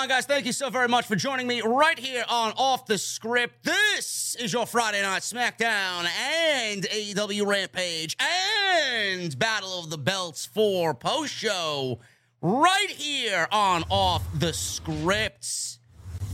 [0.00, 0.24] On, guys?
[0.24, 3.64] Thank you so very much for joining me right here on Off the Script.
[3.64, 10.94] This is your Friday Night SmackDown and AEW Rampage and Battle of the Belts for
[10.94, 12.00] post show
[12.40, 15.76] right here on Off the Script.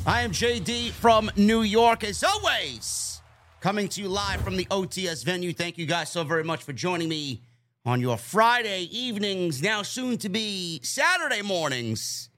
[0.06, 3.21] I am JD from New York, as always,
[3.59, 5.53] coming to you live from the OTS venue.
[5.53, 7.43] Thank you guys so very much for joining me
[7.84, 12.31] on your Friday evenings, now soon to be Saturday mornings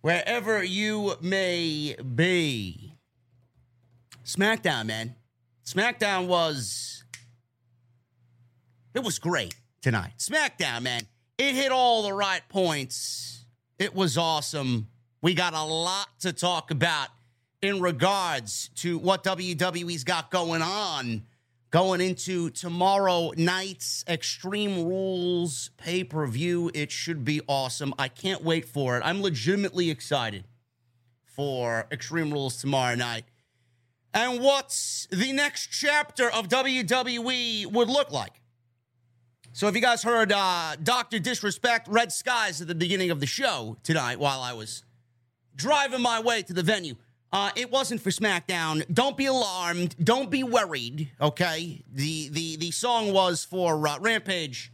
[0.00, 2.94] wherever you may be.
[4.24, 5.14] SmackDown, man.
[5.64, 7.04] SmackDown was.
[8.94, 10.12] It was great tonight.
[10.18, 11.02] SmackDown, man.
[11.38, 13.44] It hit all the right points.
[13.78, 14.88] It was awesome.
[15.22, 17.08] We got a lot to talk about
[17.62, 21.22] in regards to what WWE's got going on
[21.70, 26.70] going into tomorrow night's Extreme Rules pay per view.
[26.74, 27.94] It should be awesome.
[27.98, 29.02] I can't wait for it.
[29.04, 30.44] I'm legitimately excited
[31.24, 33.24] for Extreme Rules tomorrow night.
[34.14, 38.40] And what's the next chapter of WWE would look like.
[39.52, 41.18] So, if you guys heard uh, Dr.
[41.18, 44.84] Disrespect Red Skies at the beginning of the show tonight while I was
[45.56, 46.94] driving my way to the venue,
[47.32, 48.84] uh, it wasn't for SmackDown.
[48.92, 49.94] Don't be alarmed.
[50.02, 51.10] Don't be worried.
[51.20, 54.72] Okay, the the the song was for uh, Rampage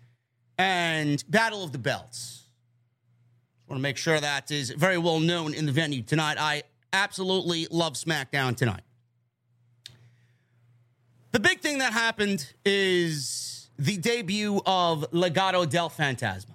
[0.57, 2.49] and Battle of the Belts.
[3.67, 6.37] Want to make sure that is very well known in the venue tonight.
[6.39, 6.63] I
[6.93, 8.83] absolutely love SmackDown tonight.
[11.33, 16.55] The big thing that happened is the debut of Legado del Fantasma.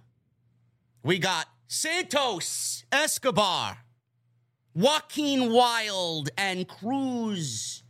[1.03, 3.77] We got Santos Escobar
[4.75, 7.83] Joaquin Wilde and Cruz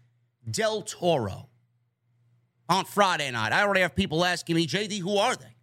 [0.49, 1.49] Del Toro
[2.67, 3.51] on Friday night.
[3.51, 5.55] I already have people asking me, JD, who are they?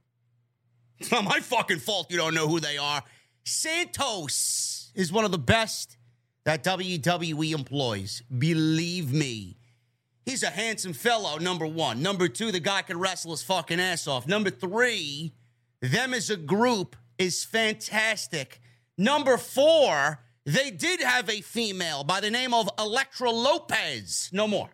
[0.99, 3.03] It's not my fucking fault you don't know who they are.
[3.45, 5.97] Santos is one of the best
[6.45, 8.23] that WWE employs.
[8.37, 9.59] Believe me.
[10.25, 12.03] He's a handsome fellow, number one.
[12.03, 14.27] Number two, the guy can wrestle his fucking ass off.
[14.27, 15.33] Number three,
[15.81, 18.61] them as a group is fantastic.
[18.99, 24.31] Number four, they did have a female by the name of Elektra Lopez.
[24.33, 24.71] No more.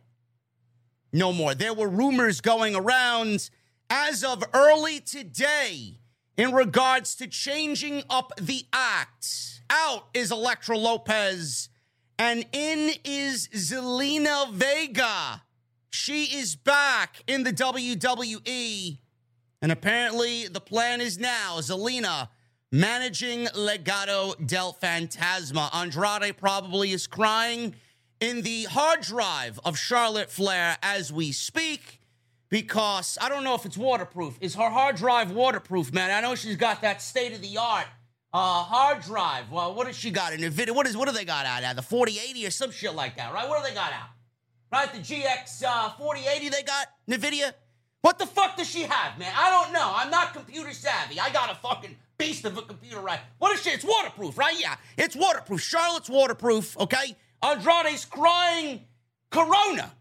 [1.12, 1.54] No more.
[1.54, 3.50] There were rumors going around
[3.90, 5.98] as of early today.
[6.36, 9.60] in regards to changing up the act.
[9.70, 11.69] Out is Elektra Lopez,
[12.19, 15.42] and in is Zelina Vega.
[15.90, 18.98] She is back in the WWE.
[19.60, 22.28] And apparently, the plan is now Zelina
[22.72, 25.72] managing Legado del Fantasma.
[25.74, 27.74] Andrade probably is crying
[28.19, 32.00] in the hard drive of Charlotte Flair as we speak
[32.48, 34.38] because I don't know if it's waterproof.
[34.40, 36.10] Is her hard drive waterproof, man?
[36.10, 37.86] I know she's got that state of the art
[38.32, 39.50] uh, hard drive.
[39.50, 40.74] Well, what has she got in the video?
[40.74, 43.32] What is what do they got out of The 4080 or some shit like that,
[43.32, 43.48] right?
[43.48, 44.08] What do they got out?
[44.72, 47.52] Right, the GX uh, 4080 they got Nvidia.
[48.00, 49.32] What the fuck does she have, man?
[49.36, 49.92] I don't know.
[49.94, 51.20] I'm not computer savvy.
[51.20, 53.20] I got a fucking beast of a computer, right?
[53.38, 53.74] What is shit?
[53.74, 54.58] It's waterproof, right?
[54.58, 55.60] Yeah, it's waterproof.
[55.60, 57.16] Charlotte's waterproof, okay?
[57.42, 58.80] Andrade's crying
[59.30, 59.92] Corona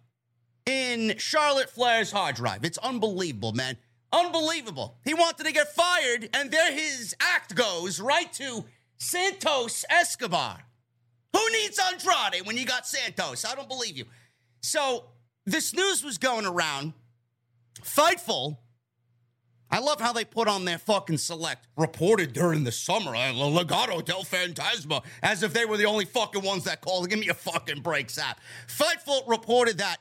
[0.66, 2.64] in Charlotte Flair's hard drive.
[2.64, 3.78] It's unbelievable, man.
[4.14, 4.98] Unbelievable.
[5.06, 8.66] He wanted to get fired, and there his act goes right to
[8.98, 10.60] Santos Escobar.
[11.34, 13.46] Who needs Andrade when you got Santos?
[13.46, 14.06] I don't believe you.
[14.62, 15.06] So
[15.46, 16.94] this news was going around
[17.82, 18.58] Fightful.
[19.72, 23.16] I love how they put on their fucking select reported during the summer.
[23.16, 27.10] Uh, Legado del Fantasma, as if they were the only fucking ones that called.
[27.10, 28.36] Give me a fucking break, Sapp.
[28.68, 29.98] Fightful reported that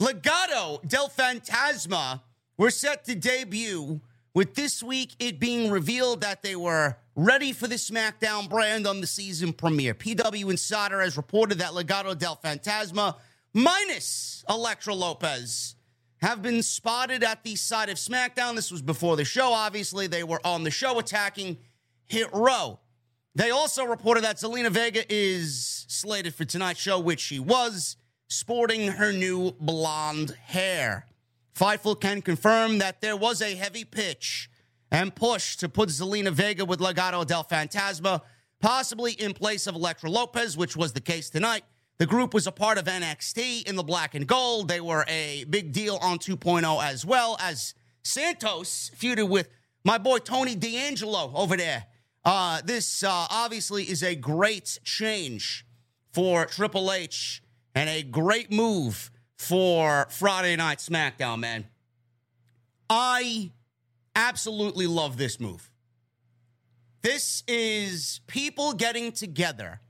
[0.00, 2.22] Legado del Fantasma
[2.58, 4.00] were set to debut,
[4.34, 9.00] with this week it being revealed that they were ready for the SmackDown brand on
[9.00, 9.94] the season premiere.
[9.94, 13.16] PW Insider has reported that Legado del Fantasma
[13.54, 15.76] minus Elektra Lopez
[16.22, 18.54] have been spotted at the side of SmackDown.
[18.54, 20.06] This was before the show, obviously.
[20.06, 21.58] They were on the show attacking
[22.06, 22.78] Hit Row.
[23.34, 27.96] They also reported that Zelina Vega is slated for tonight's show, which she was,
[28.28, 31.06] sporting her new blonde hair.
[31.58, 34.48] Fightful can confirm that there was a heavy pitch
[34.92, 38.20] and push to put Zelina Vega with Legado del Fantasma,
[38.60, 41.64] possibly in place of Elektra Lopez, which was the case tonight.
[42.02, 44.66] The group was a part of NXT in the black and gold.
[44.66, 49.48] They were a big deal on 2.0 as well as Santos feuded with
[49.84, 51.86] my boy Tony D'Angelo over there.
[52.24, 55.64] Uh, this uh, obviously is a great change
[56.12, 57.40] for Triple H
[57.72, 61.68] and a great move for Friday Night SmackDown, man.
[62.90, 63.52] I
[64.16, 65.70] absolutely love this move.
[67.02, 69.82] This is people getting together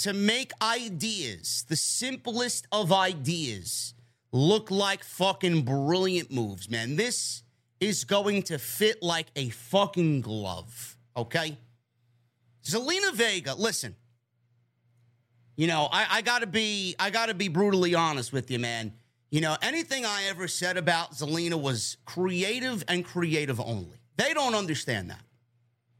[0.00, 3.94] to make ideas, the simplest of ideas,
[4.32, 6.96] look like fucking brilliant moves, man.
[6.96, 7.42] This
[7.80, 11.58] is going to fit like a fucking glove, okay?
[12.64, 13.94] Zelina Vega, listen.
[15.56, 18.94] You know, I, I gotta be, I gotta be brutally honest with you, man.
[19.30, 24.00] You know, anything I ever said about Zelina was creative and creative only.
[24.16, 25.20] They don't understand that.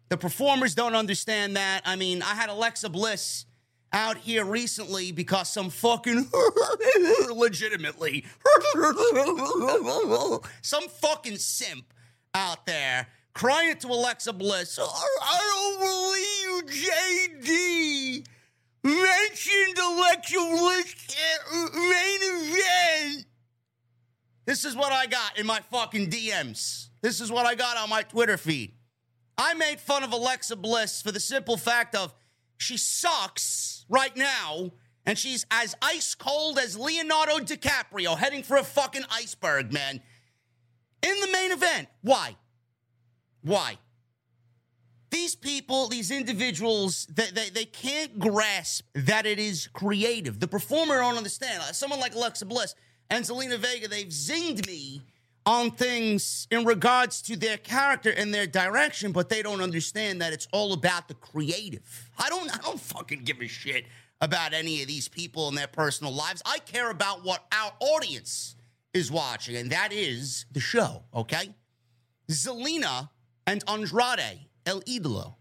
[0.09, 1.83] The performers don't understand that.
[1.85, 3.45] I mean, I had Alexa Bliss
[3.93, 6.29] out here recently because some fucking
[7.35, 8.25] legitimately
[10.63, 11.93] some fucking simp
[12.35, 14.79] out there crying to Alexa Bliss.
[14.79, 18.27] I don't believe you, JD
[18.83, 20.95] mentioned Alexa Bliss
[21.75, 23.27] main event.
[24.47, 26.89] This is what I got in my fucking DMs.
[27.03, 28.73] This is what I got on my Twitter feed.
[29.39, 32.15] I made fun of Alexa Bliss for the simple fact of
[32.61, 34.73] she sucks right now,
[35.07, 40.03] and she's as ice cold as Leonardo DiCaprio heading for a fucking iceberg, man.
[41.03, 41.89] In the main event.
[42.03, 42.37] Why?
[43.41, 43.79] Why?
[45.11, 50.39] These people, these individuals, they, they, they can't grasp that it is creative.
[50.39, 51.63] The performer don't understand.
[51.75, 52.75] Someone like Alexa Bliss
[53.09, 55.01] and Zelina Vega, they've zinged me
[55.47, 60.33] on things in regards to their character and their direction, but they don't understand that
[60.33, 62.11] it's all about the creative.
[62.19, 63.87] I don't I don't fucking give a shit
[64.21, 66.43] about any of these people and their personal lives.
[66.45, 68.57] I care about what our audience
[68.93, 71.55] is watching, and that is the show, okay?
[72.29, 73.09] Zelina
[73.47, 75.37] and Andrade El Idolo.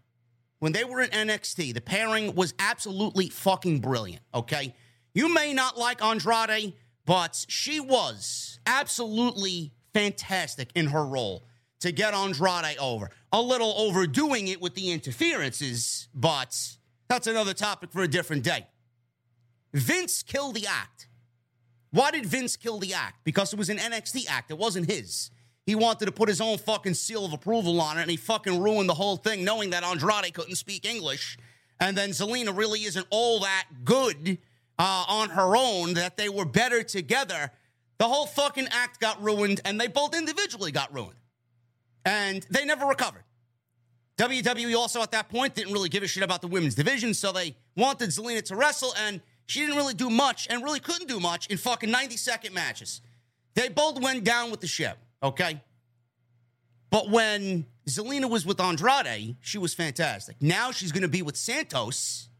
[0.60, 4.74] When they were in NXT, the pairing was absolutely fucking brilliant, okay?
[5.14, 6.74] You may not like Andrade,
[7.06, 11.44] but she was absolutely fantastic in her role
[11.80, 13.10] to get Andrade over.
[13.32, 16.76] A little overdoing it with the interferences, but
[17.08, 18.66] that's another topic for a different day.
[19.72, 21.08] Vince killed the act.
[21.90, 23.24] Why did Vince kill the act?
[23.24, 25.30] Because it was an NXT act, it wasn't his.
[25.66, 28.60] He wanted to put his own fucking seal of approval on it, and he fucking
[28.60, 31.36] ruined the whole thing, knowing that Andrade couldn't speak English.
[31.78, 34.38] And then Zelina really isn't all that good
[34.78, 37.52] uh, on her own, that they were better together.
[38.00, 41.18] The whole fucking act got ruined, and they both individually got ruined.
[42.06, 43.24] And they never recovered.
[44.16, 47.30] WWE also at that point didn't really give a shit about the women's division, so
[47.30, 51.20] they wanted Zelina to wrestle, and she didn't really do much and really couldn't do
[51.20, 53.02] much in fucking 90 second matches.
[53.54, 55.60] They both went down with the ship, okay?
[56.88, 60.36] But when Zelina was with Andrade, she was fantastic.
[60.40, 62.30] Now she's going to be with Santos.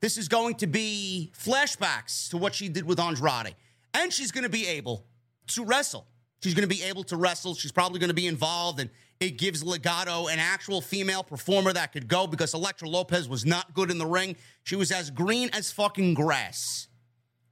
[0.00, 3.54] This is going to be flashbacks to what she did with Andrade.
[3.94, 5.06] And she's going to be able
[5.48, 6.06] to wrestle.
[6.42, 7.54] She's going to be able to wrestle.
[7.54, 11.92] She's probably going to be involved, and it gives Legado an actual female performer that
[11.92, 14.36] could go because Elektra Lopez was not good in the ring.
[14.62, 16.86] She was as green as fucking grass.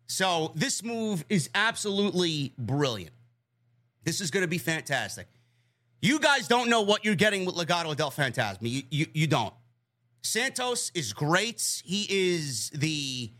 [0.06, 3.12] So this move is absolutely brilliant.
[4.04, 5.26] This is going to be fantastic.
[6.00, 8.58] You guys don't know what you're getting with Legado del Fantasma.
[8.60, 9.54] You, you, you don't.
[10.22, 11.82] Santos is great.
[11.84, 13.32] He is the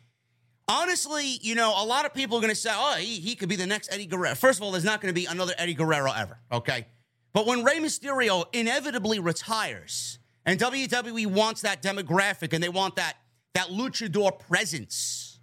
[0.68, 3.49] honestly, you know, a lot of people are going to say, oh, he, he could
[3.49, 4.35] be the next Eddie Guerrero.
[4.35, 6.87] First of all, there's not going to be another Eddie Guerrero ever, okay?
[7.32, 13.14] But when Rey Mysterio inevitably retires and WWE wants that demographic and they want that,
[13.54, 15.38] that luchador presence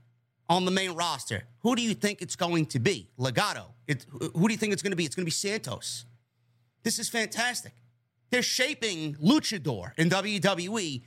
[0.49, 3.09] on the main roster, who do you think it's going to be?
[3.19, 3.65] Legado.
[3.87, 5.05] It, who do you think it's going to be?
[5.05, 6.05] It's going to be Santos.
[6.83, 7.73] This is fantastic.
[8.29, 11.03] They're shaping luchador in WWE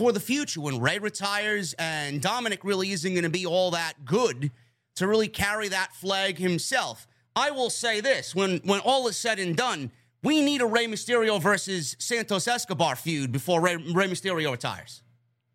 [0.00, 4.06] for the future when Rey retires and Dominik really isn't going to be all that
[4.06, 4.50] good
[4.94, 7.06] to really carry that flag himself.
[7.36, 9.92] I will say this when, when all is said and done,
[10.22, 15.02] we need a Rey Mysterio versus Santos Escobar feud before Rey, Rey Mysterio retires.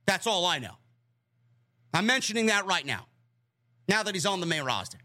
[0.05, 0.75] That's all I know.
[1.91, 3.07] I'm mentioning that right now,
[3.89, 4.99] now that he's on the main roster.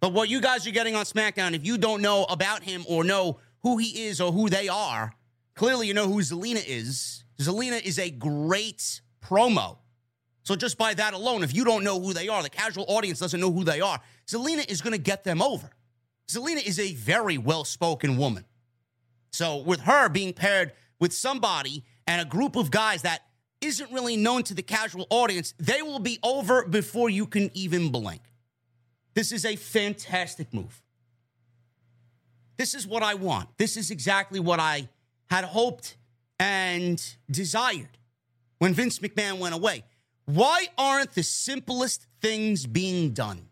[0.00, 3.02] But what you guys are getting on SmackDown, if you don't know about him or
[3.02, 5.14] know who he is or who they are,
[5.54, 7.24] clearly you know who Zelina is.
[7.40, 9.78] Zelina is a great promo.
[10.42, 13.18] So just by that alone, if you don't know who they are, the casual audience
[13.18, 15.70] doesn't know who they are, Zelina is going to get them over.
[16.28, 18.44] Zelina is a very well spoken woman.
[19.30, 23.22] So with her being paired with somebody and a group of guys that
[23.60, 27.90] isn't really known to the casual audience, they will be over before you can even
[27.90, 28.22] blink.
[29.14, 30.82] This is a fantastic move.
[32.56, 33.50] This is what I want.
[33.58, 34.88] This is exactly what I
[35.28, 35.97] had hoped
[36.38, 37.98] and desired
[38.58, 39.84] when Vince McMahon went away.
[40.26, 43.48] Why aren't the simplest things being done?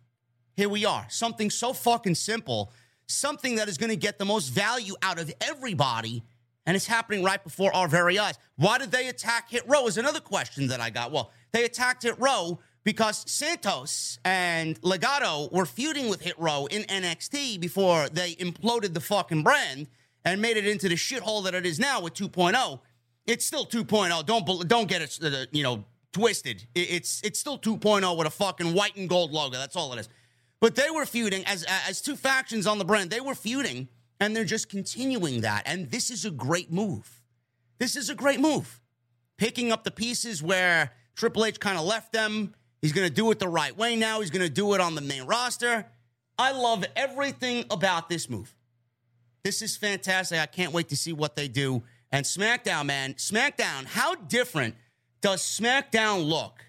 [0.57, 2.73] Here we are, something so fucking simple,
[3.07, 6.23] something that is going to get the most value out of everybody,
[6.67, 8.39] and it's happening right before our very eyes.
[8.57, 9.87] Why did they attack Hit Row?
[9.87, 11.13] Is another question that I got.
[11.13, 16.83] Well, they attacked Hit Row because Santos and Legado were feuding with Hit Row in
[16.83, 19.89] NXT before they imploded the fucking brand
[20.27, 22.81] and made it into the shithole that it is now with 2.0.
[23.27, 24.27] It's still 2.0.
[24.27, 26.67] Don't don't get it uh, you know twisted.
[26.75, 29.57] It's it's still 2.0 with a fucking white and gold logo.
[29.57, 30.09] That's all it is.
[30.61, 33.11] But they were feuding as as two factions on the brand.
[33.11, 35.63] They were feuding and they're just continuing that.
[35.65, 37.23] And this is a great move.
[37.79, 38.81] This is a great move.
[39.39, 42.55] Picking up the pieces where Triple H kind of left them.
[42.81, 44.21] He's going to do it the right way now.
[44.21, 45.87] He's going to do it on the main roster.
[46.39, 48.56] I love everything about this move.
[49.47, 50.41] This is fantastic.
[50.41, 51.85] I can't wait to see what they do.
[52.11, 54.75] And SmackDown, man, SmackDown, how different
[55.21, 56.65] does SmackDown look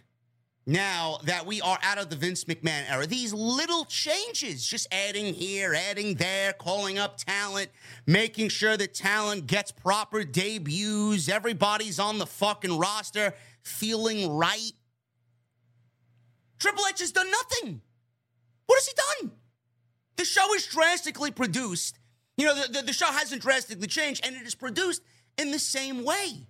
[0.68, 3.08] now that we are out of the Vince McMahon era?
[3.08, 7.70] These little changes, just adding here, adding there, calling up talent,
[8.06, 14.72] making sure that talent gets proper debuts, everybody's on the fucking roster, feeling right.
[16.60, 17.82] Triple H has done nothing.
[18.68, 18.94] What has he
[19.24, 19.32] done?
[20.18, 21.97] The show is drastically produced
[22.38, 25.02] you know, the, the, the show hasn't drastically changed, and it is produced
[25.38, 26.48] in the same way.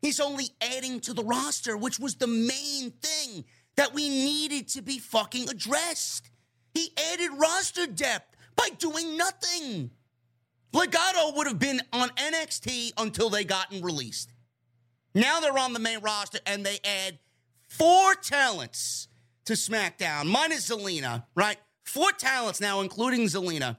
[0.00, 3.44] He's only adding to the roster, which was the main thing
[3.76, 6.30] that we needed to be fucking addressed.
[6.72, 9.90] He added roster depth by doing nothing.
[10.72, 14.32] Legado would have been on NXT until they gotten released.
[15.14, 17.18] Now they're on the main roster and they add
[17.66, 19.08] four talents
[19.46, 21.56] to SmackDown, minus Zelina, right?
[21.84, 23.78] Four talents now, including Zelina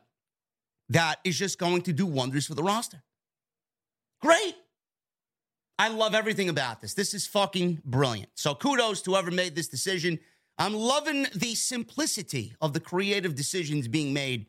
[0.89, 3.01] that is just going to do wonders for the roster.
[4.21, 4.55] Great.
[5.77, 6.93] I love everything about this.
[6.93, 8.29] This is fucking brilliant.
[8.35, 10.19] So kudos to whoever made this decision.
[10.57, 14.47] I'm loving the simplicity of the creative decisions being made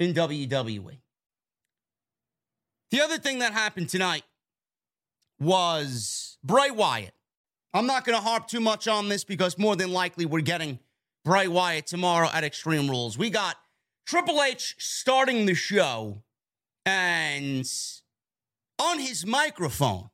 [0.00, 0.98] in WWE.
[2.90, 4.22] The other thing that happened tonight
[5.38, 7.14] was Bray Wyatt.
[7.74, 10.78] I'm not going to harp too much on this because more than likely we're getting
[11.24, 13.16] Bray Wyatt tomorrow at Extreme Rules.
[13.16, 13.56] We got
[14.06, 16.22] Triple H starting the show
[16.84, 17.70] and
[18.78, 20.10] on his microphone,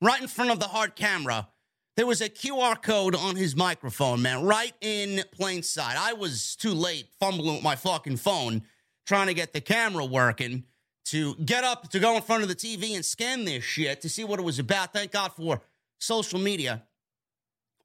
[0.00, 1.48] right in front of the hard camera,
[1.96, 5.96] there was a QR code on his microphone, man, right in plain sight.
[5.98, 8.62] I was too late fumbling with my fucking phone
[9.06, 10.64] trying to get the camera working
[11.06, 14.08] to get up to go in front of the TV and scan this shit to
[14.08, 14.92] see what it was about.
[14.92, 15.60] Thank God for
[15.98, 16.84] social media.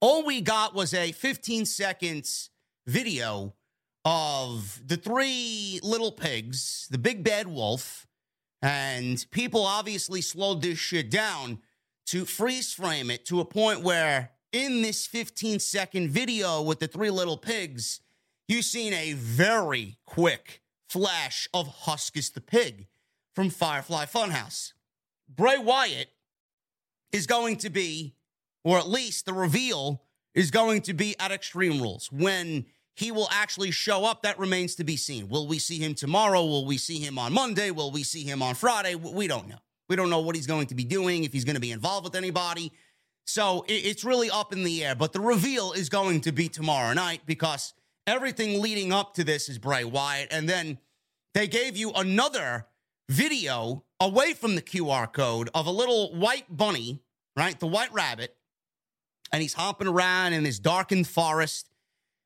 [0.02, 2.52] All we got was a 15 seconds
[2.86, 3.54] video
[4.06, 8.06] of the three little pigs, the big bad wolf,
[8.62, 11.60] and people obviously slowed this shit down
[12.06, 16.88] to freeze frame it to a point where in this 15 second video with the
[16.88, 18.00] three little pigs,
[18.48, 22.88] you've seen a very quick flash of Huskus the pig
[23.34, 24.74] from Firefly Funhouse.
[25.28, 26.10] Bray Wyatt
[27.12, 28.16] is going to be,
[28.64, 30.04] or at least the reveal
[30.36, 32.12] is going to be at Extreme Rules.
[32.12, 35.28] When he will actually show up, that remains to be seen.
[35.28, 36.44] Will we see him tomorrow?
[36.44, 37.70] Will we see him on Monday?
[37.72, 38.96] Will we see him on Friday?
[38.96, 39.60] We don't know.
[39.90, 42.06] We don't know what he's going to be doing, if he's going to be involved
[42.06, 42.72] with anybody.
[43.26, 44.96] So it's really up in the air.
[44.96, 47.74] But the reveal is going to be tomorrow night because
[48.08, 50.30] everything leading up to this is Bray Wyatt.
[50.32, 50.80] And then
[51.34, 52.68] they gave you another
[53.10, 57.02] video away from the QR code of a little white bunny,
[57.36, 57.60] right?
[57.60, 58.36] The white rabbit.
[59.32, 61.70] And he's hopping around in this darkened forest.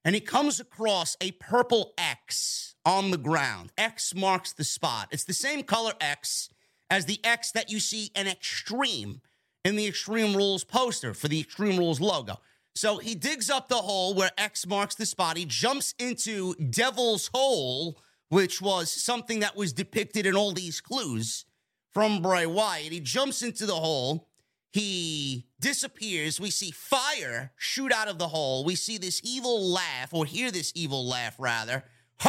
[0.09, 3.71] And he comes across a purple X on the ground.
[3.77, 5.07] X marks the spot.
[5.11, 6.49] It's the same color X
[6.89, 9.21] as the X that you see in Extreme
[9.63, 12.39] in the Extreme Rules poster for the Extreme Rules logo.
[12.73, 15.37] So he digs up the hole where X marks the spot.
[15.37, 17.99] He jumps into Devil's Hole,
[18.29, 21.45] which was something that was depicted in all these clues
[21.91, 22.91] from Bray Wyatt.
[22.91, 24.27] He jumps into the hole.
[24.71, 26.39] He disappears.
[26.39, 28.63] We see fire shoot out of the hole.
[28.63, 31.83] We see this evil laugh, or hear this evil laugh, rather.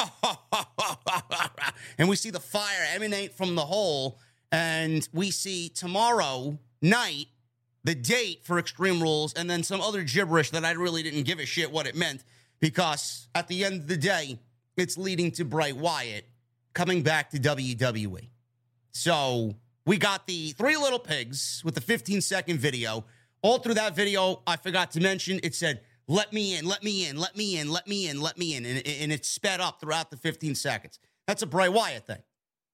[1.99, 4.19] and we see the fire emanate from the hole.
[4.53, 7.27] And we see tomorrow night
[7.85, 11.39] the date for Extreme Rules and then some other gibberish that I really didn't give
[11.39, 12.25] a shit what it meant
[12.59, 14.39] because at the end of the day,
[14.77, 16.27] it's leading to Bray Wyatt
[16.75, 18.29] coming back to WWE.
[18.93, 19.57] So
[19.87, 23.05] we got the three little pigs with the 15 second video.
[23.43, 27.09] All through that video, I forgot to mention it said, let me in, let me
[27.09, 28.67] in, let me in, let me in, let me in.
[28.67, 30.99] And, and it sped up throughout the 15 seconds.
[31.27, 32.23] That's a Bray Wyatt thing.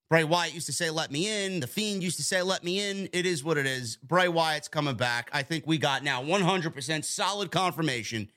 [0.08, 1.60] Bray Wyatt used to say, let me in.
[1.60, 3.08] The Fiend used to say, let me in.
[3.12, 3.96] It is what it is.
[3.96, 5.30] Bray Wyatt's coming back.
[5.32, 8.30] I think we got now 100% solid confirmation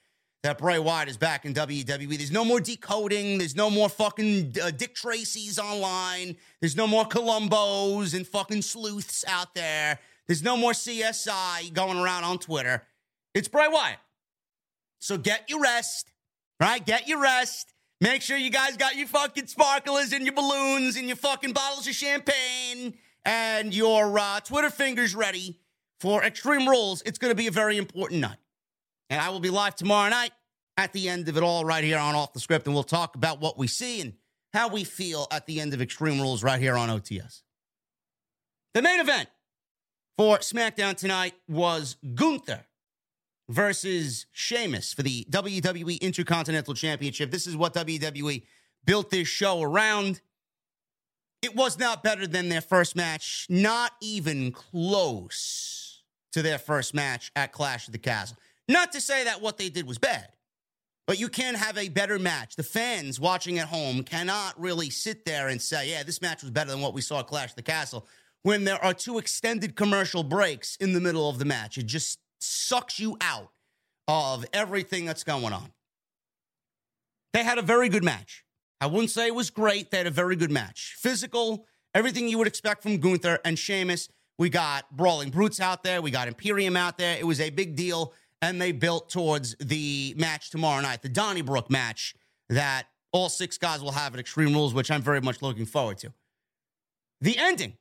[0.44, 2.18] that Bray Wyatt is back in WWE.
[2.18, 3.38] There's no more decoding.
[3.38, 6.38] There's no more fucking uh, Dick Tracy's online.
[6.62, 10.00] There's no more Columbos and fucking sleuths out there.
[10.28, 12.84] There's no more CSI going around on Twitter.
[13.34, 13.98] It's Bray Wyatt.
[15.00, 16.12] So get your rest,
[16.60, 16.86] right?
[16.86, 17.74] Get your rest.
[18.02, 21.86] Make sure you guys got your fucking sparklers and your balloons and your fucking bottles
[21.88, 22.94] of champagne
[23.26, 25.60] and your uh, Twitter fingers ready
[26.00, 27.02] for Extreme Rules.
[27.06, 28.38] It's going to be a very important night.
[29.10, 30.32] And I will be live tomorrow night
[30.78, 32.66] at the end of it all right here on Off the Script.
[32.66, 34.14] And we'll talk about what we see and
[34.54, 37.42] how we feel at the end of Extreme Rules right here on OTS.
[38.74, 39.30] The main event
[40.18, 42.66] for SmackDown tonight was Gunther
[43.50, 47.32] versus Sheamus for the WWE Intercontinental Championship.
[47.32, 48.44] This is what WWE
[48.86, 50.22] built this show around.
[51.42, 57.32] It was not better than their first match, not even close to their first match
[57.36, 58.38] at Clash of the Castle.
[58.70, 60.28] Not to say that what they did was bad,
[61.08, 62.56] but you can have a better match.
[62.56, 66.52] The fans watching at home cannot really sit there and say, yeah, this match was
[66.52, 68.08] better than what we saw at Clash the Castle
[68.44, 71.80] when there are two extended commercial breaks in the middle of the match.
[71.80, 73.50] It just sucks you out
[74.08, 75.72] of everything that's going on.
[77.34, 78.46] They had a very good match.
[78.80, 79.90] I wouldn't say it was great.
[79.90, 80.96] They had a very good match.
[81.00, 84.10] Physical, everything you would expect from Gunther and Sheamus.
[84.38, 86.04] We got Brawling Brutes out there.
[86.04, 87.18] We got Imperium out there.
[87.18, 88.14] It was a big deal.
[88.42, 92.16] And they built towards the match tomorrow night, the Donnybrook match
[92.50, 95.98] that all six guys will have at Extreme Rules, which I'm very much looking forward
[96.00, 96.14] to.
[97.22, 97.78] The ending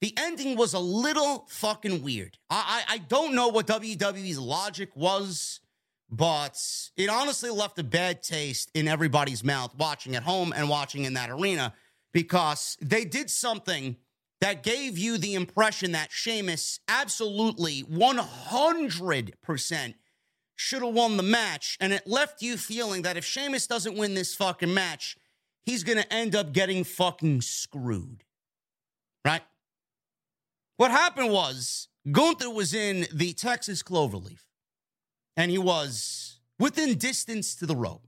[0.00, 2.38] the ending was a little fucking weird.
[2.48, 5.60] I, I, I don't know what WWE's logic was,
[6.10, 6.56] but
[6.96, 11.14] it honestly left a bad taste in everybody's mouth watching at home and watching in
[11.14, 11.74] that arena
[12.12, 13.96] because they did something
[14.40, 19.94] that gave you the impression that Sheamus absolutely 100%
[20.56, 21.76] should have won the match.
[21.80, 25.16] And it left you feeling that if Sheamus doesn't win this fucking match,
[25.62, 28.24] he's going to end up getting fucking screwed.
[29.24, 29.42] Right?
[30.76, 34.40] What happened was Gunther was in the Texas Cloverleaf
[35.36, 38.06] and he was within distance to the rope.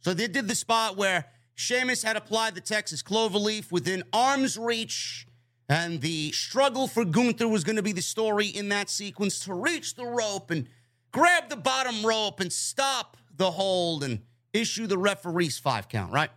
[0.00, 5.26] So they did the spot where Sheamus had applied the Texas Cloverleaf within arm's reach.
[5.68, 9.54] And the struggle for Gunther was going to be the story in that sequence to
[9.54, 10.68] reach the rope and
[11.10, 14.20] grab the bottom rope and stop the hold and
[14.52, 16.30] issue the referee's five count, right?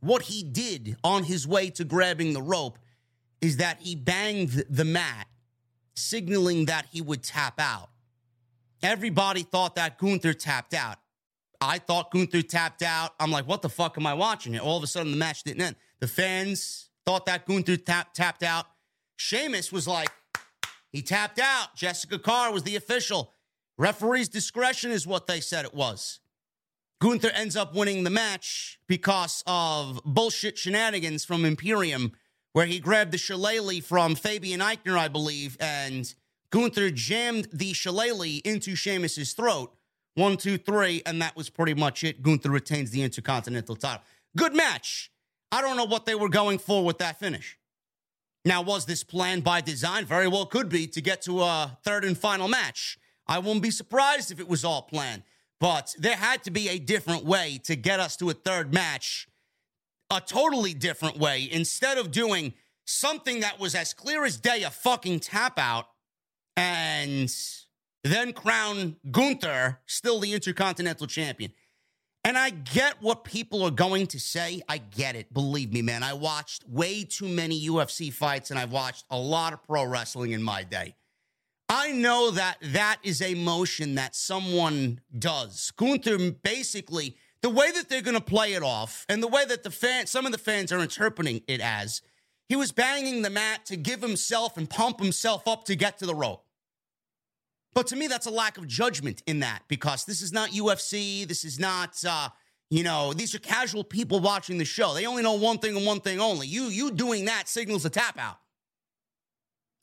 [0.00, 2.78] what he did on his way to grabbing the rope
[3.40, 5.26] is that he banged the mat,
[5.94, 7.90] signaling that he would tap out.
[8.82, 10.98] Everybody thought that Gunther tapped out.
[11.60, 13.12] I thought Gunther tapped out.
[13.20, 14.54] I'm like, what the fuck am I watching?
[14.54, 15.76] And all of a sudden, the match didn't end.
[16.00, 18.66] The fans thought that Gunther tap, tapped out.
[19.16, 20.10] Sheamus was like,
[20.90, 21.76] he tapped out.
[21.76, 23.32] Jessika Carr was the official.
[23.76, 26.20] Referee's discretion is what they said it was.
[27.00, 32.12] Gunther ends up winning the match because of bullshit shenanigans from Imperium,
[32.52, 36.12] where he grabbed the shillelagh from Fabian Aichner, I believe, and
[36.50, 39.74] Gunther jammed the shillelagh into Sheamus's throat.
[40.14, 42.22] One, two, three, and that was pretty much it.
[42.22, 44.02] Gunther retains the Intercontinental title.
[44.36, 45.10] Good match.
[45.52, 47.58] I don't know what they were going for with that finish.
[48.44, 50.04] Now, was this planned by design?
[50.06, 52.98] Very well could be to get to a third and final match.
[53.26, 55.22] I wouldn't be surprised if it was all planned,
[55.60, 59.28] but there had to be a different way to get us to a third match,
[60.10, 61.48] a totally different way.
[61.50, 62.54] Instead of doing
[62.86, 65.86] something that was as clear as day, a fucking tap out,
[66.56, 67.32] and
[68.02, 71.52] then crown Gunther still the Intercontinental Champion.
[72.22, 74.60] And I get what people are going to say.
[74.68, 75.32] I get it.
[75.32, 76.02] Believe me, man.
[76.02, 80.32] I watched way too many UFC fights and I've watched a lot of pro wrestling
[80.32, 80.94] in my day.
[81.68, 85.70] I know that that is a motion that someone does.
[85.76, 89.62] Gunther basically, the way that they're going to play it off and the way that
[89.62, 92.02] the fan, some of the fans are interpreting it as,
[92.48, 96.06] he was banging the mat to give himself and pump himself up to get to
[96.06, 96.44] the rope.
[97.74, 101.26] But to me, that's a lack of judgment in that because this is not UFC.
[101.26, 102.28] This is not, uh,
[102.68, 104.94] you know, these are casual people watching the show.
[104.94, 106.46] They only know one thing and one thing only.
[106.46, 108.38] You, you doing that signals a tap out.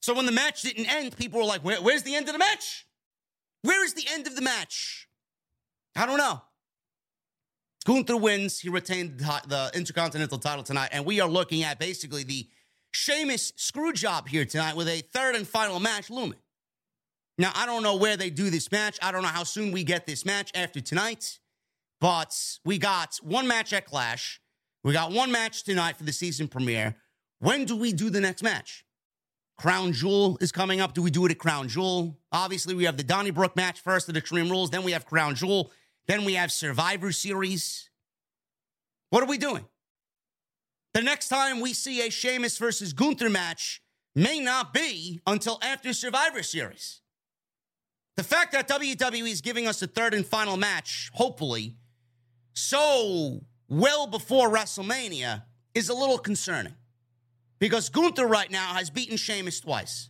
[0.02, 2.40] So when the match didn't end, people were like, Where, where's the end of the
[2.40, 2.86] match?
[3.62, 5.08] Where is the end of the match?
[5.96, 6.42] I don't know.
[7.86, 8.60] Gunther wins.
[8.60, 10.90] He retained the Intercontinental title tonight.
[10.92, 12.48] And we are looking at basically the
[12.92, 16.40] Sheamus screw job here tonight with a third and final match looming.
[17.38, 18.98] Now, I don't know where they do this match.
[19.02, 21.40] I don't know how soon we get this match after tonight,
[22.02, 24.42] but we got one match at Clash.
[24.84, 26.96] We got one match tonight for the season premiere.
[27.40, 28.86] When do we do the next match?
[29.58, 30.94] Crown Jewel is coming up.
[30.94, 32.18] Do we do it at Crown Jewel?
[32.32, 34.70] Obviously, we have the Donnybrook match first at Extreme Rules.
[34.70, 35.72] Then we have Crown Jewel.
[36.08, 37.90] Then we have Survivor Series.
[39.10, 39.66] What are we doing?
[40.94, 43.82] The next time we see a Sheamus versus Gunther match
[44.16, 47.02] may not be until after Survivor Series.
[48.18, 51.76] The fact that WWE is giving us a third and final match, hopefully,
[52.54, 55.44] so well before WrestleMania
[55.76, 56.74] is a little concerning
[57.60, 60.10] because Gunther right now has beaten Sheamus twice.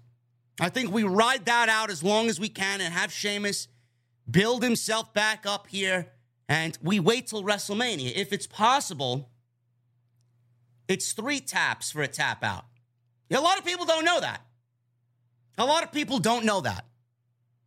[0.60, 3.68] I think we ride that out as long as we can and have Sheamus
[4.30, 6.14] build himself back up here
[6.48, 8.14] and we wait till WrestleMania.
[8.16, 9.30] If it's possible,
[10.88, 12.64] it's three taps for a tap out.
[13.30, 14.46] A lot of people don't know that.
[15.58, 16.86] A lot of people don't know that.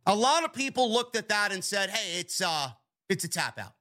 [0.05, 2.71] A lot of people looked at that and said, "Hey, it's uh
[3.09, 3.73] it's a tap out."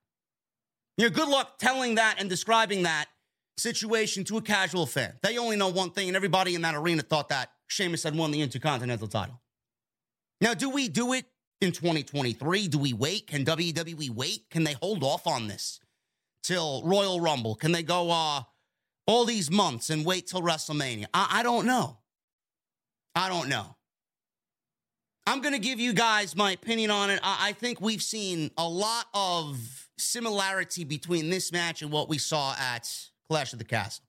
[0.96, 3.06] You know, good luck telling that and describing that
[3.56, 5.14] situation to a casual fan.
[5.22, 8.30] They only know one thing, and everybody in that arena thought that Sheamus had won
[8.30, 9.40] the Intercontinental title.
[10.40, 11.26] Now, do we do it
[11.60, 12.68] in 2023?
[12.68, 13.26] Do we wait?
[13.26, 14.48] Can WWE wait?
[14.50, 15.80] Can they hold off on this
[16.42, 17.54] till Royal Rumble?
[17.54, 18.42] Can they go uh,
[19.06, 21.06] all these months and wait till WrestleMania?
[21.12, 21.98] I, I don't know.
[23.14, 23.76] I don't know.
[25.30, 27.20] I'm going to give you guys my opinion on it.
[27.22, 32.18] I, I think we've seen a lot of similarity between this match and what we
[32.18, 32.92] saw at
[33.28, 34.04] Clash of the Castle.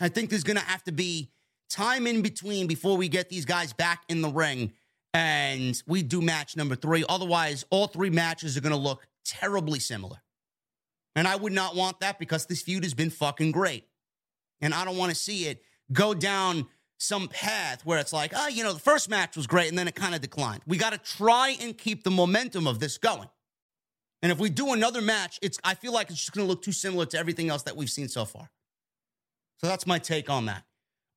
[0.00, 1.30] I think there's going to have to be
[1.68, 4.72] time in between before we get these guys back in the ring
[5.12, 7.04] and we do match number three.
[7.06, 10.22] Otherwise, all three matches are going to look terribly similar.
[11.14, 13.84] And I would not want that because this feud has been fucking great.
[14.62, 16.66] And I don't want to see it go down
[16.98, 19.88] some path where it's like, oh, you know, the first match was great and then
[19.88, 20.62] it kind of declined.
[20.66, 23.28] We got to try and keep the momentum of this going.
[24.22, 26.62] And if we do another match, it's I feel like it's just going to look
[26.62, 28.50] too similar to everything else that we've seen so far.
[29.58, 30.64] So that's my take on that.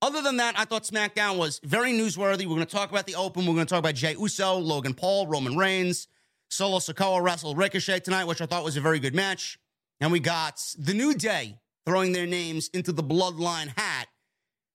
[0.02, 2.46] Other than that, I thought SmackDown was very newsworthy.
[2.46, 3.44] We're going to talk about the Open.
[3.44, 6.08] We're going to talk about Jey Uso, Logan Paul, Roman Reigns,
[6.48, 9.58] Solo Sikoa wrestled Ricochet tonight, which I thought was a very good match.
[10.00, 13.99] And we got the New Day throwing their names into the Bloodline hat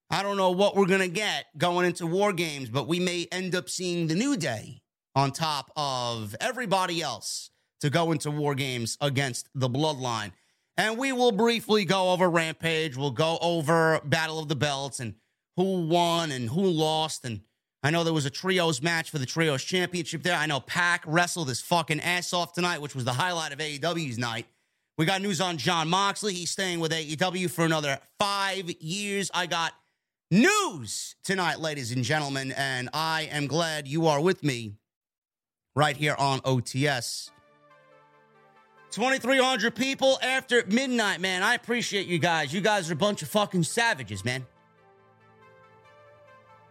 [0.08, 3.26] I don't know what we're going to get going into war games, but we may
[3.32, 4.82] end up seeing the New Day
[5.16, 10.32] on top of everybody else to go into war games against the Bloodline.
[10.76, 12.96] And we will briefly go over Rampage.
[12.96, 15.14] We'll go over Battle of the Belts and
[15.56, 17.24] who won and who lost.
[17.24, 17.40] And
[17.82, 20.36] I know there was a trios match for the trios championship there.
[20.36, 24.18] I know Pac wrestled his fucking ass off tonight, which was the highlight of AEW's
[24.18, 24.46] night
[24.98, 26.34] We got news on Jon Moxley.
[26.34, 29.30] He's staying with AEW for another five years.
[29.34, 29.72] I got
[30.30, 34.74] news tonight, ladies and gentlemen, and I am glad you are with me
[35.74, 37.30] right here on OTS.
[38.90, 41.42] 2,300 people after midnight, man.
[41.42, 42.52] I appreciate you guys.
[42.52, 44.46] You guys are a bunch of fucking savages, man.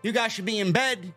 [0.02, 1.13] You guys should be in bed,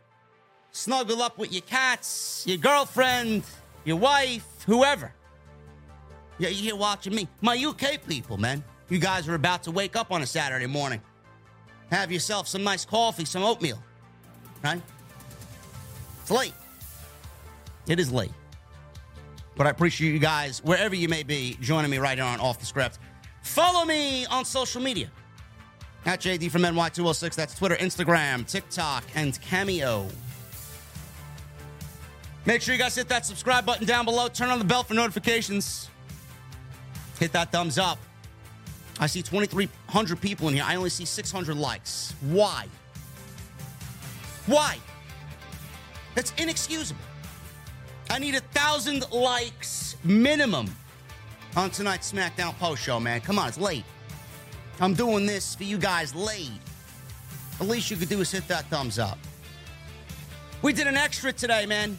[0.71, 3.43] snuggle up with your cats, your girlfriend,
[3.85, 5.13] your wife, whoever.
[6.39, 7.27] Yeah, you're here watching me.
[7.41, 8.63] My UK people, man.
[8.89, 11.01] You guys are about to wake up on a Saturday morning.
[11.91, 13.83] Have yourself some nice coffee, some oatmeal.
[14.63, 14.83] Right?
[16.21, 16.55] It's late.
[17.87, 18.33] It is late.
[19.57, 22.61] But I appreciate you guys, wherever you may be, joining me right here on Off
[22.61, 22.99] the Script.
[23.43, 25.11] Follow me on social media
[26.05, 27.35] at JD from NY206.
[27.35, 30.07] That's Twitter, Instagram, TikTok, and Cameo.
[32.47, 34.29] Make sure you guys hit that subscribe button down below.
[34.29, 35.91] Turn on the bell for notifications.
[37.19, 37.99] Hit that thumbs up.
[39.01, 40.65] I see 2,300 people in here.
[40.67, 42.15] I only see 600 likes.
[42.21, 42.67] Why?
[44.47, 44.79] Why?
[46.15, 47.01] That's inexcusable.
[48.11, 50.69] I need a thousand likes minimum
[51.57, 53.21] on tonight's SmackDown post show, man.
[53.21, 53.85] Come on, it's late.
[54.81, 56.51] I'm doing this for you guys late.
[57.59, 59.19] The least you could do is hit that thumbs up.
[60.63, 61.99] We did an extra today, man.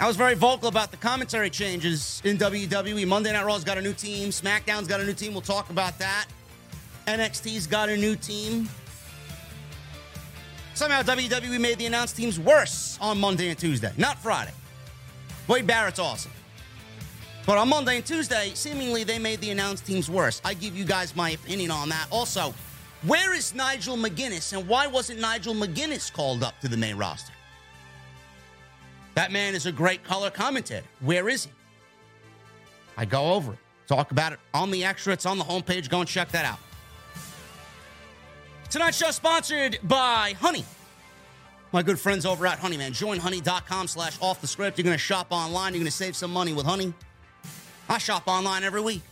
[0.00, 3.04] I was very vocal about the commentary changes in WWE.
[3.08, 4.28] Monday Night Raw's got a new team.
[4.28, 5.32] SmackDown's got a new team.
[5.32, 6.26] We'll talk about that.
[7.08, 8.68] NXT's got a new team.
[10.74, 14.52] Somehow WWE made the announced teams worse on Monday and Tuesday, not Friday.
[15.48, 16.30] Wade Barrett's awesome.
[17.44, 20.40] But on Monday and Tuesday, seemingly they made the announced teams worse.
[20.44, 22.06] I give you guys my opinion on that.
[22.12, 22.54] Also,
[23.06, 27.32] where is Nigel McGuinness and why wasn't Nigel McGuinness called up to the main roster?
[29.18, 30.86] That man is a great color commentator.
[31.00, 31.50] Where is he?
[32.96, 35.12] I go over it, talk about it on the extra.
[35.12, 35.88] It's on the homepage.
[35.88, 36.60] Go and check that out.
[38.70, 40.64] Tonight's show sponsored by Honey.
[41.72, 42.92] My good friends over at Honey, man.
[42.92, 44.78] Join honey.com slash off the script.
[44.78, 45.72] You're going to shop online.
[45.72, 46.94] You're going to save some money with Honey.
[47.88, 49.02] I shop online every week.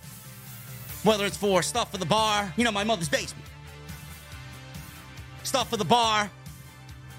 [1.03, 3.45] Whether it's for stuff for the bar, you know, my mother's basement.
[5.43, 6.31] Stuff for the bar,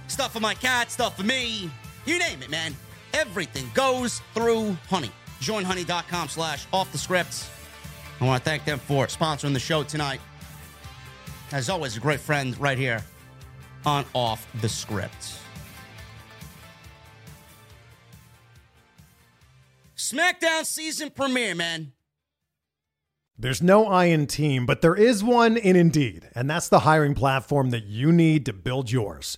[0.08, 1.70] stuff for my cat, stuff for me,
[2.08, 2.76] you name it, man.
[3.14, 5.12] Everything goes through Honey.
[5.40, 7.50] Join honey.com slash off the scripts.
[8.20, 10.20] I want to thank them for sponsoring the show tonight.
[11.52, 13.04] As always, a great friend right here
[13.86, 15.40] on Off the Script.
[19.96, 21.94] SmackDown season premiere, man.
[23.38, 27.14] There's no I in team, but there is one in Indeed, and that's the hiring
[27.14, 29.38] platform that you need to build yours.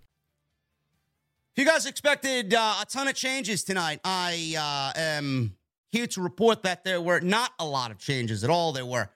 [1.53, 5.57] If you guys expected uh, a ton of changes tonight, I uh, am
[5.91, 8.71] here to report that there were not a lot of changes at all.
[8.71, 9.09] There were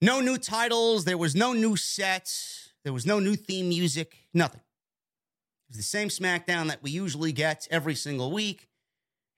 [0.00, 4.60] no new titles, there was no new sets, there was no new theme music, nothing.
[4.60, 8.68] It was the same SmackDown that we usually get every single week,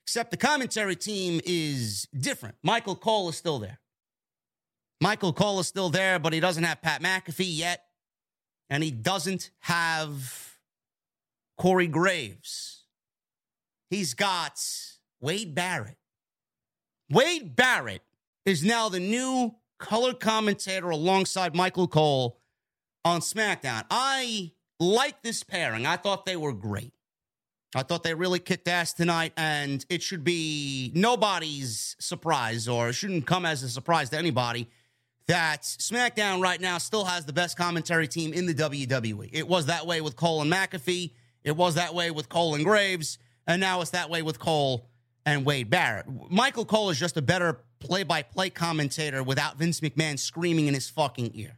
[0.04, 2.56] except the commentary team is different.
[2.62, 3.80] Michael Cole is still there.
[5.00, 7.86] Michael Cole is still there, but he doesn't have Pat McAfee yet,
[8.68, 10.47] and he doesn't have
[11.58, 12.84] Corey Graves.
[13.90, 14.60] He's got
[15.20, 15.98] Wade Barrett.
[17.10, 18.02] Wade Barrett
[18.44, 22.40] is now the new color commentator alongside Michael Cole
[23.04, 23.84] on SmackDown.
[23.90, 25.86] I like this pairing.
[25.86, 26.92] I thought they were great.
[27.74, 32.94] I thought they really kicked ass tonight, and it should be nobody's surprise, or it
[32.94, 34.68] shouldn't come as a surprise to anybody,
[35.26, 39.28] that SmackDown right now still has the best commentary team in the WWE.
[39.32, 41.12] It was that way with Cole and McAfee.
[41.48, 44.86] It was that way with Cole and Graves, and now it's that way with Cole
[45.24, 46.06] and Wade Barrett.
[46.30, 50.74] Michael Cole is just a better play by play commentator without Vince McMahon screaming in
[50.74, 51.56] his fucking ear.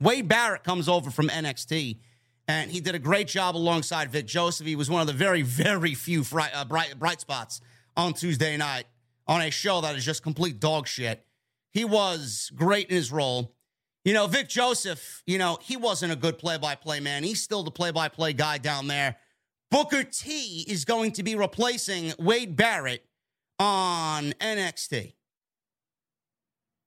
[0.00, 1.98] Wade Barrett comes over from NXT,
[2.46, 4.66] and he did a great job alongside Vic Joseph.
[4.66, 7.62] He was one of the very, very few fri- uh, bright, bright spots
[7.96, 8.84] on Tuesday night
[9.26, 11.24] on a show that is just complete dog shit.
[11.70, 13.54] He was great in his role.
[14.08, 17.22] You know, Vic Joseph, you know, he wasn't a good play by play man.
[17.22, 19.16] He's still the play by play guy down there.
[19.70, 23.04] Booker T is going to be replacing Wade Barrett
[23.58, 25.12] on NXT.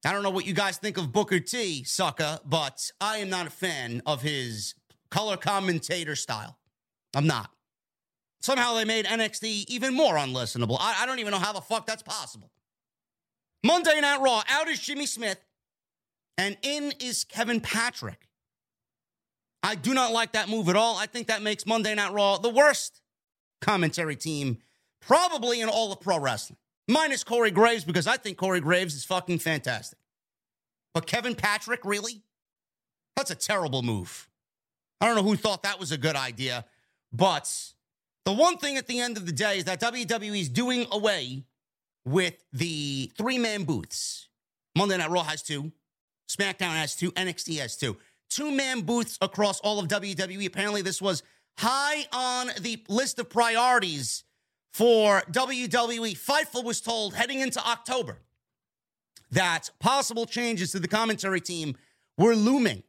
[0.03, 3.45] I don't know what you guys think of Booker T, sucker, but I am not
[3.45, 4.73] a fan of his
[5.11, 6.57] color commentator style.
[7.15, 7.51] I'm not.
[8.39, 10.77] Somehow they made NXT even more unlistenable.
[10.79, 12.49] I, I don't even know how the fuck that's possible.
[13.63, 15.37] Monday Night Raw, out is Jimmy Smith,
[16.41, 18.27] and in is Kevin Patrick.
[19.61, 20.97] I do not like that move at all.
[20.97, 22.99] I think that makes Monday Night Raw the worst
[23.61, 24.57] commentary team
[25.01, 29.05] probably in all of pro wrestling minus Corey Graves because I think Corey Graves is
[29.05, 29.99] fucking fantastic.
[30.95, 32.23] But Kevin Patrick, really?
[33.15, 34.27] That's a terrible move.
[34.99, 36.65] I don't know who thought that was a good idea,
[37.13, 37.47] but
[38.25, 41.43] the one thing at the end of the day is that WWE is doing away
[42.03, 44.27] with the three man booths.
[44.75, 45.71] Monday Night Raw has two,
[46.35, 47.97] SmackDown has two, NXT has two.
[48.29, 50.45] Two man booths across all of WWE.
[50.45, 51.23] Apparently, this was
[51.57, 54.23] high on the list of priorities
[54.73, 56.17] for WWE.
[56.17, 58.19] Fightful was told heading into October
[59.31, 61.75] that possible changes to the commentary team
[62.17, 62.83] were looming.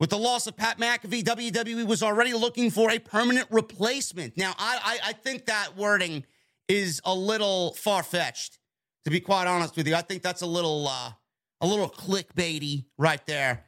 [0.00, 4.36] With the loss of Pat McAfee, WWE was already looking for a permanent replacement.
[4.36, 6.24] Now, I, I, I think that wording
[6.68, 8.58] is a little far fetched,
[9.04, 9.96] to be quite honest with you.
[9.96, 11.12] I think that's a little uh,
[11.60, 13.64] a little clickbaity right there.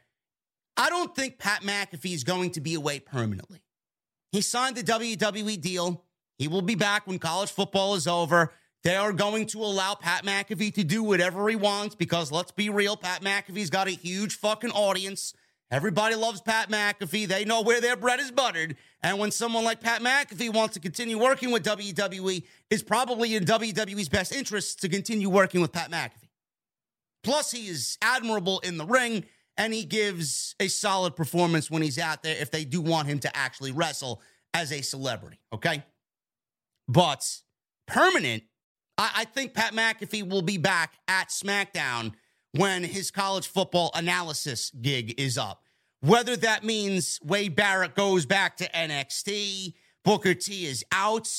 [0.77, 3.61] I don't think Pat McAfee is going to be away permanently.
[4.31, 6.05] He signed the WWE deal.
[6.37, 8.53] He will be back when college football is over.
[8.83, 12.69] They are going to allow Pat McAfee to do whatever he wants because let's be
[12.69, 15.33] real, Pat McAfee's got a huge fucking audience.
[15.69, 17.27] Everybody loves Pat McAfee.
[17.27, 18.75] They know where their bread is buttered.
[19.03, 23.45] And when someone like Pat McAfee wants to continue working with WWE, it's probably in
[23.45, 26.20] WWE's best interest to continue working with Pat McAfee.
[27.23, 29.25] Plus, he is admirable in the ring
[29.57, 33.19] and he gives a solid performance when he's out there if they do want him
[33.19, 34.21] to actually wrestle
[34.53, 35.39] as a celebrity.
[35.53, 35.83] Okay.
[36.87, 37.41] But
[37.87, 38.43] permanent,
[38.97, 42.13] I, I think Pat McAfee will be back at SmackDown
[42.53, 45.63] when his college football analysis gig is up.
[46.01, 51.29] Whether that means Wade Barrett goes back to NXT, Booker T is out,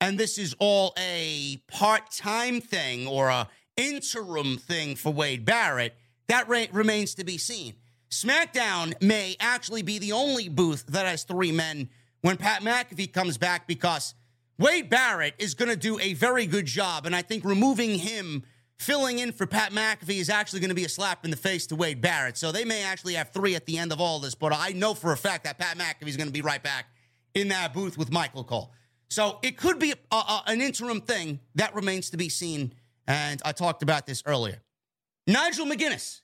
[0.00, 3.48] and this is all a part-time thing or a
[3.80, 5.96] interim thing for Wade Barrett,
[6.28, 7.74] that remains to be seen.
[8.10, 11.88] SmackDown may actually be the only booth that has three men
[12.22, 14.14] when Pat McAfee comes back because
[14.58, 17.06] Wade Barrett is going to do a very good job.
[17.06, 18.42] And I think removing him,
[18.78, 21.66] filling in for Pat McAfee, is actually going to be a slap in the face
[21.68, 22.36] to Wade Barrett.
[22.36, 24.34] So they may actually have three at the end of all this.
[24.34, 26.86] But I know for a fact that Pat McAfee is going to be right back
[27.34, 28.72] in that booth with Michael Cole.
[29.08, 31.40] So it could be a, a, an interim thing.
[31.54, 32.74] That remains to be seen.
[33.06, 34.62] And I talked about this earlier.
[35.26, 36.20] Nigel McGuinness.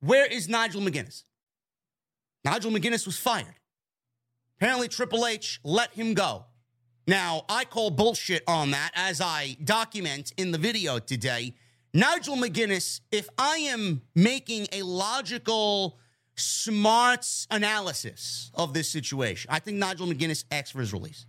[0.00, 1.24] Where is Nigel McGuinness?
[2.44, 3.54] Nigel McGuinness was fired.
[4.56, 6.46] Apparently, Triple H let him go.
[7.06, 11.54] Now, I call bullshit on that as I document in the video today.
[11.94, 15.98] Nigel McGuinness, if I am making a logical,
[16.36, 21.26] smart analysis of this situation, I think Nigel McGuinness acts for his release.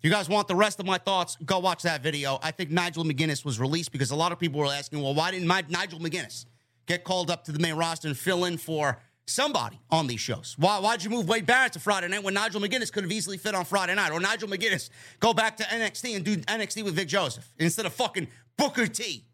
[0.00, 2.38] If you guys want the rest of my thoughts, go watch that video.
[2.42, 5.30] I think Nigel McGuinness was released because a lot of people were asking, well, why
[5.30, 6.46] didn't my Nigel McGuinness
[6.86, 10.56] get called up to the main roster and fill in for somebody on these shows.
[10.58, 13.36] Why, why'd you move Wade Barrett to Friday night when Nigel McGuinness could have easily
[13.36, 14.10] fit on Friday night?
[14.10, 17.92] Or Nigel McGuinness go back to NXT and do NXT with Vic Joseph instead of
[17.92, 19.26] fucking Booker T.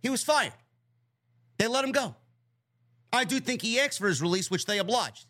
[0.00, 0.52] He was fired.
[1.58, 2.14] They let him go.
[3.12, 5.26] I do think he asked for his release, which they obliged.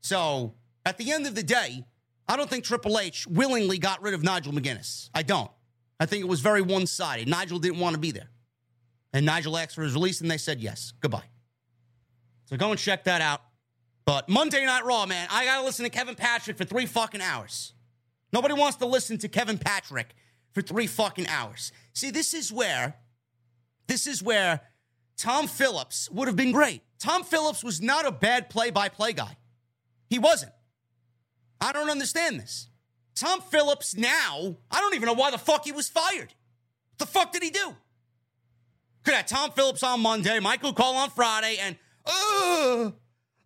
[0.00, 1.84] So at the end of the day,
[2.30, 5.10] I don't think Triple H willingly got rid of Nigel McGuinness.
[5.12, 5.50] I don't.
[5.98, 7.26] I think it was very one sided.
[7.26, 8.30] Nigel didn't want to be there.
[9.12, 10.92] And Nigel asked for his release, and they said yes.
[11.00, 11.24] Goodbye.
[12.44, 13.40] So go and check that out.
[14.04, 17.20] But Monday Night Raw, man, I got to listen to Kevin Patrick for three fucking
[17.20, 17.72] hours.
[18.32, 20.14] Nobody wants to listen to Kevin Patrick
[20.52, 21.72] for three fucking hours.
[21.94, 22.94] See, this is where,
[23.88, 24.60] this is where
[25.16, 26.82] Tom Phillips would have been great.
[27.00, 29.36] Tom Phillips was not a bad play by play guy.
[30.08, 30.52] He wasn't.
[31.60, 32.68] I don't understand this.
[33.14, 36.32] Tom Phillips now, I don't even know why the fuck he was fired.
[36.90, 37.74] What the fuck did he do?
[39.04, 42.90] Could have Tom Phillips on Monday, Michael Cole on Friday, and uh,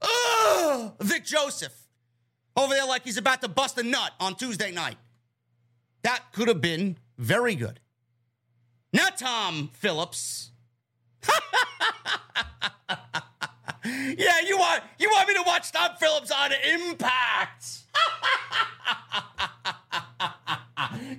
[0.03, 1.73] uh, Vic Joseph
[2.57, 4.97] over there like he's about to bust a nut on Tuesday night.
[6.03, 7.81] That could have been very good.
[8.93, 10.51] Now not Tom Phillips.
[13.85, 17.65] yeah, you want you want me to watch Tom Phillips on Impact?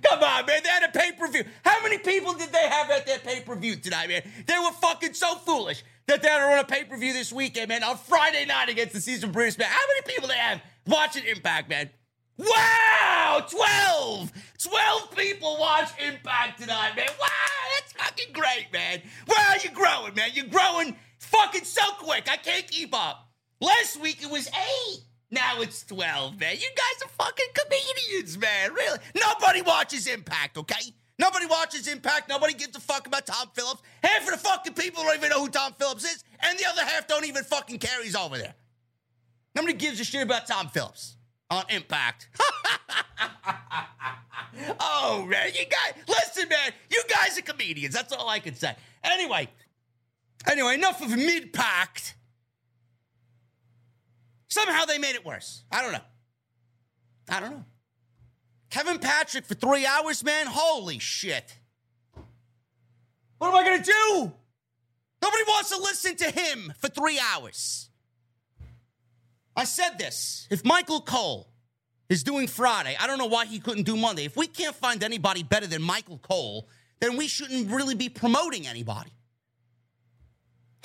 [0.03, 0.61] Come on, man.
[0.63, 1.43] They had a pay per view.
[1.63, 4.21] How many people did they have at their pay per view tonight, man?
[4.47, 7.31] They were fucking so foolish that they had to run a pay per view this
[7.31, 9.67] weekend, man, on Friday night against the Season British, man.
[9.69, 11.89] How many people they have watching Impact, man?
[12.37, 14.31] Wow, 12!
[14.61, 17.07] 12 people watch Impact tonight, man.
[17.19, 17.27] Wow,
[17.79, 19.01] that's fucking great, man.
[19.27, 20.29] Wow, you're growing, man.
[20.33, 20.95] You're growing
[21.25, 22.29] fucking so quick.
[22.29, 23.29] I can't keep up.
[23.59, 24.99] Last week it was eight.
[25.31, 26.55] Now it's 12, man.
[26.55, 28.73] You guys are fucking comedians, man.
[28.73, 28.99] Really.
[29.15, 30.93] Nobody watches Impact, okay?
[31.17, 32.29] Nobody watches Impact.
[32.29, 33.81] Nobody gives a fuck about Tom Phillips.
[34.03, 36.83] Half of the fucking people don't even know who Tom Phillips is, and the other
[36.83, 38.53] half don't even fucking care he's over there.
[39.55, 41.15] Nobody gives a shit about Tom Phillips
[41.49, 42.27] on Impact.
[44.79, 45.47] oh, man.
[45.53, 46.71] You guys, listen, man.
[46.89, 47.93] You guys are comedians.
[47.93, 48.75] That's all I can say.
[49.03, 49.47] Anyway,
[50.47, 52.15] anyway, enough of mid pact.
[54.47, 55.63] Somehow they made it worse.
[55.71, 55.99] I don't know.
[57.29, 57.65] I don't know.
[58.69, 60.47] Kevin Patrick for three hours, man.
[60.47, 61.57] Holy shit.
[63.37, 64.31] What am I going to do?
[65.21, 67.89] Nobody wants to listen to him for three hours.
[69.55, 70.47] I said this.
[70.51, 71.49] If Michael Cole
[72.09, 74.25] is doing Friday, I don't know why he couldn't do Monday.
[74.25, 76.67] If we can't find anybody better than Michael Cole,
[76.99, 79.14] then we shouldn't really be promoting anybody.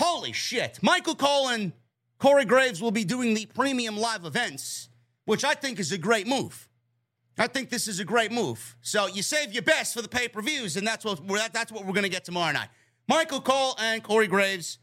[0.01, 0.79] Holy shit.
[0.81, 1.73] Michael Cole and
[2.19, 4.89] Corey Graves will be doing the premium live events,
[5.27, 6.71] which I think is a great move.
[7.37, 8.77] I think this is a great move.
[8.81, 11.71] So you save your best for the pay per views, and that's what we're, that's
[11.71, 12.69] what we're going to get tomorrow night.
[13.09, 14.79] Michael Cole and Corey Graves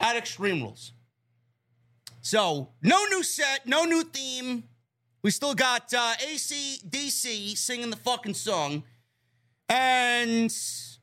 [0.00, 0.92] at Extreme Rules.
[2.22, 4.64] So no new set, no new theme.
[5.22, 8.84] We still got uh, ACDC singing the fucking song,
[9.68, 10.50] and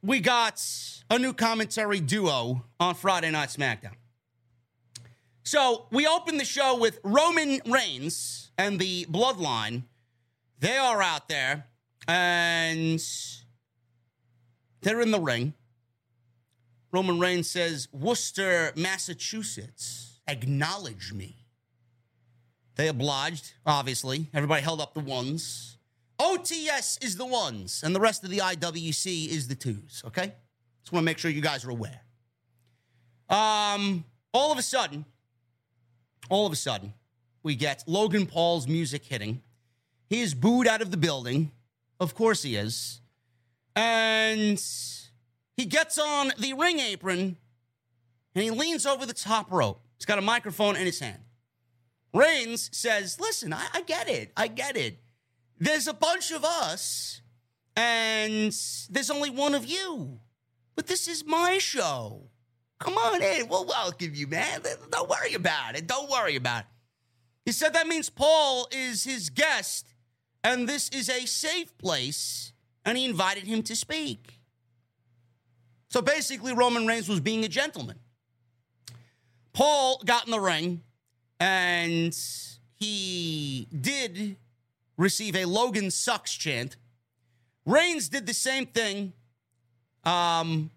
[0.04, 0.62] we got
[1.10, 3.96] a new commentary duo on Friday Night SmackDown.
[5.44, 9.84] So we opened the show with Roman Reigns and the Bloodline.
[10.60, 11.68] They are out there
[12.08, 13.02] and
[14.82, 15.54] they're in the ring.
[16.92, 21.48] Roman Reigns says, Worcester, Massachusetts, acknowledge me.
[22.76, 24.30] They obliged, obviously.
[24.34, 25.73] Everybody held up the ones.
[26.24, 30.34] OTS is the ones, and the rest of the IWC is the twos, okay?
[30.82, 32.00] Just want to make sure you guys are aware.
[33.30, 35.04] Um, all of a sudden,
[36.30, 36.94] all of a sudden,
[37.44, 39.42] we get Logan Paul's music hitting.
[40.10, 41.52] He is booed out of the building.
[42.00, 43.02] Of course he is.
[43.76, 44.64] And
[45.58, 47.36] he gets on the ring apron
[48.34, 49.82] and he leans over the top rope.
[49.98, 51.20] He's got a microphone in his hand.
[52.14, 54.32] Reigns says, Listen, I, I get it.
[54.38, 55.03] I get it.
[55.64, 57.22] There's a bunch of us
[57.78, 58.54] and
[58.90, 60.20] there's only one of you.
[60.76, 62.30] But this is my show.
[62.80, 63.48] Come on in.
[63.48, 64.62] We'll welcome you, man.
[64.92, 65.88] Don't worry about it.
[65.88, 66.66] Don't worry about it.
[67.46, 69.94] He said that means Paul is his guest
[70.44, 72.52] and this is a safe place,
[72.84, 74.42] and he invited him to speak.
[75.90, 78.00] So basically, Roman Reigns was being a gentleman.
[79.54, 80.82] Paul got in the ring
[81.40, 82.14] and
[82.76, 84.36] he did
[84.98, 86.78] receive a Logan sucks chant.
[87.66, 89.14] Reigns did the same thing.
[90.04, 90.72] Um,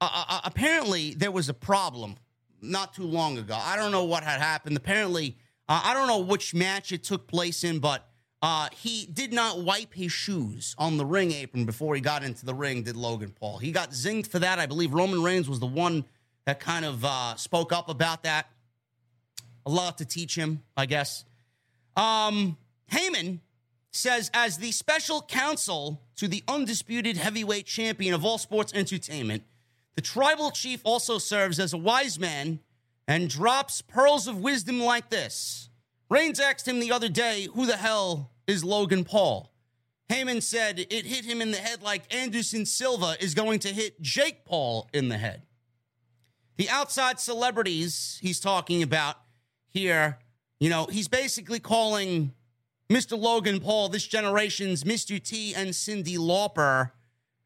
[0.00, 2.16] uh, uh, apparently, there was a problem
[2.60, 3.56] not too long ago.
[3.60, 4.76] I don't know what had happened.
[4.76, 5.36] Apparently,
[5.68, 8.08] uh, I don't know which match it took place in, but
[8.42, 12.44] uh, he did not wipe his shoes on the ring apron before he got into
[12.44, 13.58] the ring, did Logan Paul.
[13.58, 14.58] He got zinged for that.
[14.58, 16.04] I believe Roman Reigns was the one
[16.44, 18.46] that kind of uh, spoke up about that.
[19.66, 21.24] A lot to teach him, I guess.
[21.96, 22.58] Um,
[22.90, 23.40] Heyman
[23.92, 29.44] says, as the special counsel to the undisputed heavyweight champion of all sports entertainment,
[29.94, 32.60] the tribal chief also serves as a wise man
[33.06, 35.70] and drops pearls of wisdom like this.
[36.10, 39.52] Reigns asked him the other day, Who the hell is Logan Paul?
[40.10, 44.00] Heyman said it hit him in the head like Anderson Silva is going to hit
[44.02, 45.42] Jake Paul in the head.
[46.56, 49.16] The outside celebrities he's talking about
[49.66, 50.18] here,
[50.60, 52.32] you know, he's basically calling
[52.90, 53.18] Mr.
[53.18, 55.22] Logan Paul this generation's Mr.
[55.22, 56.90] T and Cyndi Lauper.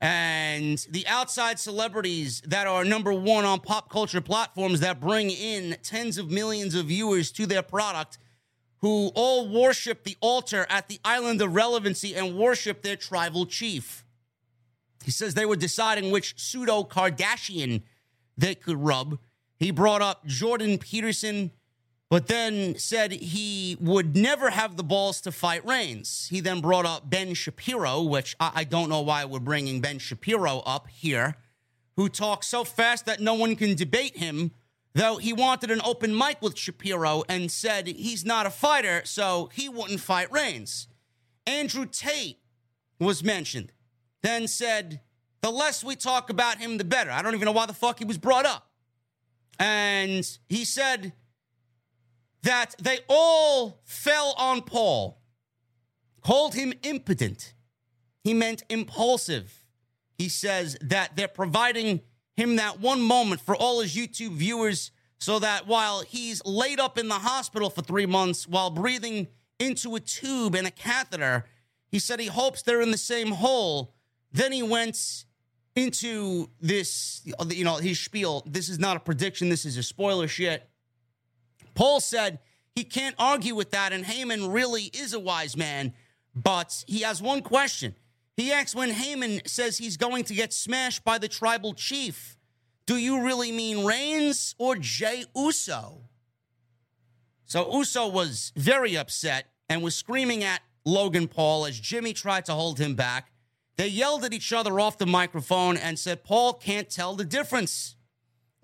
[0.00, 5.76] And the outside celebrities that are number one on pop culture platforms that bring in
[5.82, 8.18] tens of millions of viewers to their product
[8.80, 14.04] who all worship the altar at the island of relevancy and worship their tribal chief.
[15.04, 17.82] He says they were deciding which pseudo Kardashian
[18.36, 19.18] they could rub.
[19.56, 21.50] He brought up Jordan Peterson,
[22.10, 26.28] but then said he would never have the balls to fight Reigns.
[26.30, 29.98] He then brought up Ben Shapiro, which I, I don't know why we're bringing Ben
[29.98, 31.36] Shapiro up here,
[31.96, 34.52] who talks so fast that no one can debate him.
[34.94, 39.50] Though he wanted an open mic with Shapiro and said he's not a fighter, so
[39.52, 40.88] he wouldn't fight Reigns.
[41.46, 42.38] Andrew Tate
[42.98, 43.70] was mentioned,
[44.22, 45.00] then said,
[45.40, 47.10] the less we talk about him, the better.
[47.10, 48.70] I don't even know why the fuck he was brought up.
[49.58, 51.12] And he said,
[52.42, 55.20] that they all fell on Paul,
[56.22, 57.54] called him impotent.
[58.22, 59.64] He meant impulsive.
[60.16, 62.00] He says that they're providing
[62.36, 66.96] him that one moment for all his YouTube viewers so that while he's laid up
[66.96, 69.26] in the hospital for three months while breathing
[69.58, 71.44] into a tube and a catheter,
[71.90, 73.94] he said he hopes they're in the same hole.
[74.32, 75.24] Then he went
[75.74, 78.42] into this, you know, his spiel.
[78.46, 80.68] This is not a prediction, this is a spoiler shit.
[81.78, 82.40] Paul said
[82.74, 85.94] he can't argue with that, and Heyman really is a wise man,
[86.34, 87.94] but he has one question.
[88.36, 92.36] He asks when Heyman says he's going to get smashed by the tribal chief,
[92.84, 96.00] do you really mean Reigns or Jey Uso?
[97.44, 102.54] So Uso was very upset and was screaming at Logan Paul as Jimmy tried to
[102.54, 103.30] hold him back.
[103.76, 107.94] They yelled at each other off the microphone and said Paul can't tell the difference.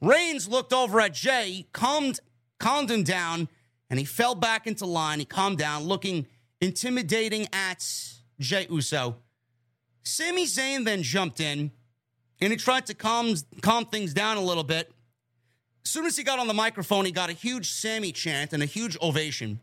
[0.00, 2.18] Reigns looked over at Jey, calmed
[2.64, 3.46] calmed him down,
[3.90, 5.18] and he fell back into line.
[5.18, 6.26] He calmed down, looking
[6.62, 7.86] intimidating at
[8.40, 9.16] Jey Uso.
[10.02, 11.70] Sami Zayn then jumped in
[12.40, 14.90] and he tried to calm, calm things down a little bit.
[15.84, 18.62] As soon as he got on the microphone, he got a huge Sami chant and
[18.62, 19.60] a huge ovation.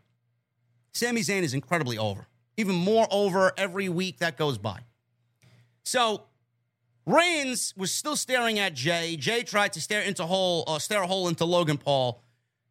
[0.94, 4.82] Sami Zayn is incredibly over, even more over every week that goes by.
[5.84, 6.26] So
[7.08, 9.16] Reigns was still staring at Jey.
[9.16, 12.22] Jey tried to stare into hole, uh, stare a hole into Logan Paul.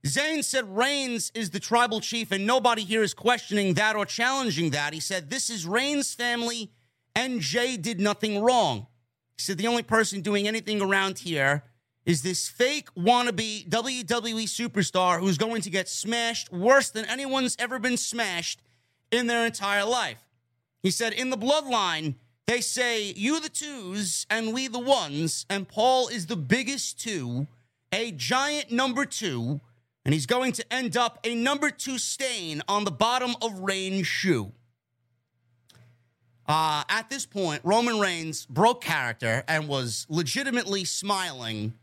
[0.07, 4.70] Zayn said Reigns is the tribal chief, and nobody here is questioning that or challenging
[4.70, 4.94] that.
[4.94, 6.70] He said, This is Reigns' family,
[7.14, 8.86] and Jey did nothing wrong.
[9.36, 11.64] He said, The only person doing anything around here
[12.07, 17.78] is this fake wannabe WWE superstar who's going to get smashed worse than anyone's ever
[17.78, 18.62] been smashed
[19.11, 20.24] in their entire life.
[20.82, 22.14] He said, In the bloodline,
[22.46, 27.46] they say, You the twos and we the ones, and Paul is the biggest two,
[27.92, 29.61] a giant number two
[30.05, 34.07] and he's going to end up a number two stain on the bottom of Reigns'
[34.07, 34.53] shoe.
[36.46, 41.74] Uh, at this point, Roman Reigns broke character and was legitimately smiling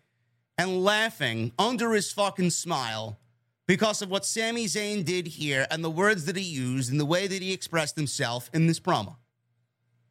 [0.58, 3.20] and laughing under his fucking smile
[3.68, 7.06] because of what Sami Zayn did here and the words that he used and the
[7.06, 9.18] way that he expressed himself in this promo.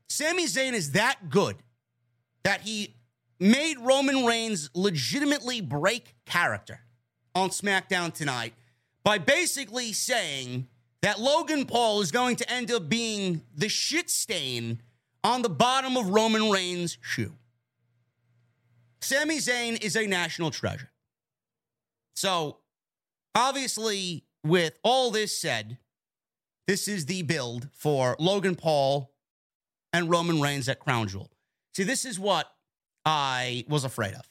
[0.08, 1.56] Sami Zayn is that good
[2.44, 2.94] that he
[3.40, 6.80] made Roman Reigns legitimately break character
[7.36, 8.54] on SmackDown tonight
[9.04, 10.66] by basically saying
[11.02, 14.80] that Logan Paul is going to end up being the shit stain
[15.22, 17.34] on the bottom of Roman Reigns' shoe.
[19.02, 20.90] Sami Zayn is a national treasure.
[22.14, 22.56] So,
[23.34, 25.76] obviously, with all this said,
[26.66, 29.12] this is the build for Logan Paul
[29.92, 31.30] and Roman Reigns at Crown Jewel.
[31.74, 32.50] See, this is what
[33.04, 34.26] I was afraid of.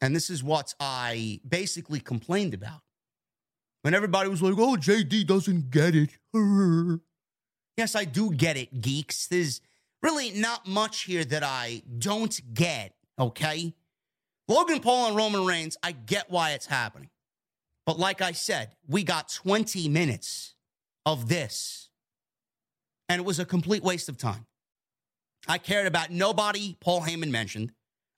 [0.00, 2.80] And this is what I basically complained about.
[3.82, 6.10] When everybody was like, oh, JD doesn't get it.
[7.76, 9.26] yes, I do get it, geeks.
[9.26, 9.60] There's
[10.02, 13.74] really not much here that I don't get, okay?
[14.48, 17.10] Logan Paul and Roman Reigns, I get why it's happening.
[17.86, 20.54] But like I said, we got 20 minutes
[21.06, 21.88] of this,
[23.08, 24.46] and it was a complete waste of time.
[25.48, 27.72] I cared about nobody Paul Heyman mentioned.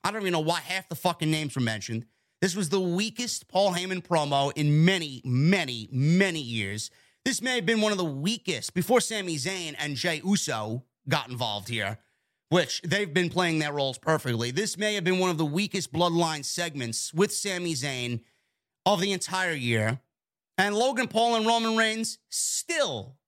[0.05, 2.07] I don't even know why half the fucking names were mentioned.
[2.41, 6.91] This was the weakest Paul Heyman promo in many, many, many years.
[7.25, 11.29] This may have been one of the weakest before Sami Zayn and Jey Uso got
[11.29, 11.99] involved here,
[12.49, 14.51] which they've been playing their roles perfectly.
[14.51, 18.21] This may have been one of the weakest bloodline segments with Sami Zayn
[18.85, 20.01] of the entire year.
[20.59, 23.19] And Logan Paul and Roman Reigns still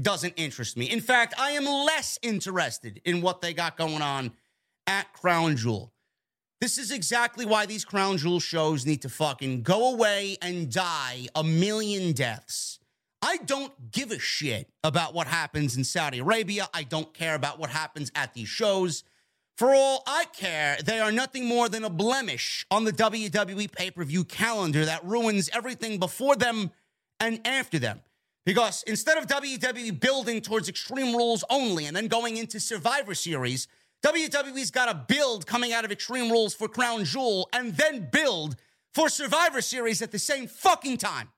[0.00, 0.90] doesn't interest me.
[0.90, 4.32] In fact, I am less interested in what they got going on
[4.86, 5.93] at Crown Jewel.
[6.64, 11.28] This is exactly why these crown jewel shows need to fucking go away and die
[11.34, 12.78] a million deaths.
[13.20, 16.66] I don't give a shit about what happens in Saudi Arabia.
[16.72, 19.04] I don't care about what happens at these shows.
[19.58, 23.90] For all I care, they are nothing more than a blemish on the WWE pay
[23.90, 26.70] per view calendar that ruins everything before them
[27.20, 28.00] and after them.
[28.46, 33.68] Because instead of WWE building towards Extreme Rules only and then going into Survivor Series,
[34.04, 38.56] WWE's got to build coming out of Extreme Rules for Crown Jewel and then build
[38.92, 41.30] for Survivor Series at the same fucking time.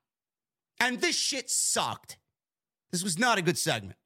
[0.80, 2.18] And this shit sucked.
[2.90, 3.96] This was not a good segment.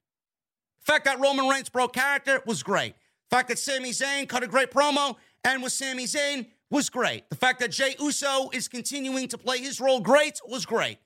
[0.85, 2.93] The fact that Roman Reigns broke character was great.
[3.29, 7.27] The fact that Sami Zayn cut a great promo and was Sami Zayn was great.
[7.31, 10.99] The fact that Jey Uso is continuing to play his role great was great.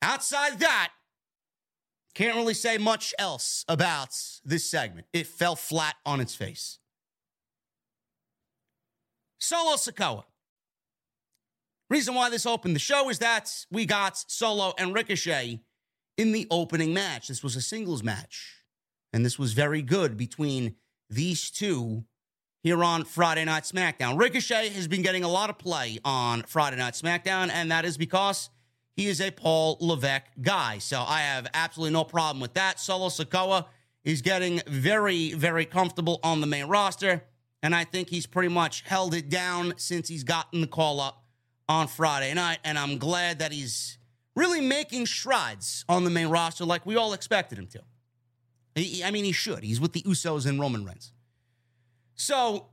[0.00, 0.92] Outside that,
[2.14, 5.06] can't really say much else about this segment.
[5.12, 6.78] It fell flat on its face.
[9.42, 10.22] Solo Sikoa.
[11.90, 15.60] Reason why this opened the show is that we got Solo and Ricochet
[16.16, 17.26] in the opening match.
[17.26, 18.62] This was a singles match,
[19.12, 20.76] and this was very good between
[21.10, 22.04] these two
[22.62, 24.16] here on Friday Night SmackDown.
[24.16, 27.98] Ricochet has been getting a lot of play on Friday Night SmackDown, and that is
[27.98, 28.48] because
[28.94, 30.78] he is a Paul Levesque guy.
[30.78, 32.78] So I have absolutely no problem with that.
[32.78, 33.66] Solo Sikoa
[34.04, 37.24] is getting very, very comfortable on the main roster,
[37.62, 41.24] and I think he's pretty much held it down since he's gotten the call up
[41.68, 43.98] on Friday night, and I'm glad that he's
[44.34, 47.82] really making strides on the main roster like we all expected him to.
[49.04, 49.62] I mean, he should.
[49.62, 51.12] He's with the Usos and Roman Reigns.
[52.14, 52.68] So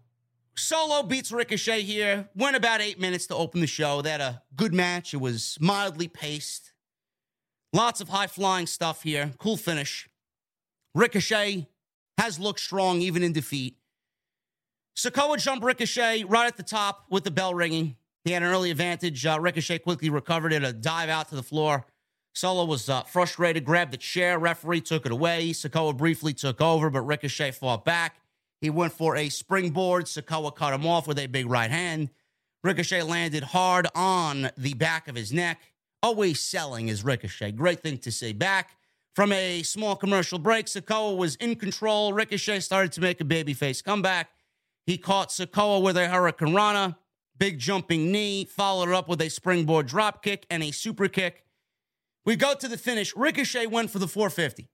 [0.55, 2.29] Solo beats Ricochet here.
[2.35, 4.01] Went about eight minutes to open the show.
[4.01, 5.13] They had a good match.
[5.13, 6.73] It was mildly paced.
[7.73, 9.31] Lots of high flying stuff here.
[9.39, 10.09] Cool finish.
[10.95, 11.67] Ricochet
[12.17, 13.77] has looked strong even in defeat.
[14.99, 17.95] Sikoa jumped Ricochet right at the top with the bell ringing.
[18.25, 19.25] He had an early advantage.
[19.25, 21.85] Uh, Ricochet quickly recovered it, a dive out to the floor.
[22.33, 24.37] Solo was uh, frustrated, grabbed the chair.
[24.37, 25.51] Referee took it away.
[25.51, 28.17] Sikoa briefly took over, but Ricochet fought back.
[28.59, 30.03] He went for a springboard.
[30.03, 32.09] Sikoa cut him off with a big right hand.
[32.61, 35.61] Ricochet landed hard on the back of his neck.
[36.03, 37.53] Always selling is Ricochet.
[37.53, 38.33] Great thing to say.
[38.33, 38.75] Back
[39.15, 42.11] from a small commercial break, Sikoa was in control.
[42.11, 44.31] Ricochet started to make a babyface comeback.
[44.89, 46.95] He caught Sikoa with a Hurricanrana,
[47.37, 51.45] big jumping knee, followed up with a springboard drop kick and a super kick.
[52.25, 53.15] We go to the finish.
[53.15, 54.67] Ricochet went for the 450.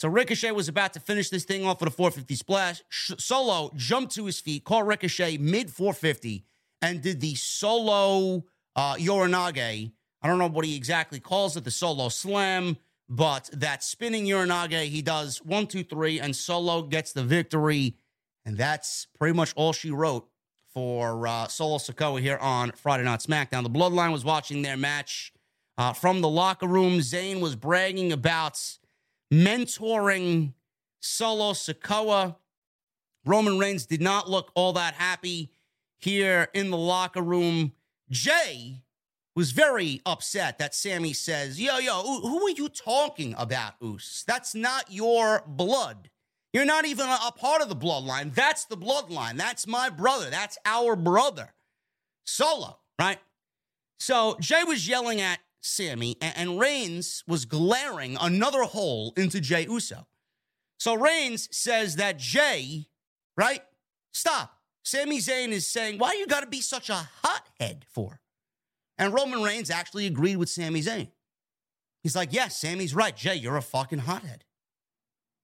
[0.00, 2.82] So Ricochet was about to finish this thing off with a 450 splash.
[2.90, 6.44] Solo jumped to his feet, caught Ricochet mid 450,
[6.82, 8.44] and did the solo
[8.76, 9.92] uh, Uranage.
[10.20, 12.76] I don't know what he exactly calls it, the solo slam,
[13.08, 17.96] but that spinning Uranage, he does one, two, three, and Solo gets the victory.
[18.48, 20.26] And that's pretty much all she wrote
[20.72, 23.62] for uh, Solo Sikoa here on Friday Night SmackDown.
[23.62, 25.34] The Bloodline was watching their match
[25.76, 27.00] uh, from the locker room.
[27.00, 28.58] Zayn was bragging about
[29.30, 30.54] mentoring
[30.98, 32.36] Solo Sikoa.
[33.26, 35.52] Roman Reigns did not look all that happy
[35.98, 37.72] here in the locker room.
[38.08, 38.80] Jey
[39.36, 44.24] was very upset that Sami says, Yo, yo, who are you talking about, Oos?
[44.26, 46.08] That's not your blood.
[46.52, 48.34] You're not even a part of the bloodline.
[48.34, 49.36] That's the bloodline.
[49.36, 50.30] That's my brother.
[50.30, 51.54] That's our brother.
[52.24, 53.18] Solo, right?
[53.98, 60.06] So Jey was yelling at Sami, and Reigns was glaring another hole into Jey Uso.
[60.78, 62.86] So Reigns says that Jey,
[63.36, 63.62] right?
[64.12, 64.52] Stop.
[64.84, 68.20] Sami Zayn is saying, why you got to be such a hothead for?
[68.96, 71.10] And Roman Reigns actually agreed with Sami Zayn.
[72.02, 73.14] He's like, yes, Sami's right.
[73.14, 74.44] Jey, you're a fucking hothead.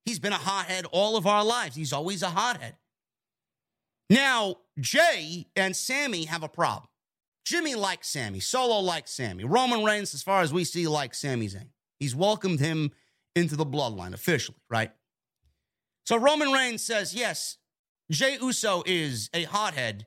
[0.05, 1.76] He's been a hothead all of our lives.
[1.76, 2.76] He's always a hothead.
[4.11, 6.88] Now, Jey and Sami have a problem.
[7.44, 8.40] Jimmy likes Sami.
[8.40, 9.44] Solo likes Sami.
[9.44, 11.68] Roman Reigns, as far as we see, likes Sami Zayn.
[11.98, 12.90] He's welcomed him
[13.34, 14.90] into the bloodline officially, right?
[16.05, 17.59] So Roman Reigns says, yes,
[18.11, 20.07] Jey Uso is a hothead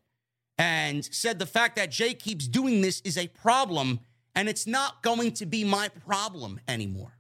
[0.58, 4.00] and said the fact that Jey keeps doing this is a problem
[4.36, 7.18] and it's not going to be my problem anymore.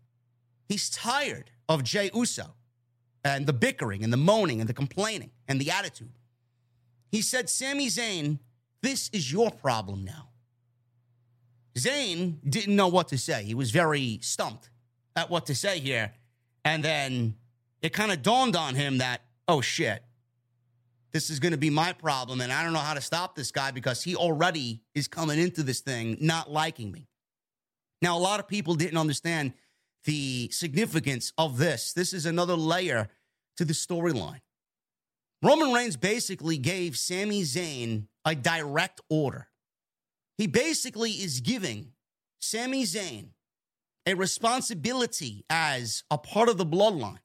[0.69, 2.53] He's tired of Jey Uso
[3.27, 6.11] and the bickering and the moaning and the complaining and the attitude.
[7.11, 8.39] He said Sami Zayn
[8.81, 10.29] this is your problem now.
[11.77, 13.43] Zayn didn't know what to say.
[13.43, 14.69] He was very stumped
[15.15, 16.13] at what to say here.
[16.63, 17.35] And then
[17.81, 20.03] it kind of dawned on him that, oh shit,
[21.11, 22.41] this is going to be my problem.
[22.41, 25.63] And I don't know how to stop this guy because he already is coming into
[25.63, 27.07] this thing not liking me.
[28.01, 29.53] Now, a lot of people didn't understand
[30.03, 31.93] the significance of this.
[31.93, 33.09] This is another layer
[33.57, 34.41] to the storyline.
[35.43, 39.47] Roman Reigns basically gave Sami Zayn a direct order.
[40.37, 41.93] He basically is giving
[42.39, 43.29] Sami Zayn
[44.05, 47.19] a responsibility as a part of the bloodline.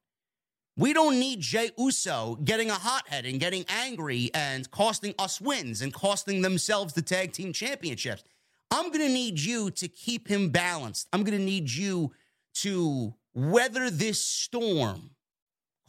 [0.77, 5.83] We don't need Jey Uso getting a hothead and getting angry and costing us wins
[5.83, 8.25] and costing themselves the tag team championships.
[8.71, 11.09] I'm going to need you to keep him balanced.
[11.13, 12.13] I'm going to need you
[12.55, 15.11] to weather this storm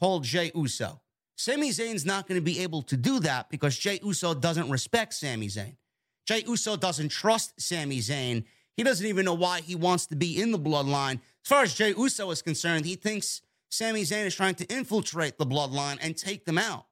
[0.04, 1.00] called Jey Uso.
[1.38, 5.14] Sami Zayn's not going to be able to do that because Jey Uso doesn't respect
[5.14, 5.78] Sami Zayn.
[6.26, 8.44] Jey Uso doesn't trust Sami Zayn.
[8.76, 11.22] He doesn't even know why he wants to be in the bloodline.
[11.46, 15.38] As far as Jey Uso is concerned, he thinks Sami Zayn is trying to infiltrate
[15.38, 16.86] the bloodline and take them out.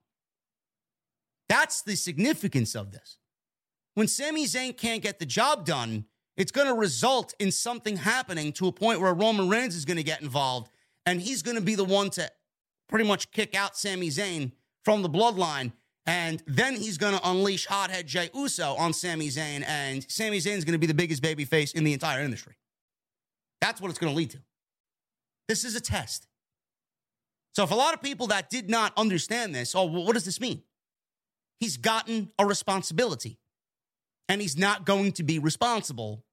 [1.49, 3.17] That's the significance of this.
[3.95, 6.05] When Sami Zayn can't get the job done,
[6.37, 9.97] it's going to result in something happening to a point where Roman Reigns is going
[9.97, 10.71] to get involved
[11.05, 12.31] and he's going to be the one to
[12.91, 14.51] pretty much kick out Sami Zayn
[14.83, 15.71] from the bloodline.
[16.05, 20.57] And then he's going to unleash hothead Jey Uso on Sami Zayn, and Sami Zayn
[20.57, 22.55] is going to be the biggest babyface in the entire industry.
[23.61, 24.39] That's what it's going to lead to.
[25.47, 26.27] This is a test.
[27.53, 30.25] So, if a lot of people that did not understand this, oh, well, what does
[30.25, 30.63] this mean?
[31.59, 33.37] He's gotten a responsibility,
[34.27, 36.25] and he's not going to be responsible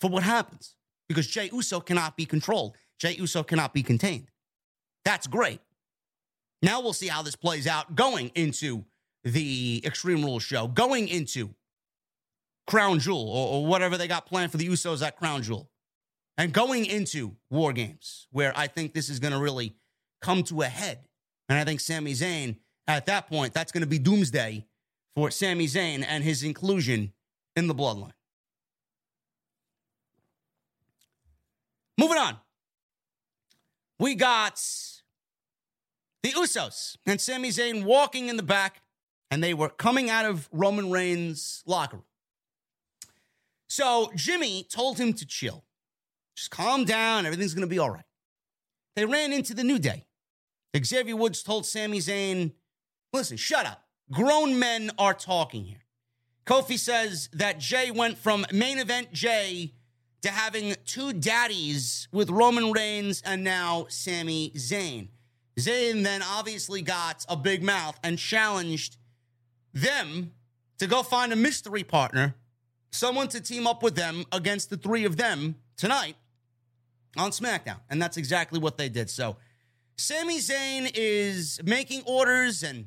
[0.00, 0.76] for what happens
[1.08, 2.76] because Jey Uso cannot be controlled.
[2.98, 4.30] Jey Uso cannot be contained.
[5.04, 5.60] That's great.
[6.62, 8.84] Now we'll see how this plays out going into
[9.24, 11.54] the Extreme Rules show, going into
[12.66, 15.70] Crown Jewel or, or whatever they got planned for the Usos at Crown Jewel,
[16.36, 19.74] and going into War Games, where I think this is going to really
[20.20, 21.00] come to a head.
[21.48, 22.56] And I think Sami Zayn,
[22.86, 24.66] at that point, that's going to be doomsday
[25.14, 27.12] for Sami Zayn and his inclusion
[27.56, 28.12] in the bloodline.
[31.98, 32.36] Moving on.
[33.98, 34.62] We got
[36.22, 38.82] the Usos and Sami Zayn walking in the back,
[39.30, 42.04] and they were coming out of Roman Reigns' locker room.
[43.68, 45.64] So Jimmy told him to chill.
[46.36, 47.26] Just calm down.
[47.26, 48.04] Everything's going to be all right.
[48.96, 50.06] They ran into the New Day.
[50.76, 52.52] Xavier Woods told Sami Zayn,
[53.12, 53.84] listen, shut up.
[54.10, 55.84] Grown men are talking here.
[56.46, 59.74] Kofi says that Jey went from main event Jey
[60.22, 65.08] to having two daddies with Roman Reigns and now Sami Zayn.
[65.58, 68.96] Zayn then obviously got a big mouth and challenged
[69.74, 70.32] them
[70.78, 72.36] to go find a mystery partner,
[72.90, 76.16] someone to team up with them against the three of them tonight
[77.16, 77.80] on SmackDown.
[77.90, 79.10] And that's exactly what they did.
[79.10, 79.36] So
[79.96, 82.86] Sami Zayn is making orders and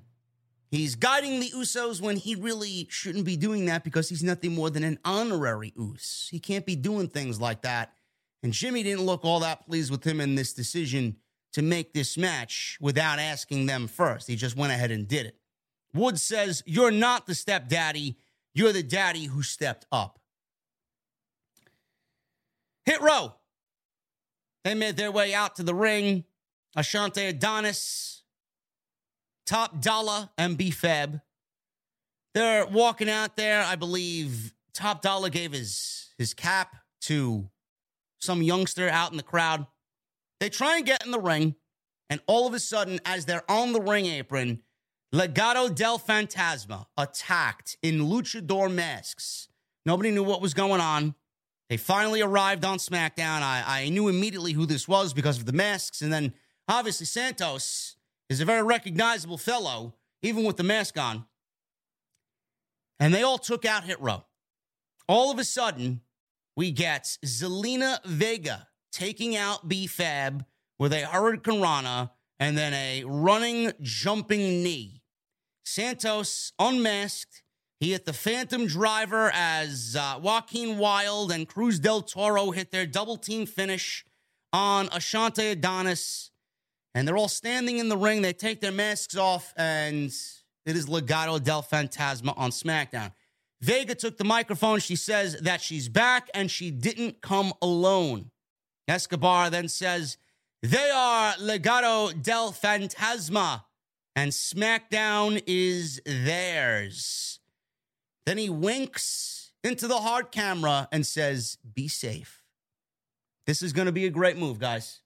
[0.70, 4.70] he's guiding the Usos when he really shouldn't be doing that because he's nothing more
[4.70, 6.30] than an honorary Us.
[6.32, 7.94] He can't be doing things like that.
[8.44, 11.18] And Jimmy didn't look all that pleased with him in this decision
[11.54, 14.28] to make this match without asking them first.
[14.28, 15.36] He just went ahead and did it.
[15.94, 18.18] Woods says, You're not the stepdaddy,
[18.54, 20.20] you're the daddy who stepped up.
[22.86, 23.36] Hit row.
[24.64, 26.24] They made their way out to the ring.
[26.78, 28.24] Ashante Adonis,
[29.46, 31.20] Top Dollar, and B-Fab.
[32.34, 33.62] They're walking out there.
[33.62, 37.50] I believe Top Dollar gave his, his cap to
[38.20, 39.66] some youngster out in the crowd.
[40.42, 41.54] They try and get in the ring,
[42.10, 44.64] and all of a sudden, as they're on the ring apron,
[45.14, 49.50] Legado del Fantasma attacked in luchador masks.
[49.86, 51.14] Nobody knew what was going on.
[51.70, 53.44] They finally arrived on SmackDown.
[53.44, 56.02] I, I knew immediately who this was because of the masks.
[56.02, 56.34] And then
[56.68, 57.96] obviously, Santos
[58.28, 61.26] is a very recognizable fellow, even with the mask on.
[63.00, 64.26] And they all took out Hit Row.
[65.08, 66.02] All of a sudden,
[66.56, 70.46] we get Zelina Vega taking out B-Fab
[70.80, 75.02] with a hurricanrana and then a running, jumping knee.
[75.64, 77.44] Santos unmasked.
[77.80, 82.86] He hit the Phantom Driver as uh, Joaquin Wilde and Cruz del Toro hit their
[82.86, 84.06] double team finish
[84.54, 86.32] on Ashante Adonis.
[86.94, 88.22] And they're all standing in the ring.
[88.22, 90.12] They take their masks off, and
[90.66, 93.14] it is Legado del Fantasma on SmackDown.
[93.62, 94.80] Vega took the microphone.
[94.80, 98.32] She says that she's back and she didn't come alone.
[98.88, 100.18] Escobar then says,
[100.62, 103.64] They are Legado del Fantasma,
[104.16, 107.40] and SmackDown is theirs.
[108.26, 112.44] Then he winks into the hard camera and says, Be safe.
[113.48, 115.02] This is going to be a great move, guys.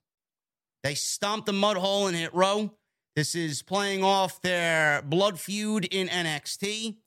[0.84, 2.71] They stomped the mud hole and hit row.
[3.15, 6.97] This is playing off their blood feud in NXT.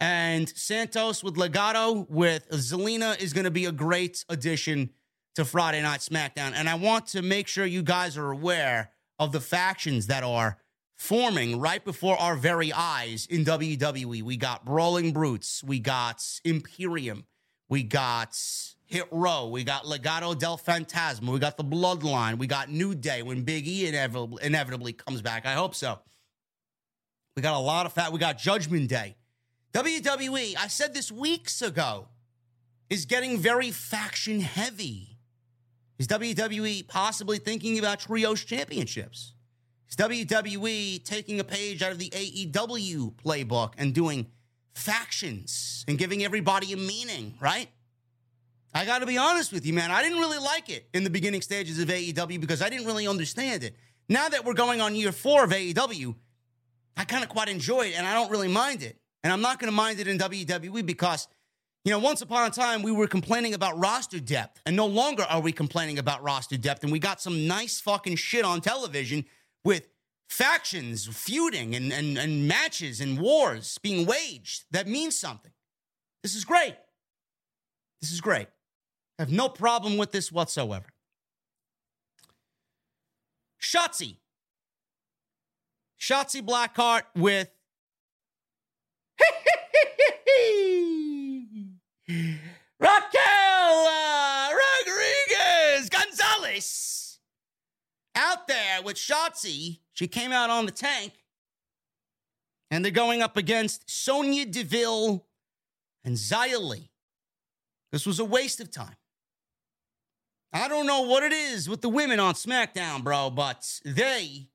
[0.00, 4.90] And Santos with Legado with Zelina is going to be a great addition
[5.34, 6.52] to Friday Night SmackDown.
[6.54, 10.58] And I want to make sure you guys are aware of the factions that are
[10.96, 14.22] forming right before our very eyes in WWE.
[14.22, 17.24] We got Brawling Brutes, we got Imperium,
[17.68, 18.36] we got
[18.84, 23.22] Hit Row, we got Legado del Fantasma, we got the Bloodline, we got New Day
[23.22, 25.46] when Big E inevitably, inevitably comes back.
[25.46, 26.00] I hope so.
[27.36, 28.12] We got a lot of fat.
[28.12, 29.16] We got Judgment Day.
[29.72, 32.08] WWE, I said this weeks ago,
[32.90, 35.09] is getting very faction heavy.
[36.00, 39.34] Is WWE possibly thinking about trios championships?
[39.86, 44.26] Is WWE taking a page out of the AEW playbook and doing
[44.72, 47.68] factions and giving everybody a meaning, right?
[48.72, 49.90] I got to be honest with you, man.
[49.90, 53.06] I didn't really like it in the beginning stages of AEW because I didn't really
[53.06, 53.76] understand it.
[54.08, 56.14] Now that we're going on year four of AEW,
[56.96, 58.96] I kind of quite enjoy it and I don't really mind it.
[59.22, 61.28] And I'm not going to mind it in WWE because,
[61.84, 65.22] you know, once upon a time we were complaining about roster depth and no longer
[65.22, 66.82] are we complaining about roster depth.
[66.82, 69.24] And we got some nice fucking shit on television
[69.64, 69.88] with
[70.28, 75.52] factions feuding and, and, and matches and wars being waged that means something.
[76.22, 76.76] This is great.
[78.00, 78.46] This is great.
[79.18, 80.86] I have no problem with this whatsoever.
[83.60, 84.16] Shotzi.
[85.98, 87.50] Shotzi Blackheart with
[92.78, 97.18] Raquel uh, Rodriguez Gonzalez
[98.14, 99.78] out there with Shotzi.
[99.92, 101.12] She came out on the tank.
[102.70, 105.26] And they're going up against Sonya Deville
[106.04, 106.88] and Xia.
[107.90, 108.96] This was a waste of time.
[110.52, 114.48] I don't know what it is with the women on SmackDown, bro, but they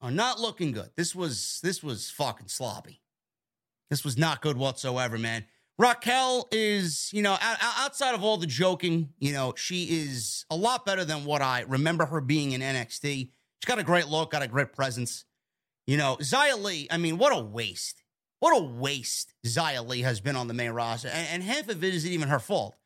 [0.00, 0.90] are not looking good.
[0.96, 3.00] This was this was fucking sloppy.
[3.90, 5.44] This was not good whatsoever, man.
[5.78, 10.86] Raquel is, you know, outside of all the joking, you know, she is a lot
[10.86, 13.02] better than what I remember her being in NXT.
[13.02, 15.24] She's got a great look, got a great presence.
[15.86, 18.02] You know, Xia Lee, I mean, what a waste.
[18.38, 21.08] What a waste Xia Lee has been on the main roster.
[21.08, 22.76] And, and half of it isn't even her fault.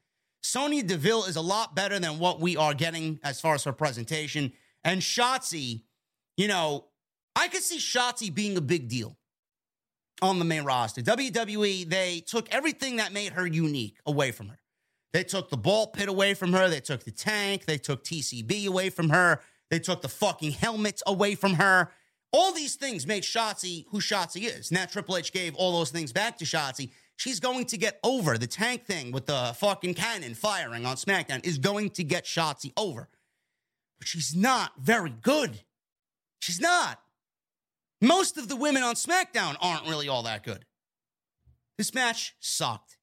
[0.42, 3.72] Sonya Deville is a lot better than what we are getting as far as her
[3.72, 4.52] presentation.
[4.82, 5.82] And Shotzi,
[6.38, 6.86] you know,
[7.36, 9.17] I could see Shotzi being a big deal
[10.22, 11.02] on the main roster.
[11.02, 14.58] WWE, they took everything that made her unique away from her.
[15.12, 16.68] They took the ball pit away from her.
[16.68, 17.64] They took the tank.
[17.64, 19.40] They took TCB away from her.
[19.70, 21.90] They took the fucking helmets away from her.
[22.32, 24.70] All these things made Shotzi who Shotzi is.
[24.70, 26.90] Now Triple H gave all those things back to Shotzi.
[27.16, 31.44] She's going to get over the tank thing with the fucking cannon firing on SmackDown
[31.44, 33.08] is going to get Shotzi over.
[33.98, 35.62] But she's not very good.
[36.40, 37.00] She's not.
[38.00, 40.64] Most of the women on SmackDown aren't really all that good.
[41.76, 42.96] This match sucked.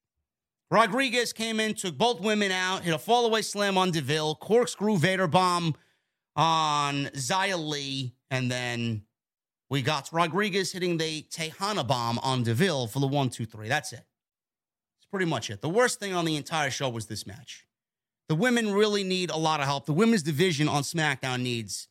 [0.72, 5.28] Rodriguez came in, took both women out, hit a fallaway slam on Deville, corkscrew Vader
[5.28, 5.76] bomb
[6.36, 9.04] on Xia Lee, and then
[9.70, 13.70] we got Rodriguez hitting the Tejana bomb on Deville for the one, two, three.
[13.70, 13.98] That's it.
[13.98, 15.62] That's pretty much it.
[15.62, 17.66] The worst thing on the entire show was this match.
[18.28, 19.86] The women really need a lot of help.
[19.86, 21.88] The women's division on SmackDown needs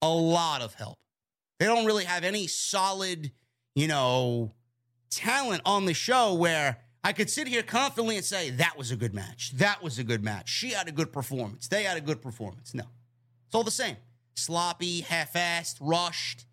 [0.00, 0.98] a lot of help.
[1.62, 3.30] They don't really have any solid,
[3.76, 4.52] you know,
[5.10, 8.96] talent on the show where I could sit here confidently and say, that was a
[8.96, 9.52] good match.
[9.52, 10.48] That was a good match.
[10.48, 11.68] She had a good performance.
[11.68, 12.74] They had a good performance.
[12.74, 12.82] No,
[13.46, 13.96] it's all the same.
[14.34, 16.46] Sloppy, half assed, rushed.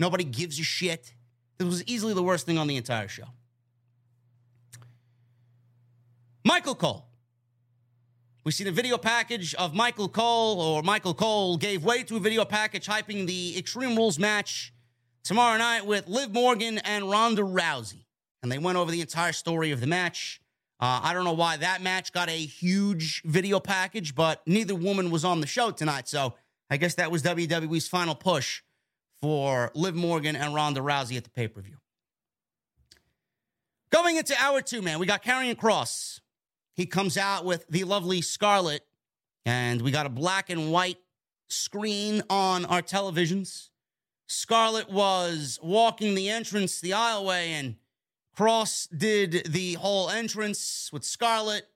[0.00, 1.14] Nobody gives a shit.
[1.58, 3.28] This was easily the worst thing on the entire show.
[6.44, 7.05] Michael Cole.
[8.46, 12.20] We seen a video package of Michael Cole, or Michael Cole gave way to a
[12.20, 14.72] video package hyping the Extreme Rules match
[15.24, 18.04] tomorrow night with Liv Morgan and Ronda Rousey.
[18.44, 20.40] And they went over the entire story of the match.
[20.78, 25.10] Uh, I don't know why that match got a huge video package, but neither woman
[25.10, 26.06] was on the show tonight.
[26.06, 26.34] So
[26.70, 28.62] I guess that was WWE's final push
[29.20, 31.78] for Liv Morgan and Ronda Rousey at the pay per view.
[33.90, 36.20] Going into hour two, man, we got Karrion Kross.
[36.76, 38.84] He comes out with the lovely Scarlett,
[39.46, 40.98] and we got a black and white
[41.48, 43.70] screen on our televisions.
[44.28, 47.76] Scarlett was walking the entrance, the aisleway, and
[48.36, 51.66] Kross did the whole entrance with Scarlett,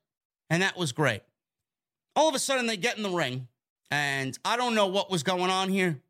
[0.51, 1.23] and that was great.
[2.15, 3.49] All of a sudden, they get in the ring,
[3.91, 6.03] and I don't know what was going on here.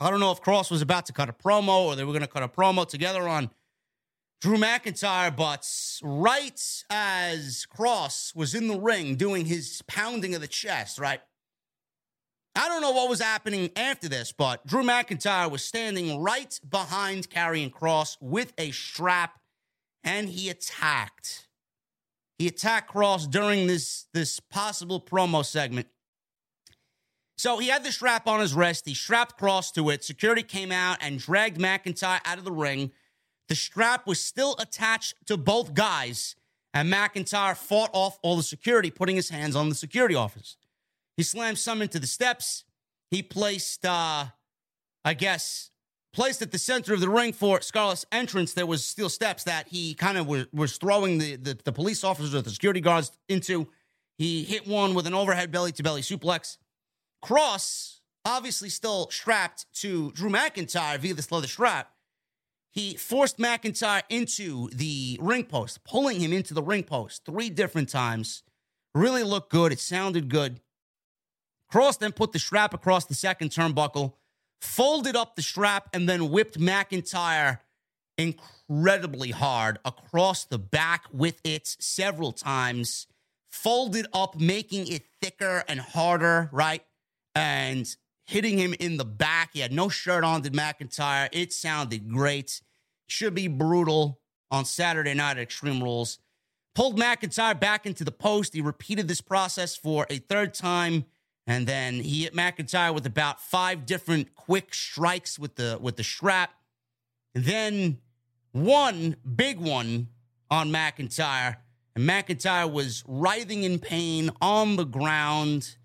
[0.00, 2.20] I don't know if Kross was about to cut a promo or they were going
[2.20, 3.50] to cut a promo together on
[4.44, 10.46] Drew McIntyre, butts right as Kross was in the ring doing his pounding of the
[10.46, 11.22] chest, right?
[12.54, 17.30] I don't know what was happening after this, but Drew McIntyre was standing right behind
[17.30, 19.40] Karrion Kross with a strap
[20.04, 21.48] and he attacked.
[22.36, 25.86] He attacked Kross during this, this possible promo segment.
[27.38, 28.84] So he had the strap on his wrist.
[28.86, 30.04] He strapped Kross to it.
[30.04, 32.92] Security came out and dragged McIntyre out of the ring.
[33.48, 36.34] The strap was still attached to both guys,
[36.72, 40.56] and McIntyre fought off all the security, putting his hands on the security office.
[41.16, 42.64] He slammed some into the steps.
[43.10, 44.26] He placed, uh,
[45.04, 45.70] I guess,
[46.12, 48.54] placed at the center of the ring for Scarlett's entrance.
[48.54, 52.02] There was steel steps that he kind of was, was throwing the, the, the police
[52.02, 53.68] officers or the security guards into.
[54.16, 56.56] He hit one with an overhead belly to belly suplex.
[57.22, 61.93] Kross, obviously still strapped to Drew McIntyre via this leather strap,
[62.74, 67.88] he forced McIntyre into the ring post, pulling him into the ring post three different
[67.88, 68.42] times.
[68.94, 69.70] Really looked good.
[69.72, 70.60] It sounded good.
[71.72, 74.14] Kross then put the strap across the second turnbuckle,
[74.60, 77.60] folded up the strap, and then whipped McIntyre
[78.18, 83.06] incredibly hard across the back with it several times,
[83.50, 86.84] folded up, making it thicker and harder, right?
[87.36, 87.86] And
[88.26, 89.50] hitting him in the back.
[89.52, 91.28] He had no shirt on, did McIntyre.
[91.32, 92.60] It sounded great.
[93.06, 94.20] Should be brutal
[94.50, 96.18] on Saturday night at Extreme Rules.
[96.74, 98.54] Pulled McIntyre back into the post.
[98.54, 101.04] He repeated this process for a third time.
[101.46, 106.02] And then he hit McIntyre with about five different quick strikes with the with the
[106.02, 106.54] strap.
[107.34, 107.98] Then
[108.52, 110.08] one big one
[110.50, 111.56] on McIntyre.
[111.94, 115.76] And McIntyre was writhing in pain on the ground.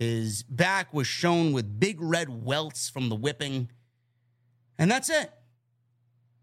[0.00, 3.70] His back was shown with big red welts from the whipping.
[4.78, 5.30] And that's it.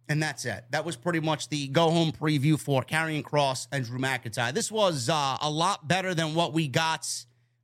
[0.08, 0.66] And that's it.
[0.70, 4.54] That was pretty much the go home preview for Karrion Kross and Drew McIntyre.
[4.54, 7.08] This was uh, a lot better than what we got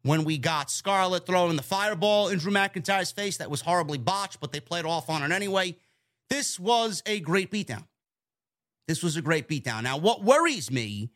[0.01, 3.37] when we got Scarlett throwing the fireball in Drew McIntyre's face.
[3.37, 5.77] That was horribly botched, but they played off on it anyway.
[6.31, 7.85] This was a great beatdown.
[8.87, 9.83] This was a great beatdown.
[9.83, 11.11] Now, what worries me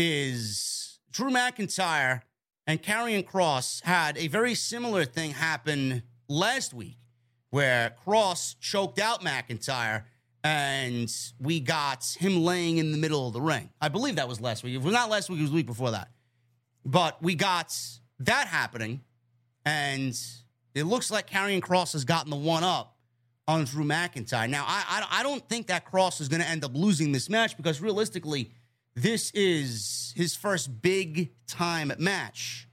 [0.00, 2.22] is Drew McIntyre
[2.66, 6.98] and Karrion Kross had a very similar thing happen last week
[7.50, 10.04] where Kross choked out McIntyre
[10.42, 13.70] and we got him laying in the middle of the ring.
[13.80, 14.74] I believe that was last week.
[14.74, 16.08] If it was not last week, it was the week before that.
[16.84, 17.76] But we got
[18.20, 19.00] that happening,
[19.64, 20.16] and
[20.74, 22.96] it looks like Karrion Kross has gotten the one up
[23.48, 24.48] on Drew McIntyre.
[24.48, 27.28] Now, I, I, I don't think that Kross is going to end up losing this
[27.28, 28.52] match because realistically,
[28.94, 32.66] this is his first big time match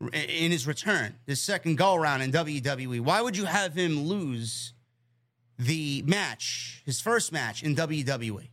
[0.00, 3.00] in his return, his second go around in WWE.
[3.00, 4.72] Why would you have him lose
[5.58, 8.48] the match, his first match in WWE?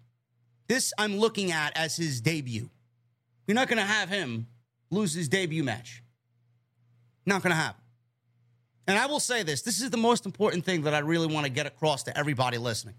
[0.68, 2.70] This I'm looking at as his debut.
[3.48, 4.48] You're not going to have him
[4.92, 6.04] lose his debut match.
[7.26, 7.82] Not going to happen.
[8.88, 11.46] And I will say this this is the most important thing that I really want
[11.46, 12.96] to get across to everybody listening.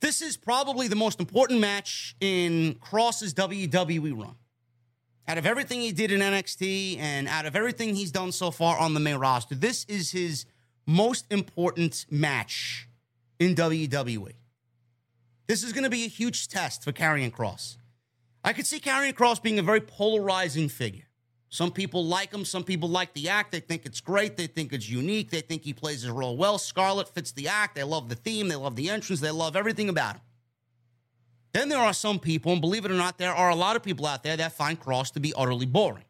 [0.00, 4.34] This is probably the most important match in Kross's WWE run.
[5.28, 8.78] Out of everything he did in NXT and out of everything he's done so far
[8.78, 10.46] on the main roster, this is his
[10.86, 12.88] most important match
[13.38, 14.32] in WWE.
[15.46, 17.76] This is going to be a huge test for Karrion Kross.
[18.42, 21.09] I could see Karrion Kross being a very polarizing figure.
[21.50, 22.44] Some people like him.
[22.44, 23.50] Some people like the act.
[23.50, 24.36] They think it's great.
[24.36, 25.30] They think it's unique.
[25.30, 26.58] They think he plays his role well.
[26.58, 27.74] Scarlett fits the act.
[27.74, 28.48] They love the theme.
[28.48, 29.20] They love the entrance.
[29.20, 30.22] They love everything about him.
[31.52, 33.82] Then there are some people, and believe it or not, there are a lot of
[33.82, 36.04] people out there that find Kross to be utterly boring.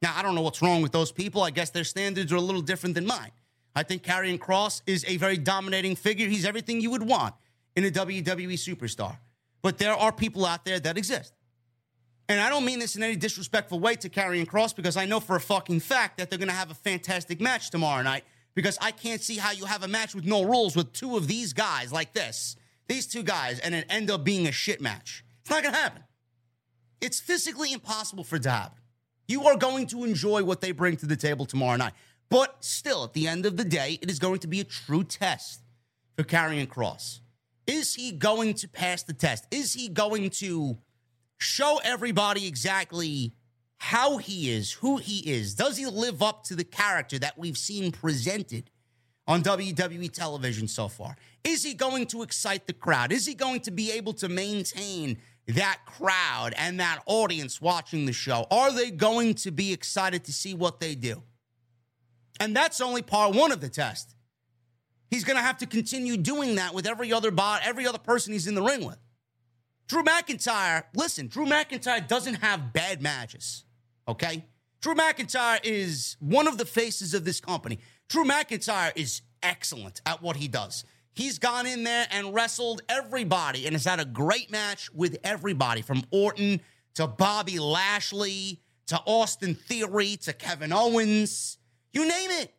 [0.00, 1.42] Now, I don't know what's wrong with those people.
[1.42, 3.32] I guess their standards are a little different than mine.
[3.74, 6.28] I think Karrion Kross is a very dominating figure.
[6.28, 7.34] He's everything you would want
[7.74, 9.18] in a WWE superstar.
[9.60, 11.32] But there are people out there that exist.
[12.28, 15.20] And I don't mean this in any disrespectful way to Karrion Kross because I know
[15.20, 18.24] for a fucking fact that they're going to have a fantastic match tomorrow night
[18.54, 21.28] because I can't see how you have a match with no rules with two of
[21.28, 22.56] these guys like this,
[22.88, 25.24] these two guys, and it end up being a shit match.
[25.42, 26.02] It's not going to happen.
[27.00, 28.78] It's physically impossible for it to happen.
[29.28, 31.92] You are going to enjoy what they bring to the table tomorrow night.
[32.28, 35.04] But still, at the end of the day, it is going to be a true
[35.04, 35.60] test
[36.16, 37.20] for Karrion Kross.
[37.66, 39.46] Is he going to pass the test?
[39.50, 40.78] Is he going to
[41.38, 43.32] show everybody exactly
[43.78, 45.54] how he is, who he is.
[45.54, 48.70] Does he live up to the character that we've seen presented
[49.26, 51.16] on WWE television so far?
[51.44, 53.12] Is he going to excite the crowd?
[53.12, 55.18] Is he going to be able to maintain
[55.48, 58.46] that crowd and that audience watching the show?
[58.50, 61.22] Are they going to be excited to see what they do?
[62.40, 64.14] And that's only part one of the test.
[65.10, 68.32] He's going to have to continue doing that with every other bot, every other person
[68.32, 68.98] he's in the ring with.
[69.86, 73.64] Drew McIntyre, listen, Drew McIntyre doesn't have bad matches,
[74.08, 74.44] okay?
[74.80, 77.78] Drew McIntyre is one of the faces of this company.
[78.08, 80.84] Drew McIntyre is excellent at what he does.
[81.14, 85.82] He's gone in there and wrestled everybody and has had a great match with everybody
[85.82, 86.60] from Orton
[86.94, 91.58] to Bobby Lashley to Austin Theory to Kevin Owens.
[91.92, 92.52] You name it.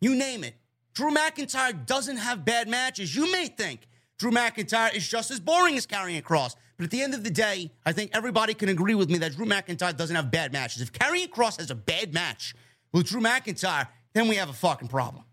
[0.00, 0.54] You name it.
[0.92, 3.16] Drew McIntyre doesn't have bad matches.
[3.16, 3.87] You may think
[4.18, 6.54] Drew McIntyre is just as boring as Karrion Kross.
[6.76, 9.36] But at the end of the day, I think everybody can agree with me that
[9.36, 10.82] Drew McIntyre doesn't have bad matches.
[10.82, 12.54] If Karrion Kross has a bad match
[12.92, 15.24] with Drew McIntyre, then we have a fucking problem.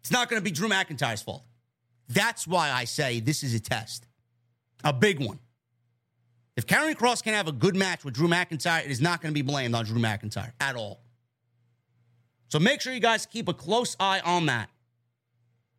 [0.00, 1.44] It's not going to be Drew McIntyre's fault.
[2.08, 4.06] That's why I say this is a test,
[4.84, 5.38] a big one.
[6.56, 9.32] If Karrion Kross can have a good match with Drew McIntyre, it is not going
[9.32, 11.00] to be blamed on Drew McIntyre at all.
[12.48, 14.70] So make sure you guys keep a close eye on that.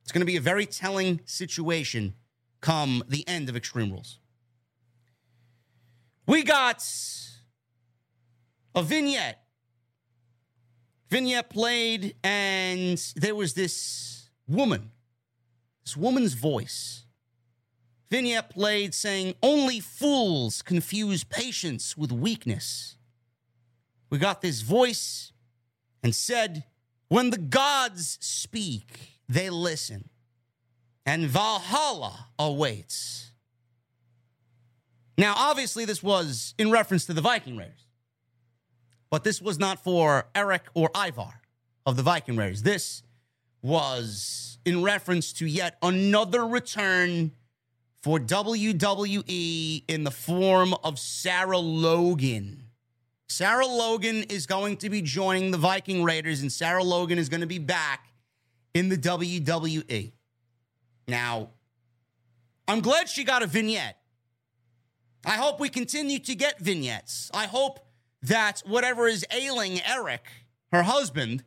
[0.04, 2.16] It's going to be a very telling situation
[2.62, 4.20] come the end of Extreme Rules.
[6.28, 6.86] We got
[8.76, 9.44] a vignette.
[11.10, 14.92] Vignette played, and there was this woman,
[15.84, 17.06] this woman's voice.
[18.10, 22.98] Vignette played saying, Only fools confuse patience with weakness.
[24.10, 25.32] We got this voice
[26.04, 26.66] and said,
[27.08, 30.10] When the gods speak, they listen,
[31.06, 33.32] and Valhalla awaits.
[35.18, 37.86] Now, obviously, this was in reference to the Viking Raiders,
[39.12, 41.42] but this was not for Erik or Ivar
[41.86, 42.64] of the Viking Raiders.
[42.64, 43.04] This
[43.62, 47.32] was in reference to yet another return
[48.02, 52.64] for WWE in the form of Sarah Logan.
[53.28, 57.42] Sarah Logan is going to be joining the Viking Raiders, and Sarah Logan is going
[57.42, 58.09] to be back
[58.74, 60.12] in the WWE.
[61.08, 61.50] Now,
[62.68, 63.98] I'm glad she got a vignette.
[65.26, 67.30] I hope we continue to get vignettes.
[67.34, 67.80] I hope
[68.22, 70.26] that whatever is ailing Erik,
[70.72, 71.44] her husband,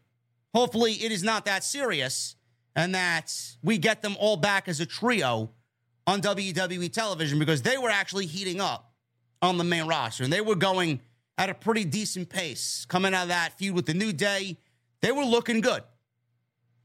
[0.54, 2.36] hopefully it is not that serious,
[2.74, 5.50] and that we get them all back as a trio
[6.06, 8.92] on WWE television because they were actually heating up
[9.40, 11.00] on the main roster and they were going
[11.38, 14.58] at a pretty decent pace coming out of that feud with the New Day.
[15.00, 15.82] They were looking good.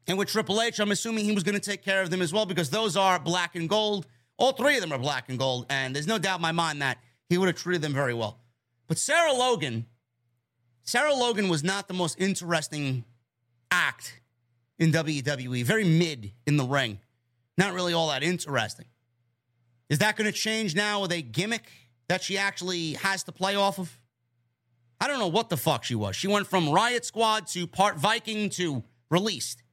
[0.08, 2.32] And with Triple H, I'm assuming he was going to take care of them as
[2.32, 4.08] well because those are black and gold.
[4.38, 5.66] All three of them are black and gold.
[5.70, 6.98] And there's no doubt in my mind that
[7.30, 8.40] he would have treated them very well.
[8.88, 9.86] But Sarah Logan,
[10.84, 13.04] Sarah Logan was not the most interesting
[13.70, 14.22] act
[14.80, 15.64] in WWE.
[15.66, 17.00] Very mid in the ring.
[17.58, 18.86] Not really all that interesting.
[19.90, 21.70] Is that going to change now with a gimmick
[22.08, 24.00] that she actually has to play off of?
[25.02, 26.16] I don't know what the fuck she was.
[26.16, 29.64] She went from Riot Squad to part Viking to released.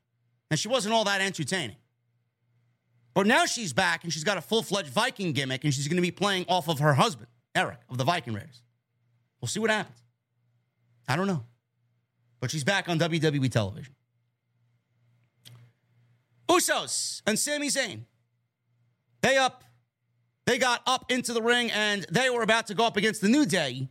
[0.50, 1.76] And she wasn't all that entertaining.
[3.14, 5.96] But now she's back and she's got a full fledged Viking gimmick and she's going
[5.96, 8.62] to be playing off of her husband, Erik, of the Viking Raiders.
[9.40, 10.02] We'll see what happens.
[11.08, 11.44] I don't know.
[12.40, 13.94] But she's back on WWE television.
[16.48, 18.02] Usos and Sami Zayn.
[19.22, 19.64] They up
[20.46, 23.28] they got up into the ring and they were about to go up against the
[23.28, 23.88] New Day.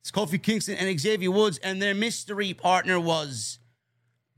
[0.00, 3.58] It's Kofi Kingston and Xavier Woods, and their mystery partner was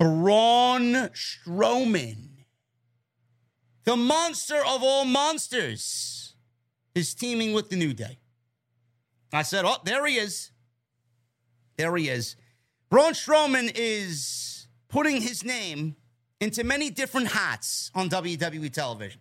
[0.03, 2.29] Braun Strowman.
[3.85, 6.35] The monster of all monsters
[6.93, 8.19] is teaming with the New Day.
[9.33, 10.51] I said, Oh, there he is.
[11.77, 12.35] There he is.
[12.91, 15.95] Braun Strowman is putting his name
[16.41, 19.21] into many different hats on WWE television.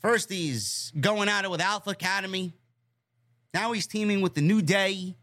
[0.00, 2.52] First, he's going at it with Alpha Academy.
[3.54, 5.14] Now he's teaming with the New Day.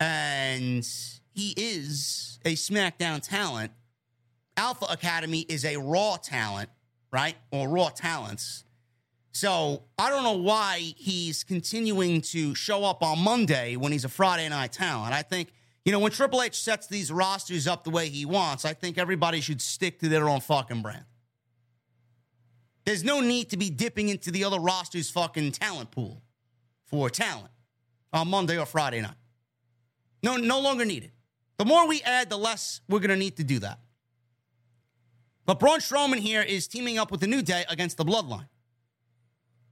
[0.00, 0.86] And
[1.34, 3.72] he is a SmackDown talent.
[4.56, 6.70] Alpha Academy is a Raw talent,
[7.12, 7.34] right?
[7.50, 8.64] Or Raw talents.
[9.32, 14.08] So I don't know why he's continuing to show up on Monday when he's a
[14.08, 15.12] Friday night talent.
[15.12, 15.52] I think,
[15.84, 18.96] you know, when Triple H sets these rosters up the way he wants, I think
[18.96, 21.04] everybody should stick to their own fucking brand.
[22.84, 26.22] There's no need to be dipping into the other roster's fucking talent pool
[26.84, 27.50] for talent
[28.12, 29.16] on Monday or Friday night.
[30.22, 31.10] No, no longer needed.
[31.58, 33.78] The more we add, the less we're going to need to do that.
[35.46, 38.48] But Braun Strowman here is teaming up with the New Day against the Bloodline.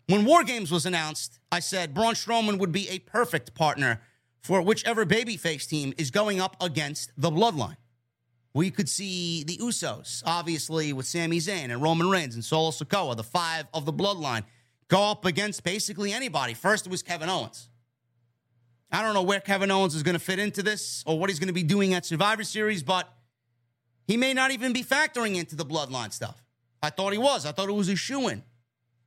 [0.06, 4.02] When War Games was announced, I said Braun Strowman would be a perfect partner
[4.42, 7.76] for whichever babyface team is going up against the Bloodline.
[8.54, 13.16] We could see the Usos, obviously, with Sami Zayn and Roman Reigns and Solo Sikoa,
[13.16, 14.44] the five of the bloodline,
[14.88, 16.52] go up against basically anybody.
[16.52, 17.70] First, it was Kevin Owens.
[18.92, 21.38] I don't know where Kevin Owens is going to fit into this or what he's
[21.38, 23.10] going to be doing at Survivor Series, but
[24.06, 26.44] he may not even be factoring into the bloodline stuff.
[26.82, 27.46] I thought he was.
[27.46, 28.42] I thought it was a shoe in.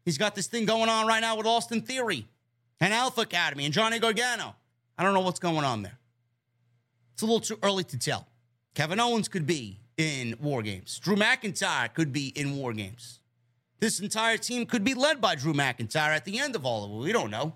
[0.03, 2.26] He's got this thing going on right now with Austin Theory
[2.80, 4.56] and Alpha Academy and Johnny Gargano.
[4.98, 5.99] I don't know what's going on there.
[7.14, 8.28] It's a little too early to tell.
[8.74, 10.99] Kevin Owens could be in War Games.
[10.99, 13.20] Drew McIntyre could be in War Games.
[13.80, 16.91] This entire team could be led by Drew McIntyre at the end of all of
[16.91, 17.06] it.
[17.06, 17.53] We don't know.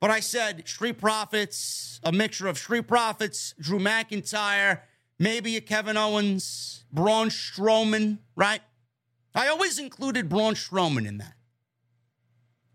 [0.00, 4.80] But I said Street Profits, a mixture of Street Profits, Drew McIntyre,
[5.18, 8.62] maybe a Kevin Owens, Braun Strowman, right?
[9.34, 11.34] I always included Braun Strowman in that.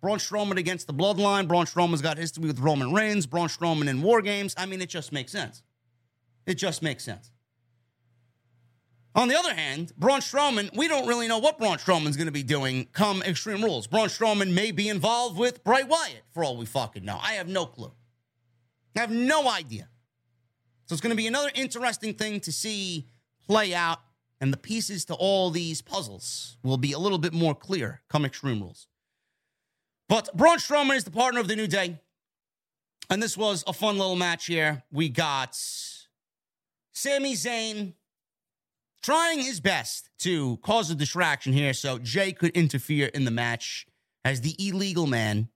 [0.02, 1.47] Braun Strowman against the Bloodline.
[1.47, 3.26] Braun Strowman's got history with Roman Reigns.
[3.26, 4.53] Braun Strowman in War Games.
[4.56, 5.64] I mean, it just makes sense.
[6.45, 7.31] It just makes sense.
[9.15, 12.33] On the other hand, Braun Strowman, we don't really know what Braun Strowman's going to
[12.33, 13.87] be doing come Extreme Rules.
[13.87, 17.17] Braun Strowman may be involved with Bray Wyatt for all we fucking know.
[17.21, 17.93] I have no clue.
[18.95, 19.87] I have no idea.
[20.85, 23.07] So it's going to be another interesting thing to see
[23.47, 23.99] play out,
[24.41, 28.25] and the pieces to all these puzzles will be a little bit more clear come
[28.25, 28.87] Extreme Rules.
[30.09, 31.99] But Braun Strowman is the partner of the New Day.
[33.09, 34.83] And this was a fun little match here.
[34.91, 35.55] We got
[36.91, 37.93] Sami Zayn
[39.06, 43.86] trying his best to cause a distraction here so Jey could interfere in the match
[44.23, 45.48] as the illegal man.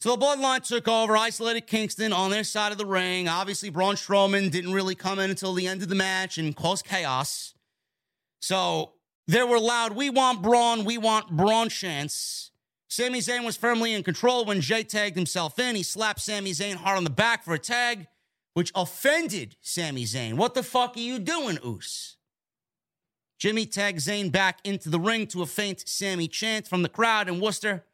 [0.00, 3.28] So the Bloodline took over, isolated Kingston on their side of the ring.
[3.28, 6.84] Obviously, Braun Strowman didn't really come in until the end of the match and caused
[6.84, 7.54] chaos.
[8.40, 8.92] So
[9.26, 12.52] there were loud, we want Braun, we want Braun chants.
[12.86, 15.74] Sami Zayn was firmly in control when Jey tagged himself in.
[15.74, 18.06] He slapped Sami Zayn hard on the back for a tag,
[18.54, 20.34] which offended Sami Zayn.
[20.34, 22.14] What the fuck are you doing, Uce?
[23.38, 27.28] Jimmy tagged Zayn back into the ring to a faint Sami chant from the crowd
[27.28, 27.84] in Worcester.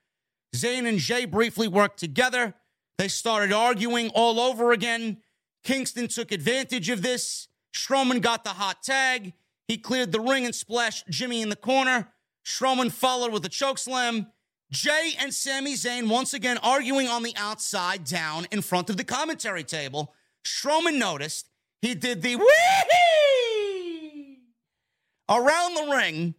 [0.56, 2.54] Zayn and Jey briefly worked together.
[2.96, 5.18] They started arguing all over again.
[5.62, 7.48] Kingston took advantage of this.
[7.74, 9.34] Strowman got the hot tag.
[9.68, 12.08] He cleared the ring and splashed Jimmy in the corner.
[12.44, 14.28] Strowman followed with a chokeslam.
[14.70, 19.04] Jey and Sami Zayn once again arguing on the outside down in front of the
[19.04, 20.14] commentary table.
[20.44, 21.48] Strowman noticed.
[21.82, 22.36] He did the
[25.28, 26.34] around the ring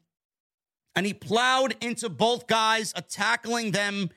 [0.96, 4.10] and he plowed into both guys, tackling them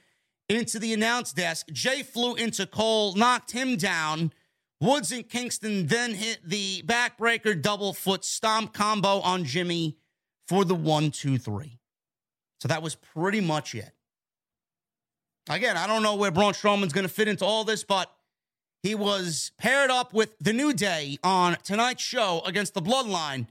[0.49, 1.69] into the announce desk.
[1.73, 4.33] Jey flew into Cole, knocked him down.
[4.81, 9.97] Woods and Kingston then hit the backbreaker double foot stomp combo on Jimmy
[10.47, 11.81] for the one, two, three.
[12.61, 13.93] So that was pretty much it.
[15.51, 18.13] Again, I don't know where Braun Strowman's going to fit into all this, but
[18.83, 23.47] he was paired up with the New Day on tonight's show against the Bloodline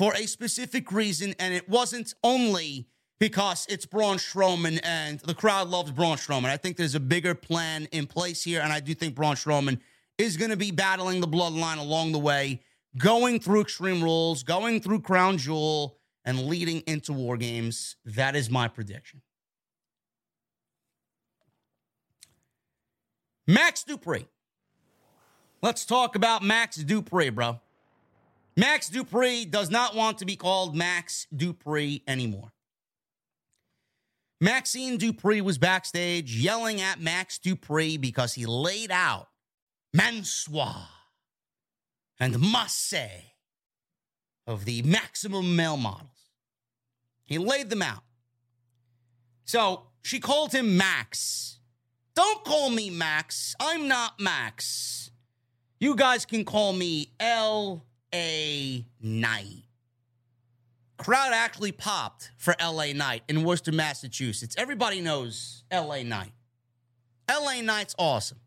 [0.00, 5.68] for a specific reason, and it wasn't only because it's Braun Strowman and the crowd
[5.68, 6.46] loves Braun Strowman.
[6.46, 9.78] I think there's a bigger plan in place here, and I do think Braun Strowman
[10.16, 12.62] is going to be battling the bloodline along the way,
[12.96, 17.96] going through Extreme Rules, going through Crown Jewel, and leading into War Games.
[18.06, 19.20] That is my prediction.
[23.46, 24.28] Max Dupri.
[25.60, 27.60] Let's talk about Max Dupri, bro.
[28.60, 32.52] Max Dupri does not want to be called Max Dupri anymore.
[34.38, 39.28] Maxxine Dupri was backstage yelling at Max Dupri because he laid out
[39.94, 40.74] Mansoor
[42.18, 43.32] and Massey
[44.46, 46.28] of the maximum male models.
[47.24, 48.02] He laid them out.
[49.46, 51.60] So she called him Max.
[52.14, 53.54] Don't call me Max.
[53.58, 55.10] I'm not Max.
[55.78, 57.14] You guys can call me
[58.12, 58.84] L.A.
[59.00, 59.64] Knight.
[60.98, 64.54] Crowd actually popped for LA Knight in Worcester, Massachusetts.
[64.58, 66.32] Everybody knows LA Knight.
[67.30, 68.38] LA Knight's awesome.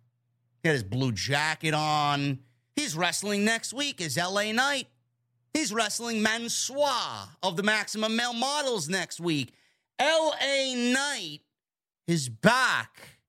[0.62, 2.40] He had his blue jacket on.
[2.76, 4.88] He's wrestling next week is LA Knight.
[5.54, 9.54] He's wrestling Mansoor of the Maximum Male Models next week.
[10.00, 11.40] LA Knight
[12.08, 13.20] is back.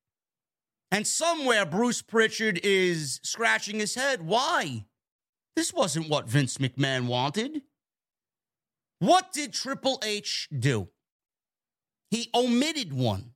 [0.90, 4.22] And somewhere Bruce Pritchard is scratching his head.
[4.22, 4.84] Why?
[5.56, 7.62] This wasn't what Vince McMahon wanted.
[8.98, 10.88] What did Triple H do?
[12.10, 13.32] He omitted one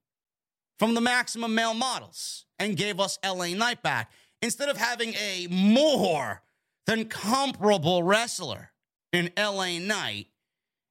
[0.79, 5.47] from the maximum male models and gave us LA Knight back instead of having a
[5.51, 6.43] more
[6.87, 8.71] than comparable wrestler
[9.13, 10.29] in LA Knight.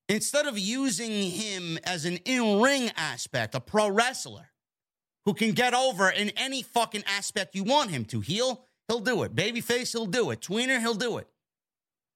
[0.09, 4.49] Instead of using him as an in ring aspect, a pro wrestler
[5.25, 8.21] who can get over in any fucking aspect you want him to.
[8.21, 9.35] Heel, he'll do it.
[9.35, 10.41] Babyface, he'll do it.
[10.41, 11.27] Tweener, he'll do it.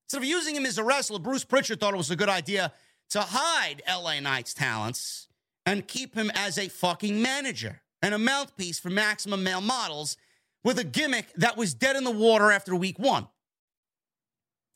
[0.05, 2.73] Instead of using him as a wrestler, Bruce Pritchard thought it was a good idea
[3.11, 5.27] to hide LA Knight's talents
[5.65, 10.17] and keep him as a fucking manager and a mouthpiece for maximum male models
[10.63, 13.27] with a gimmick that was dead in the water after week one.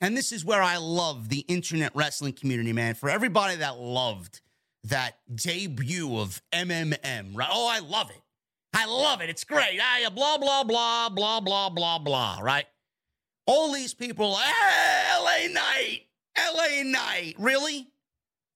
[0.01, 2.95] And this is where I love the internet wrestling community, man.
[2.95, 4.41] For everybody that loved
[4.85, 7.49] that debut of MMM, right?
[7.51, 8.21] Oh, I love it.
[8.75, 9.29] I love it.
[9.29, 9.79] It's great.
[9.79, 12.39] I uh, blah blah blah blah blah blah blah.
[12.41, 12.65] Right?
[13.47, 16.01] All these people, ah, LA Knight,
[16.37, 17.35] LA Knight.
[17.39, 17.87] Really?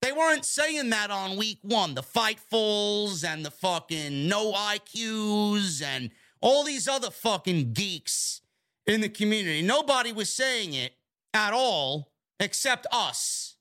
[0.02, 1.94] They weren't saying that on week one.
[1.94, 6.10] The Fightfuls and the fucking no IQs and
[6.42, 8.42] all these other fucking geeks
[8.86, 9.62] in the community.
[9.62, 10.94] Nobody was saying it
[11.34, 13.58] at all except us.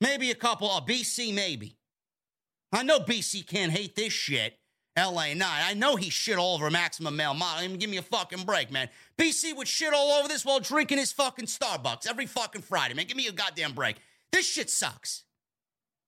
[0.00, 1.76] Maybe a couple, uh, of BC, maybe.
[2.72, 4.58] I know BC can't hate this shit.
[4.96, 5.64] LA Knight.
[5.66, 7.64] I know he shit all over Maximum Male Model.
[7.64, 8.88] I mean, give me a fucking break, man.
[9.18, 13.06] BC would shit all over this while drinking his fucking Starbucks every fucking Friday, man.
[13.06, 13.96] Give me a goddamn break.
[14.32, 15.24] This shit sucks.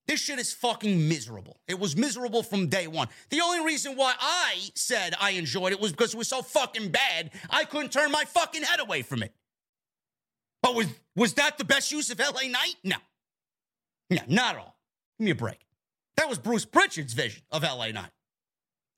[0.07, 1.59] This shit is fucking miserable.
[1.67, 3.07] It was miserable from day one.
[3.31, 6.89] The only reason why I said I enjoyed it was because it was so fucking
[6.89, 9.33] bad, I couldn't turn my fucking head away from it.
[10.61, 12.75] But was, was that the best use of LA Knight?
[12.83, 12.97] No.
[14.11, 14.77] No, not at all.
[15.17, 15.65] Give me a break.
[16.17, 18.11] That was Bruce Pritchard's vision of LA Knight.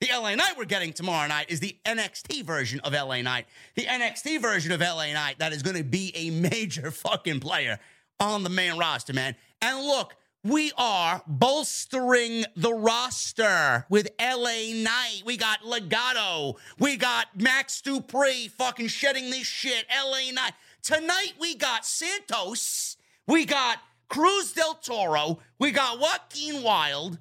[0.00, 3.46] The LA Knight we're getting tomorrow night is the NXT version of LA Knight.
[3.74, 7.80] The NXT version of LA Knight that is going to be a major fucking player
[8.20, 9.34] on the main roster, man.
[9.60, 10.14] And look,
[10.44, 15.22] we are bolstering the roster with LA Knight.
[15.24, 16.58] We got Legado.
[16.78, 19.84] We got Max Dupri fucking shedding this shit.
[19.90, 20.52] LA Knight.
[20.80, 22.98] Tonight we got Santos.
[23.26, 25.40] We got Cruz del Toro.
[25.58, 27.18] We got Joaquin Wilde.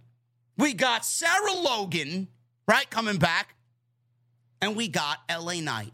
[0.58, 2.28] We got Sarah Logan,
[2.68, 3.56] right, coming back.
[4.62, 5.94] And we got LA Knight.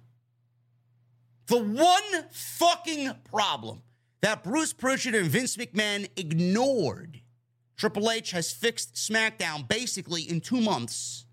[1.47, 3.81] The one fucking problem
[4.21, 7.19] that Bruce Pritchard and Vince McMahon ignored.
[7.75, 11.25] Triple H has fixed SmackDown basically in two months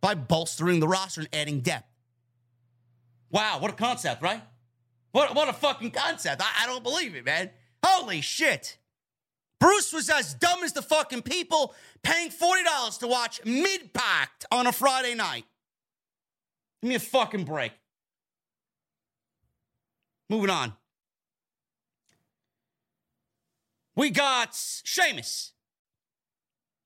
[0.00, 1.86] by bolstering the roster and adding depth.
[3.30, 4.42] Wow, what a concept, right?
[5.12, 6.42] What, what a fucking concept.
[6.42, 7.50] I, I don't believe it, man.
[7.84, 8.78] Holy shit.
[9.60, 14.66] Bruce was as dumb as the fucking people paying $40 to watch Mid Pact on
[14.66, 15.44] a Friday night.
[16.82, 17.72] Give me a fucking break.
[20.30, 20.72] Moving on.
[23.94, 25.52] We got Sheamus.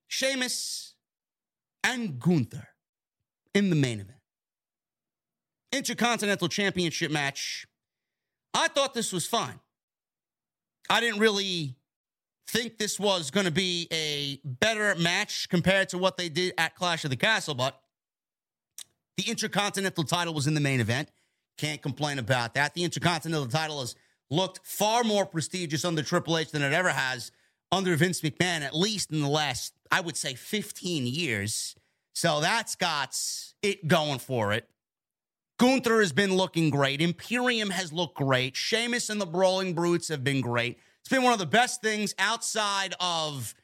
[0.09, 0.95] Sheamus
[1.85, 2.69] and Gunther
[3.55, 4.19] in the main event.
[5.71, 7.67] Intercontinental Championship match.
[8.53, 9.61] I thought this was fine.
[10.91, 11.77] I didn't really
[12.47, 16.75] think this was going to be a better match compared to what they did at
[16.75, 17.81] Clash of the Castle, but
[19.16, 21.11] the Intercontinental title was in the main event.
[21.57, 22.75] Can't complain about that.
[22.75, 23.95] The Intercontinental title has
[24.31, 27.31] looked far more prestigious under Triple H than it ever has
[27.71, 31.75] under Vince McMahon, at least in the last, I would say, 15 years.
[32.15, 33.16] So that's got
[33.62, 34.69] it going for it.
[35.59, 37.01] Gunther has been looking great.
[37.01, 38.57] Imperium has looked great.
[38.57, 40.79] Sheamus and the Brawling Brutes have been great.
[41.05, 43.55] It's been one of the best things outside of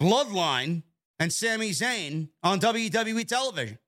[0.00, 0.84] Bloodline
[1.18, 3.80] and Sami Zayn on WWE television.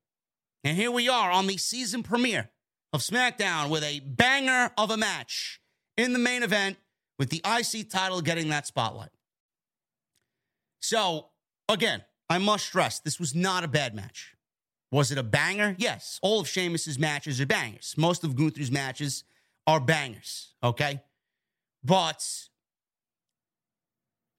[0.65, 2.51] And here we are on the season premiere
[2.93, 5.61] of SmackDown with a banger of a match
[5.97, 6.77] in the main event
[7.21, 9.11] with the IC title getting that spotlight.
[10.81, 11.27] So,
[11.69, 14.35] again, I must stress this was not a bad match.
[14.91, 15.77] Was it a banger?
[15.79, 16.19] Yes.
[16.21, 17.95] All of Sheamus's matches are bangers.
[17.97, 19.23] Most of Gunther's matches
[19.69, 21.01] are bangers, okay?
[21.85, 22.27] But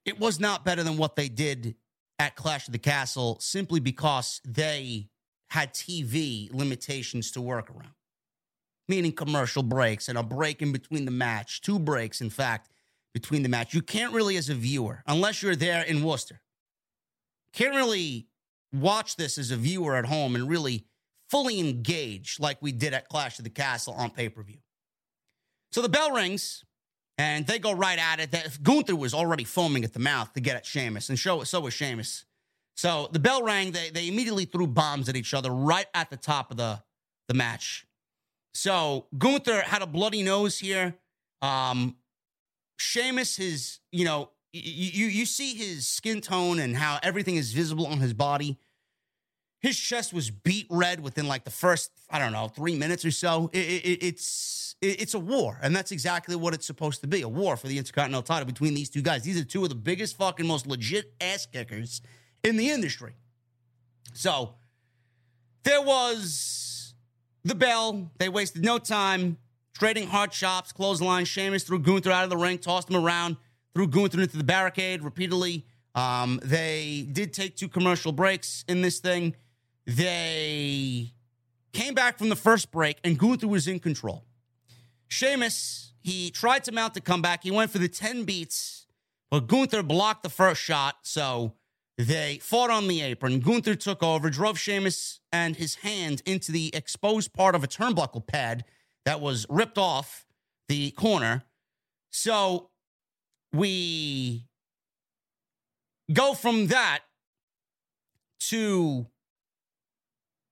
[0.10, 1.76] it was not better than what they did
[2.18, 5.08] at Clash of the Castle simply because they
[5.50, 7.94] had TV limitations to work around
[8.90, 12.70] meaning commercial breaks and a break in between the match, two breaks, in fact,
[13.14, 13.74] between the match.
[13.74, 16.42] You can't really, as a viewer, unless you're there in Worcester,
[17.54, 18.28] can't really
[18.74, 20.86] watch this as a viewer at home and really
[21.30, 24.60] fully engage like we did at Clash of the Castle on pay per view.
[25.72, 26.64] So the bell rings
[27.20, 28.32] and they go right at it.
[28.32, 31.74] That Gunther was already foaming at the mouth to get at Sheamus, and so, was
[31.74, 32.26] Sheamus.
[32.78, 33.74] So the bell rang.
[33.74, 36.82] They, they immediately threw bombs at each other right at the top of the,
[37.28, 37.86] the match.
[38.54, 40.96] So Gunther had a bloody nose here.
[41.42, 41.98] Um,
[42.78, 47.86] Sheamus his, you know, you, you see his skin tone and how everything is visible
[47.86, 48.58] on his body.
[49.60, 53.12] His chest was beat red within like the first, I don't know, three minutes or
[53.12, 53.50] so.
[53.52, 57.28] It, it, it's it, it's a war, and that's exactly what it's supposed to be—a
[57.28, 59.24] war for the Intercontinental title between these two guys.
[59.24, 62.02] These are two of the biggest, fucking, most legit ass kickers
[62.44, 63.14] in the industry.
[64.14, 64.56] So
[65.64, 66.94] there was
[67.44, 68.12] the bell.
[68.18, 69.38] They wasted no time
[69.74, 71.26] trading hard chops, clothesline.
[71.26, 73.38] Sheamus threw Gunther out of the ring, tossed him around,
[73.74, 75.66] threw Gunther into the barricade repeatedly.
[75.96, 79.36] Um, they did take two commercial breaks in this thing.
[79.90, 81.14] They
[81.74, 84.24] came back from the first break, and Gunther was in control.
[85.08, 87.42] Sheamus, he tried to mount the comeback.
[87.42, 88.86] He went for the 10 beats,
[89.32, 90.98] but Gunther blocked the first shot.
[91.02, 91.56] So
[91.98, 93.40] they fought on the apron.
[93.40, 98.28] Gunther took over, drove Sheamus and his hand into the exposed part of a turnbuckle
[98.28, 98.66] pad
[99.06, 100.28] that was ripped off
[100.68, 101.46] the corner.
[102.12, 102.70] So
[103.52, 104.46] we
[106.14, 107.00] go from that
[108.42, 109.08] to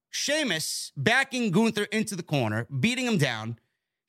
[0.09, 3.59] Sheamus backing Gunther into the corner, beating him down.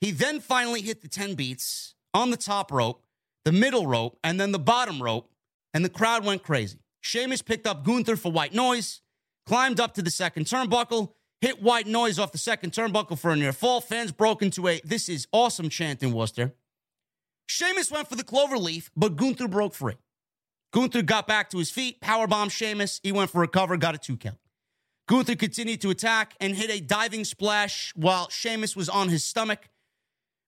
[0.01, 3.03] He then finally hit the 10 beats on the top rope,
[3.45, 5.31] the middle rope, and then the bottom rope,
[5.75, 6.79] and the crowd went crazy.
[7.01, 9.01] Sheamus picked up Gunther for white noise,
[9.47, 13.37] climbed up to the second turnbuckle, hit white noise off the second turnbuckle for a
[13.37, 13.81] near fall.
[13.81, 16.55] Fans broke into a this is awesome chant in Worcester.
[17.47, 19.97] Sheamus went for the clover leaf, but Gunther broke free.
[20.73, 23.01] Gunther got back to his feet, powerbomb Sheamus.
[23.03, 24.37] He went for a cover, got a two count.
[25.09, 29.71] Gunther continued to attack and hit a diving splash while Sheamus was on his stomach.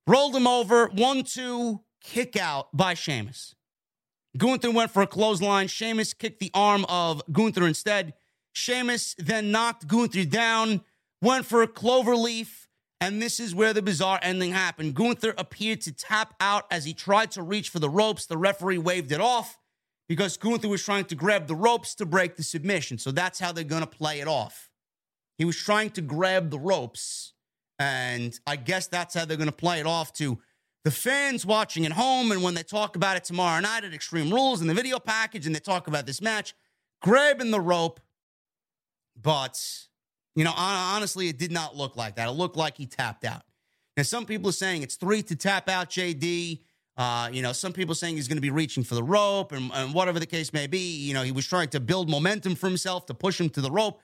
[0.06, 3.54] Rolled him over, one, two, kick out by Sheamus.
[4.36, 5.68] Gunther went for a clothesline.
[5.68, 8.12] Sheamus kicked the arm of Gunther instead.
[8.52, 10.82] Sheamus then knocked Gunther down,
[11.22, 12.68] went for a clover leaf,
[13.00, 14.94] and this is where the bizarre ending happened.
[14.94, 18.26] Gunther appeared to tap out as he tried to reach for the ropes.
[18.26, 19.56] The referee waved it off
[20.10, 22.98] because Gunther was trying to grab the ropes to break the submission.
[22.98, 24.68] So that's how they're going to play it off.
[25.38, 27.32] He was trying to grab the ropes,
[27.78, 30.40] and I guess that's how they're going to play it off to
[30.82, 32.32] the fans watching at home.
[32.32, 35.46] And when they talk about it tomorrow night at Extreme Rules in the video package
[35.46, 36.54] and they talk about this match,
[37.00, 38.00] grabbing the rope.
[39.14, 39.64] But,
[40.34, 42.26] you know, honestly, it did not look like that.
[42.26, 43.42] It looked like he tapped out.
[43.96, 46.62] Now, some people are saying it's three to tap out JD.
[47.00, 49.70] Uh, you know, some people saying he's going to be reaching for the rope and,
[49.72, 50.98] and whatever the case may be.
[50.98, 53.70] You know, he was trying to build momentum for himself to push him to the
[53.70, 54.02] rope.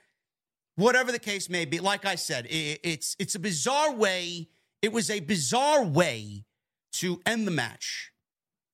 [0.77, 4.47] Whatever the case may be, like I said, it, it's it's a bizarre way.
[4.81, 6.45] It was a bizarre way
[6.93, 8.11] to end the match.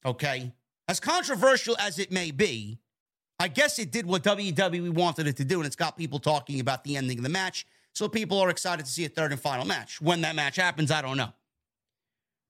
[0.06, 0.54] Okay,
[0.88, 2.80] as controversial as it may be,
[3.40, 6.62] I guess it did what WWE wanted it to do, and it's got people talking
[6.62, 7.68] about the ending of the match.
[7.92, 10.00] So people are excited to see a third and final match.
[10.00, 11.34] When that match happens, I don't know.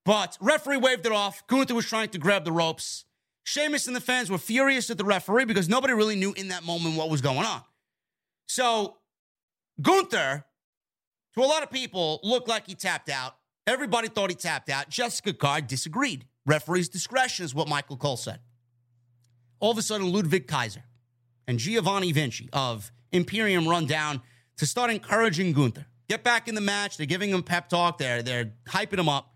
[0.05, 1.45] But referee waved it off.
[1.47, 3.05] Gunther was trying to grab the ropes.
[3.43, 6.63] Sheamus and the fans were furious at the referee because nobody really knew in that
[6.63, 7.61] moment what was going on.
[8.47, 8.97] So
[9.81, 10.45] Gunther,
[11.35, 13.35] to a lot of people, looked like he tapped out.
[13.65, 14.89] Everybody thought he tapped out.
[14.89, 16.25] Jessika Carr disagreed.
[16.45, 18.39] Referee's discretion is what Michael Cole said.
[19.59, 20.83] All of a sudden, Ludwig Kaiser
[21.47, 24.21] and Giovanni Vinci of Imperium run down
[24.57, 25.85] to start encouraging Gunther.
[26.09, 26.97] Get back in the match.
[26.97, 27.97] They're giving him pep talk.
[27.97, 29.32] They're, they're hyping him up.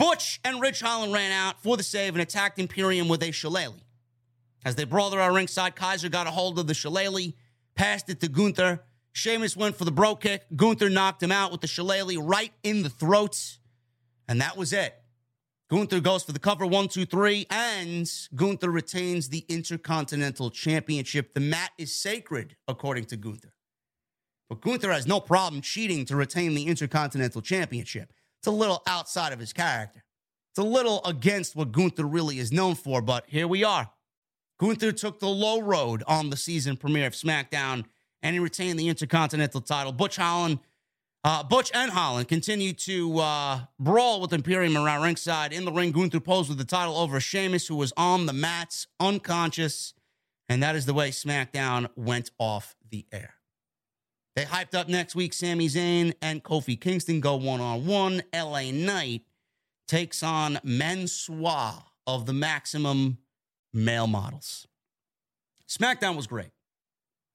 [0.00, 3.74] Butch and Ridge Holland ran out for the save and attacked Imperium with a shillelagh.
[4.64, 7.34] As they brawled around ringside, Kaiser got a hold of the shillelagh,
[7.74, 8.82] passed it to Gunther.
[9.12, 10.46] Sheamus went for the bro kick.
[10.56, 13.58] Gunther knocked him out with the shillelagh right in the throat.
[14.26, 14.94] And that was it.
[15.68, 21.34] Gunther goes for the cover one, two, three, and Gunther retains the Intercontinental Championship.
[21.34, 23.52] The mat is sacred, according to Gunther.
[24.48, 28.14] But Gunther has no problem cheating to retain the Intercontinental Championship.
[28.40, 30.02] It's a little outside of his character.
[30.50, 33.90] It's a little against what Gunther really is known for, but here we are.
[34.58, 37.84] Gunther took the low road on the season premiere of SmackDown
[38.22, 39.92] and he retained the Intercontinental title.
[39.92, 40.58] Butch Holland,
[41.22, 45.52] uh, Butch and Holland continued to uh, brawl with Imperium around ringside.
[45.52, 48.86] In the ring, Gunther posed with the title over Sheamus, who was on the mats,
[48.98, 49.92] unconscious.
[50.48, 53.34] And that is the way SmackDown went off the air.
[54.36, 55.32] They hyped up next week.
[55.32, 58.22] Sami Zayn and Kofi Kingston go one on one.
[58.34, 59.22] LA Knight
[59.88, 63.18] takes on Mansoor of the Maximum
[63.72, 64.66] Male Models.
[65.68, 66.50] SmackDown was great.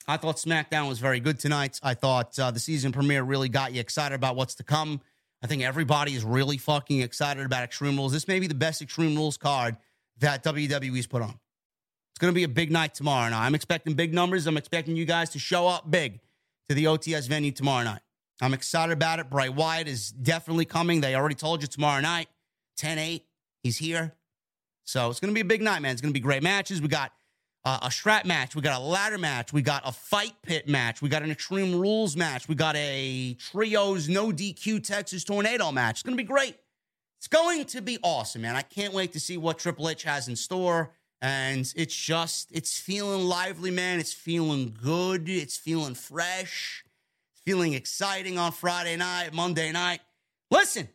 [0.07, 1.79] I thought SmackDown was very good tonight.
[1.81, 5.01] I thought uh, the season premiere really got you excited about what's to come.
[5.43, 8.13] I think everybody is really fucking excited about Extreme Rules.
[8.13, 9.77] This may be the best Extreme Rules card
[10.19, 11.39] that WWE's put on.
[12.11, 13.29] It's going to be a big night tomorrow.
[13.29, 14.47] Now, I'm expecting big numbers.
[14.47, 16.19] I'm expecting you guys to show up big
[16.69, 18.01] to the OTS venue tomorrow night.
[18.41, 19.29] I'm excited about it.
[19.29, 21.01] Bray Wyatt is definitely coming.
[21.01, 22.27] They already told you tomorrow night,
[22.77, 23.25] 10 8.
[23.63, 24.13] He's here.
[24.83, 25.91] So it's going to be a big night, man.
[25.93, 26.81] It's going to be great matches.
[26.81, 27.11] We got
[27.63, 28.55] uh, a strap match.
[28.55, 29.51] We got a ladder match.
[29.51, 31.01] We got a fight pit match.
[31.01, 32.47] We got an Extreme Rules match.
[32.47, 35.95] We got a Trios No DQ Texas Tornado match.
[35.95, 36.57] It's going to be great.
[37.17, 38.55] It's going to be awesome, man.
[38.55, 40.91] I can't wait to see what Triple H has in store.
[41.25, 43.99] And it's just, it's feeling lively, man.
[43.99, 45.27] It's feeling good.
[45.27, 46.85] It's feeling fresh.
[47.33, 50.01] It's feeling exciting on Friday night, Monday night.
[50.51, 50.87] Listen,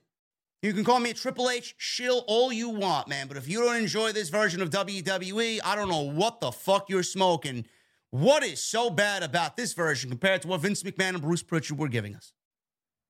[0.62, 3.26] you can call me a Triple H shill all you want, man.
[3.26, 6.88] But if you don't enjoy this version of WWE, I don't know what the fuck
[6.88, 7.66] you're smoking.
[8.10, 11.76] What is so bad about this version compared to what Vince McMahon and Bruce Pritchard
[11.76, 12.34] were giving us?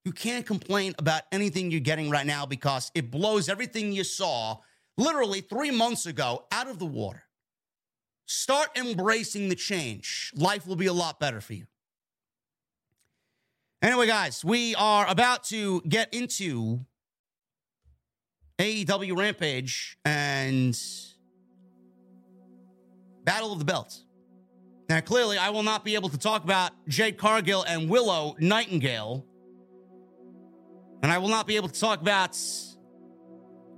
[0.06, 4.60] You can't complain about anything you're getting right now because it blows everything you saw
[5.00, 7.24] literally three months ago out of the water.
[8.26, 10.32] Start embracing the change.
[10.36, 11.66] Life will be a lot better for you.
[13.82, 16.80] Anyway, guys, we are about to get into
[18.58, 20.78] AEW Rampage and
[23.24, 24.04] Battle of the Belts.
[24.90, 29.24] Now, clearly, I will not be able to talk about Jade Cargill and Willow Nightingale.
[31.02, 32.36] And I will not be able to talk about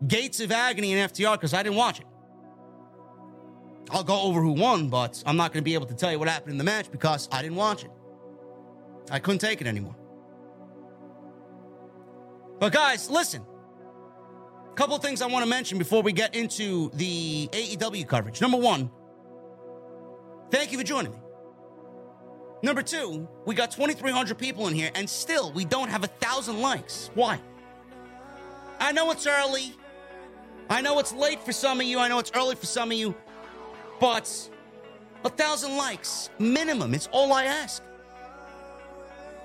[0.07, 2.07] Gates of Agony and FTR because I didn't watch it.
[3.91, 6.19] I'll go over who won, but I'm not going to be able to tell you
[6.19, 7.91] what happened in the match because I didn't watch it.
[9.11, 9.97] I couldn't take it anymore.
[12.59, 13.45] But guys, listen.
[14.71, 18.41] A couple things I want to mention before we get into the AEW coverage.
[18.41, 18.91] Number one,
[20.51, 21.19] thank you for joining me.
[22.63, 26.61] Number two, we got 2,300 people in here, and still we don't have a thousand
[26.61, 27.11] likes.
[27.15, 27.41] Why?
[28.79, 29.75] I know it's early.
[30.73, 31.99] I know it's late for some of you.
[31.99, 33.15] I know it's early for some of you.
[34.01, 34.49] But
[35.25, 36.95] A thousand likes, minimum.
[36.95, 37.83] It's all I ask.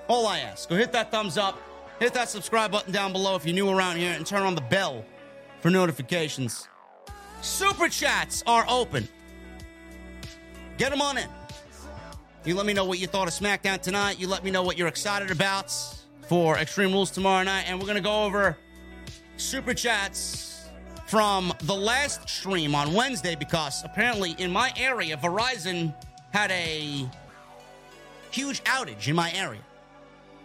[0.08, 0.70] All I ask.
[0.70, 1.60] Go hit that thumbs up,
[2.00, 4.62] hit that subscribe button down below if you're new around here, and turn on the
[4.62, 5.06] bell
[5.60, 6.70] for notifications.
[7.42, 9.08] Super chats are open.
[10.78, 11.28] Get them on in.
[12.46, 14.18] You let me know what you thought of SmackDown tonight.
[14.18, 15.76] You let me know what you're excited about
[16.28, 17.66] for Extreme Rules tomorrow night.
[17.68, 18.58] And we're going to go over
[19.36, 20.57] super chats
[21.08, 25.94] from the last stream on Wednesday because apparently in my area, Verizon
[26.32, 27.08] had a
[28.30, 29.62] huge outage in my area.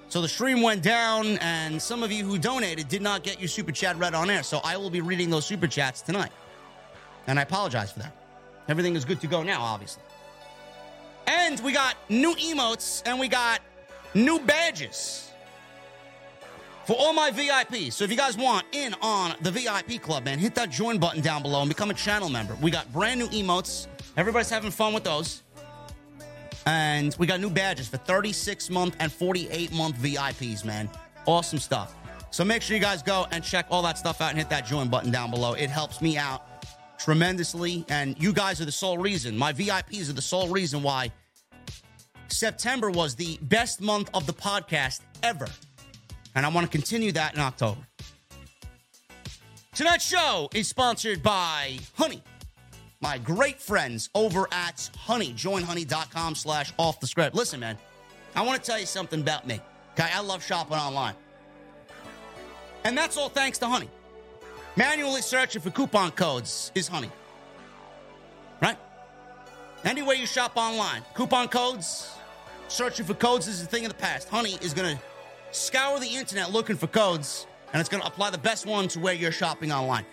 [0.09, 3.49] So the stream went down, and some of you who donated did not get your
[3.49, 4.43] super chat read on air.
[4.43, 6.31] So I will be reading those super chats tonight.
[7.27, 8.15] And I apologize for that.
[8.69, 10.03] Everything is good to go now, obviously.
[11.27, 13.61] And we got new emotes and we got
[14.15, 15.32] new badges
[16.85, 17.93] for all my VIPs.
[17.93, 21.21] So if you guys want in on the VIP club, man, hit that join button
[21.21, 22.57] down below and become a channel member.
[22.61, 23.87] We got brand new emotes.
[24.17, 25.43] Everybody's having fun with those.
[26.67, 30.89] And we got new badges for 36 month and 48 month VIPs, man.
[31.27, 31.95] Awesome stuff.
[32.31, 34.65] So make sure you guys go and check all that stuff out and hit that
[34.67, 35.53] join button down below.
[35.55, 36.43] It helps me out
[36.99, 37.85] tremendously.
[37.89, 39.37] And you guys are the sole reason.
[39.37, 41.11] My VIPs are the sole reason why
[42.29, 45.47] September was the best month of the podcast ever.
[46.35, 47.81] And I want to continue that in October.
[49.75, 52.23] Tonight's show is sponsored by Honey,
[53.01, 55.33] my great friends over at Honey.
[55.33, 57.35] JoinHoney.com slash off the script.
[57.35, 57.79] Listen, man,
[58.35, 59.61] I want to tell you something about me.
[59.95, 61.15] Okay, I love shopping online.
[62.85, 63.89] And that's all thanks to Honey.
[64.77, 67.11] Manually searching for coupon codes is Honey.
[68.61, 68.79] Right?
[69.85, 72.15] Anywhere you shop online, coupon codes,
[72.69, 74.29] searching for codes is a thing of the past.
[74.29, 75.03] Honey is going to
[75.53, 78.99] scour the internet looking for codes, and it's going to apply the best one to
[78.99, 80.05] where you're shopping online.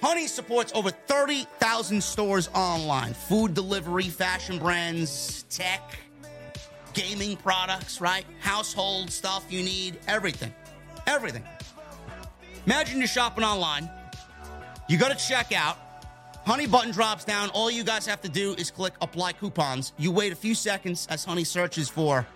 [0.00, 5.98] Honey supports over 30,000 stores online food delivery, fashion brands, tech,
[6.92, 8.24] gaming products, right?
[8.40, 10.52] Household stuff you need, everything.
[11.06, 11.44] Everything.
[12.66, 13.90] Imagine you're shopping online,
[14.88, 15.76] you go to checkout,
[16.44, 17.50] Honey button drops down.
[17.50, 19.92] All you guys have to do is click apply coupons.
[19.96, 22.26] You wait a few seconds as Honey searches for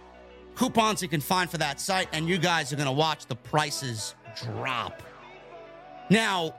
[0.56, 3.36] coupons you can find for that site, and you guys are going to watch the
[3.36, 5.02] prices drop.
[6.10, 6.54] Now,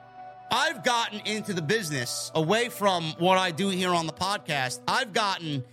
[0.51, 4.79] I've gotten into the business away from what I do here on the podcast.
[4.87, 5.63] I've gotten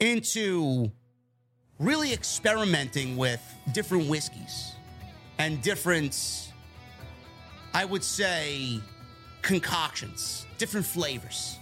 [0.00, 0.90] into
[1.78, 3.40] really experimenting with
[3.72, 4.72] different whiskeys
[5.38, 6.52] and different,
[7.72, 8.80] I would say,
[9.42, 11.56] concoctions, different flavors.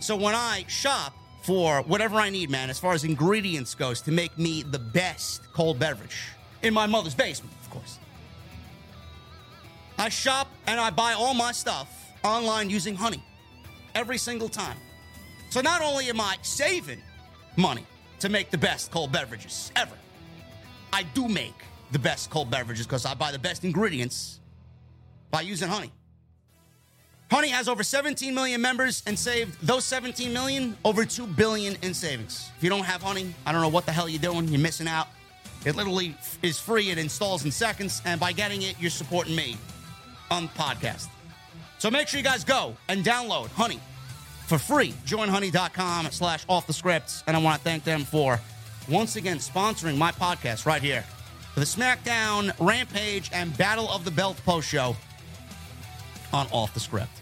[0.00, 4.12] So when I shop for whatever I need, man, as far as ingredients goes, to
[4.12, 6.28] make me the best cold beverage
[6.62, 7.98] in my mother's basement, of course.
[9.98, 11.88] I shop and I buy all my stuff
[12.24, 13.22] online using Honey
[13.94, 14.76] every single time.
[15.50, 17.02] So not only am I saving
[17.56, 17.84] money
[18.20, 19.96] to make the best cold beverages ever,
[20.92, 21.54] I do make
[21.90, 24.40] the best cold beverages because I buy the best ingredients
[25.30, 25.92] by using Honey.
[27.32, 31.94] Honey has over 17 million members and saved those 17 million over 2 billion in
[31.94, 32.50] savings.
[32.58, 34.48] If you don't have Honey, I don't know what the hell you're doing.
[34.48, 35.08] You're missing out.
[35.64, 36.90] It literally is free.
[36.90, 38.02] It installs in seconds.
[38.04, 39.56] And by getting it, you're supporting me
[40.30, 41.08] on the podcast.
[41.78, 43.80] So make sure you guys go and download Honey
[44.46, 44.92] for free.
[45.06, 47.24] Join honey.com slash off the scripts.
[47.26, 48.38] And I want to thank them for
[48.90, 51.02] once again sponsoring my podcast right here
[51.54, 54.94] for the SmackDown, Rampage, and Battle of the Belt post show
[56.34, 57.21] on Off the Script.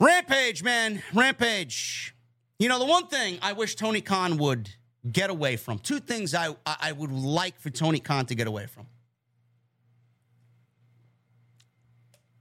[0.00, 1.02] Rampage, man.
[1.12, 2.14] Rampage.
[2.58, 4.70] You know, the one thing I wish Tony Khan would
[5.10, 8.66] get away from, two things I, I would like for Tony Khan to get away
[8.66, 8.86] from.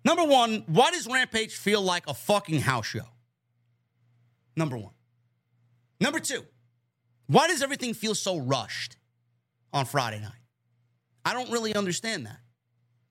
[0.05, 3.07] Number one, why does Rampage feel like a fucking house show?
[4.55, 4.93] Number one.
[5.99, 6.45] Number two,
[7.27, 8.97] why does everything feel so rushed
[9.71, 10.31] on Friday night?
[11.25, 12.39] I don't really understand that.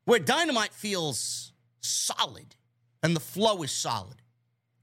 [0.04, 2.56] Where Dynamite feels solid
[3.02, 4.21] and the flow is solid,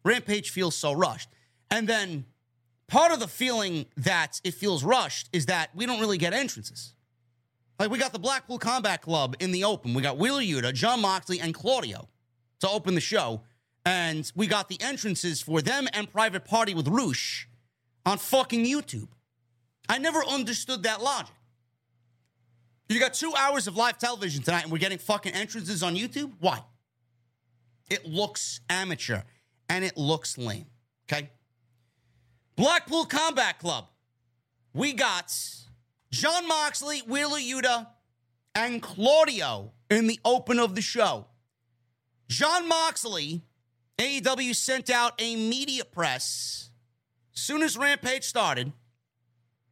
[0.03, 1.29] Rampage feels so rushed.
[1.71, 2.25] And then
[2.87, 6.93] part of the feeling that it feels rushed is that we don't really get entrances.
[7.77, 9.93] Like we got the Blackpool Combat Club in the open.
[9.93, 12.09] We got Wheeler Yuta, Jon Moxley, and Claudio
[12.59, 13.41] to open the show.
[13.85, 17.47] And we got the entrances for them and Private Party with RUSH
[18.05, 19.07] on fucking YouTube.
[19.87, 21.33] I never understood that logic.
[22.89, 26.33] You got two hours of live television tonight and we're getting fucking entrances on YouTube?
[26.39, 26.63] Why?
[27.89, 29.21] It looks amateur
[29.69, 30.65] and it looks lame.
[31.11, 31.29] Okay?
[32.55, 33.87] Blackpool Combat Club.
[34.73, 35.33] We got
[36.11, 37.87] Jon Moxley, Wheeler Yuta,
[38.55, 41.27] and Claudio in the open of the show.
[42.27, 43.43] Jon Moxley
[43.97, 46.69] AEW sent out a media press.
[47.33, 48.71] Soon as Rampage started,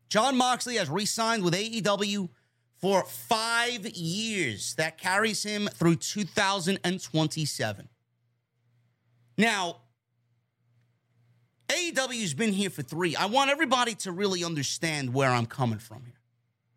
[0.09, 2.29] Jon Moxley has re signed with AEW
[2.77, 4.75] for five years.
[4.75, 7.89] That carries him through 2027.
[9.37, 9.77] Now,
[11.69, 13.15] AEW's been here for three.
[13.15, 16.19] I want everybody to really understand where I'm coming from here.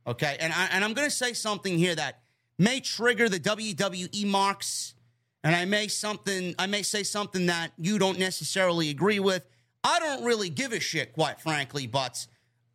[0.07, 0.37] Okay.
[0.41, 2.21] And, I, and I'm going to say something here that
[2.59, 4.95] may trigger the WWE marks.
[5.43, 9.47] And I may something I may say something that you don't necessarily agree with.
[9.83, 12.27] I don't really give a shit, quite frankly, but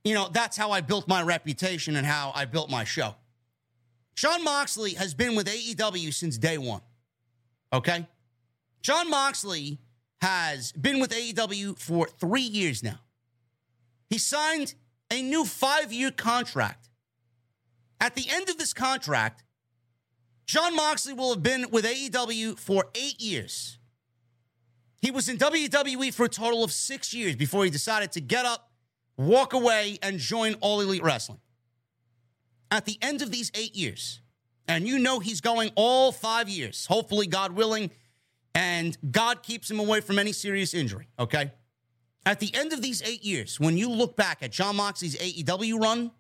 [0.04, 3.16] you know, that's how I built my reputation and how I built my show.
[4.16, 6.82] Sean Moxley has been with AEW since day one.
[7.74, 8.08] Okay?
[8.82, 9.80] Jon Moxley
[10.26, 12.98] has been with AEW for three years now.
[14.10, 14.74] He signed
[15.12, 16.90] a new five year contract.
[18.02, 19.44] At the end of this contract,
[20.48, 23.78] Jon Moxley will have been with AEW for eight years.
[25.00, 28.48] He was in WWE for a total of six years before he decided to get
[28.48, 28.72] up,
[29.18, 31.40] walk away, and join All Elite Wrestling.
[32.72, 34.22] At the end of these eight years,
[34.68, 37.92] and you know he's going all five years, hopefully, God willing,
[38.56, 41.52] and God keeps him away from any serious injury, okay?
[42.26, 45.80] At the end of these eight years, when you look back at Jon Moxley's AEW
[45.80, 46.12] run,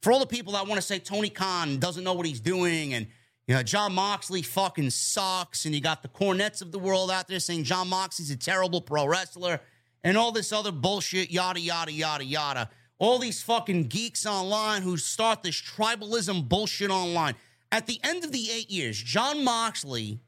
[0.00, 2.94] for all the people that want to say Tony Khan doesn't know what he's doing
[2.94, 3.06] and
[3.48, 7.26] you know, Jon Moxley fucking sucks, and you got the Cornettes of the world out
[7.26, 9.60] there saying Jon Moxley's a terrible pro wrestler,
[10.04, 12.70] and all this other bullshit, yada, yada, yada, yada.
[12.98, 17.34] All these fucking geeks online who start this tribalism bullshit online.
[17.72, 20.20] At the end of the eight years, Jon Moxley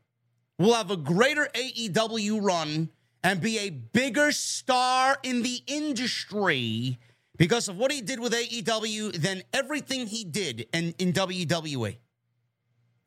[0.58, 2.90] will have a greater AEW run
[3.22, 6.98] and be a bigger star in the industry
[7.36, 11.96] because of what he did with AEW than everything he did in, in WWE.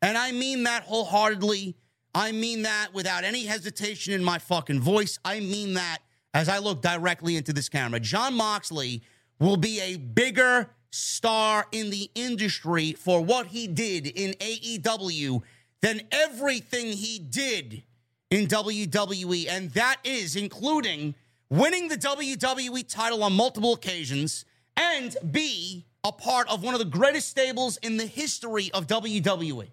[0.01, 1.75] And I mean that wholeheartedly.
[2.13, 5.19] I mean that without any hesitation in my fucking voice.
[5.23, 5.99] I mean that
[6.33, 7.99] as I look directly into this camera.
[7.99, 9.03] Jon Moxley
[9.39, 15.41] will be a bigger star in the industry for what he did in AEW
[15.87, 17.81] than everything he did
[18.29, 19.47] in WWE.
[19.49, 21.15] And that is including
[21.49, 24.43] winning the WWE title on multiple occasions
[24.75, 29.69] and be a part of one of the greatest stables in the history of WWE.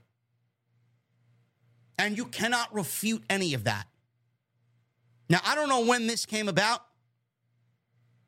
[1.98, 3.88] And you cannot refute any of that.
[5.28, 6.84] Now, I don't know when this came about,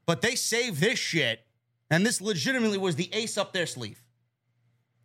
[0.06, 1.38] but they saved this shit.
[1.88, 4.02] And this legitimately was the ace up their sleeve.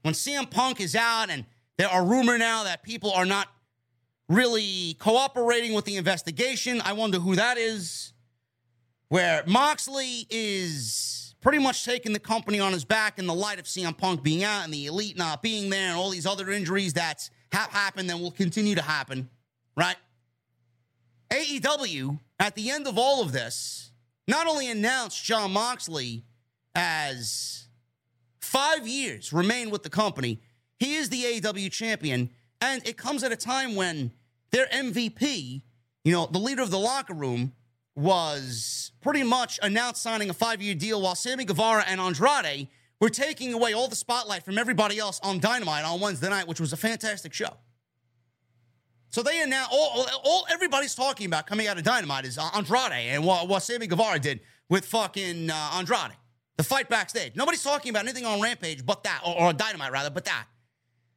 [0.01, 1.45] When CM Punk is out, and
[1.77, 3.47] there are rumor now that people are not
[4.29, 8.13] really cooperating with the investigation, I wonder who that is.
[9.09, 13.65] Where Moxley is pretty much taking the company on his back in the light of
[13.65, 16.93] CM Punk being out and the elite not being there and all these other injuries
[16.93, 19.29] that's have happened and will continue to happen,
[19.75, 19.97] right?
[21.31, 23.91] AEW, at the end of all of this,
[24.27, 26.23] not only announced Jon Moxley
[26.75, 27.67] as
[28.39, 30.39] five years remain with the company,
[30.81, 34.11] he is the AEW champion, and it comes at a time when
[34.49, 35.61] their MVP,
[36.03, 37.53] you know, the leader of the locker room,
[37.95, 42.67] was pretty much announced signing a five year deal while Sammy Guevara and Andrade
[42.99, 46.59] were taking away all the spotlight from everybody else on Dynamite on Wednesday night, which
[46.59, 47.57] was a fantastic show.
[49.09, 53.23] So they announced all, all everybody's talking about coming out of Dynamite is Andrade and
[53.23, 56.13] what, what Sammy Guevara did with fucking uh, Andrade.
[56.57, 57.35] The fight backstage.
[57.35, 60.47] Nobody's talking about anything on Rampage but that, or, or Dynamite rather, but that.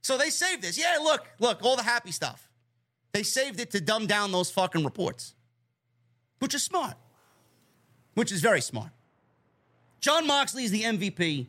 [0.05, 0.77] So they saved this.
[0.77, 2.51] Yeah, look, look, all the happy stuff.
[3.13, 5.35] They saved it to dumb down those fucking reports,
[6.41, 6.95] which is smart,
[8.13, 8.91] which is very smart.
[10.01, 11.47] Jon Moxley is the MVP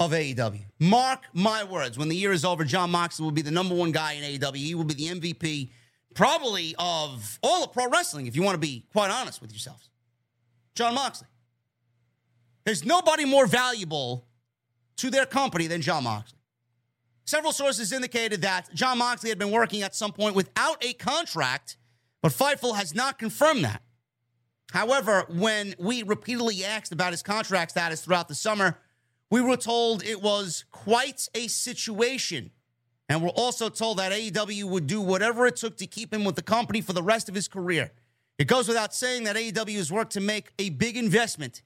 [0.00, 0.60] of AEW.
[0.80, 1.98] Mark my words.
[1.98, 4.56] When the year is over, Jon Moxley will be the number one guy in AEW.
[4.56, 5.68] He will be the MVP,
[6.14, 9.90] probably of all of pro wrestling, if you want to be quite honest with yourselves.
[10.74, 11.28] Jon Moxley.
[12.64, 14.26] There's nobody more valuable
[14.96, 16.33] to their company than Jon Moxley.
[17.24, 21.76] Several sources indicated that Jon Moxley had been working at some point without a contract,
[22.22, 23.82] but Fightful has not confirmed that.
[24.72, 28.78] However, when we repeatedly asked about his contract status throughout the summer,
[29.30, 32.50] we were told it was quite a situation.
[33.08, 36.36] And we're also told that AEW would do whatever it took to keep him with
[36.36, 37.92] the company for the rest of his career.
[38.38, 41.62] It goes without saying that AEW has worked to make a big investment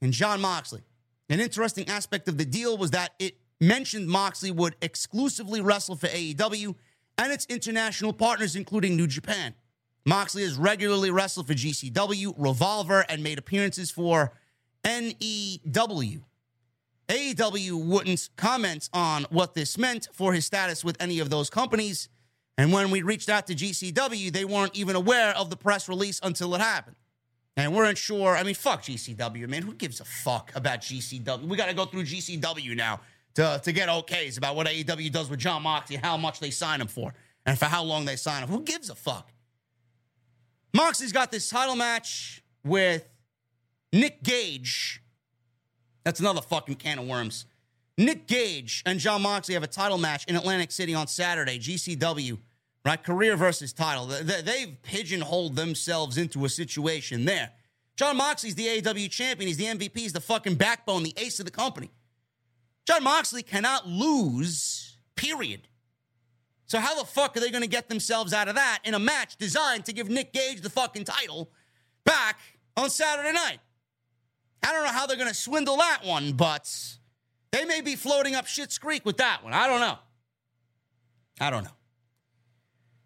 [0.00, 0.82] in Jon Moxley.
[1.28, 6.08] An interesting aspect of the deal was that it mentioned Moxley would exclusively wrestle for
[6.08, 6.74] AEW
[7.18, 9.54] and its international partners, including New Japan.
[10.06, 14.32] Moxley has regularly wrestled for GCW, Revolver, and made appearances for
[14.84, 16.24] NEW.
[17.08, 22.08] AEW wouldn't comment on what this meant for his status with any of those companies.
[22.56, 26.20] And when we reached out to GCW, they weren't even aware of the press release
[26.22, 26.96] until it happened.
[27.56, 28.36] And weren't sure.
[28.36, 29.62] I mean, fuck GCW, man.
[29.62, 31.46] Who gives a fuck about GCW?
[31.46, 33.00] We got to go through GCW now
[33.34, 36.80] to, to get okays about what AEW does with Jon Moxley, how much they sign
[36.80, 37.14] him for,
[37.46, 38.48] and for how long they sign him.
[38.48, 39.30] Who gives a fuck?
[40.74, 43.06] Moxley's got this title match with
[43.92, 45.02] Nick Gage.
[46.04, 47.46] That's another fucking can of worms.
[47.98, 52.38] Nick Gage and Jon Moxley have a title match in Atlantic City on Saturday, GCW,
[52.84, 53.02] right?
[53.02, 54.06] Career versus title.
[54.06, 57.50] They've pigeonholed themselves into a situation there.
[57.96, 59.48] Jon Moxley's the AEW champion.
[59.48, 59.98] He's the MVP.
[59.98, 61.90] He's the fucking backbone, the ace of the company.
[62.86, 65.68] Jon Moxley cannot lose, period.
[66.66, 68.98] So how the fuck are they going to get themselves out of that in a
[68.98, 71.50] match designed to give Nick Gage the fucking title
[72.04, 72.38] back
[72.76, 73.58] on Saturday night?
[74.62, 76.72] I don't know how they're going to swindle that one, but
[77.50, 79.52] they may be floating up Shit's Creek with that one.
[79.52, 79.98] I don't know.
[81.40, 81.70] I don't know.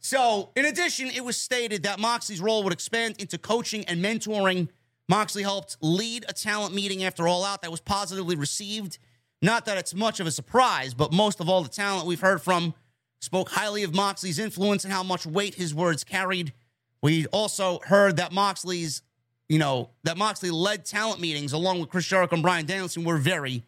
[0.00, 4.68] So, in addition, it was stated that Moxley's role would expand into coaching and mentoring.
[5.08, 8.98] Moxley helped lead a talent meeting after All Out that was positively received.
[9.44, 12.40] Not that it's much of a surprise, but most of all the talent we've heard
[12.40, 12.72] from
[13.20, 16.54] spoke highly of Moxley's influence and how much weight his words carried.
[17.02, 19.02] We also heard that Moxley's,
[19.50, 23.18] you know, that Moxley led talent meetings along with Chris Jericho and Bryan Danielson were
[23.18, 23.64] very,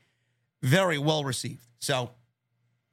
[0.62, 1.66] very well received.
[1.78, 2.09] So,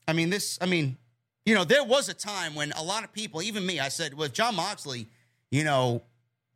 [0.06, 0.98] I mean, this, I mean,
[1.46, 4.14] you know, there was a time when a lot of people, even me, I said,
[4.14, 5.08] with Jon Moxley,
[5.52, 6.02] you know,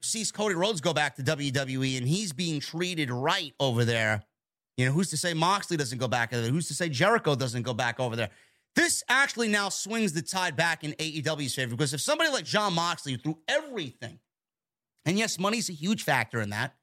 [0.02, 4.26] sees Cody Rhodes go back to WWE and he's being treated right over there.
[4.78, 6.52] You know, who's to say Moxley doesn't go back over there?
[6.52, 8.30] Who's to say Jericho doesn't go back over there?
[8.76, 12.76] This actually now swings the tide back in AEW's favor because if somebody like Jon
[12.76, 14.20] Moxley threw everything,
[15.04, 16.76] and yes, money's a huge factor in that.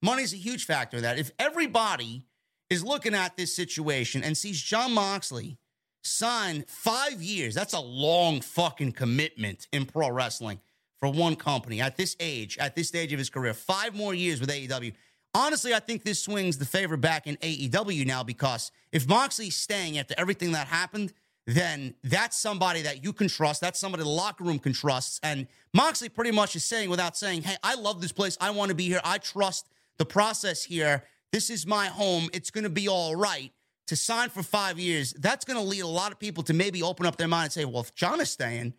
[0.00, 1.18] Money's a huge factor in that.
[1.18, 2.26] If everybody
[2.70, 5.58] is looking at this situation and sees Jon Moxley
[6.04, 10.60] sign five years, that's a long fucking commitment in pro wrestling
[11.00, 13.54] for one company at this age, at this stage of his career.
[13.54, 14.92] Five more years with AEW.
[15.34, 19.98] Honestly, I think this swings the favor back in AEW now because if Moxley's staying
[19.98, 21.12] after everything that happened,
[21.46, 23.60] then that's somebody that you can trust.
[23.60, 25.20] That's somebody the locker room can trust.
[25.22, 28.36] And Moxley pretty much is saying, without saying, hey, I love this place.
[28.40, 29.00] I want to be here.
[29.04, 31.04] I trust the process here.
[31.32, 32.28] This is my home.
[32.32, 33.52] It's going to be all right.
[33.88, 36.82] To sign for five years, that's going to lead a lot of people to maybe
[36.82, 38.74] open up their mind and say, well, if Jon is staying,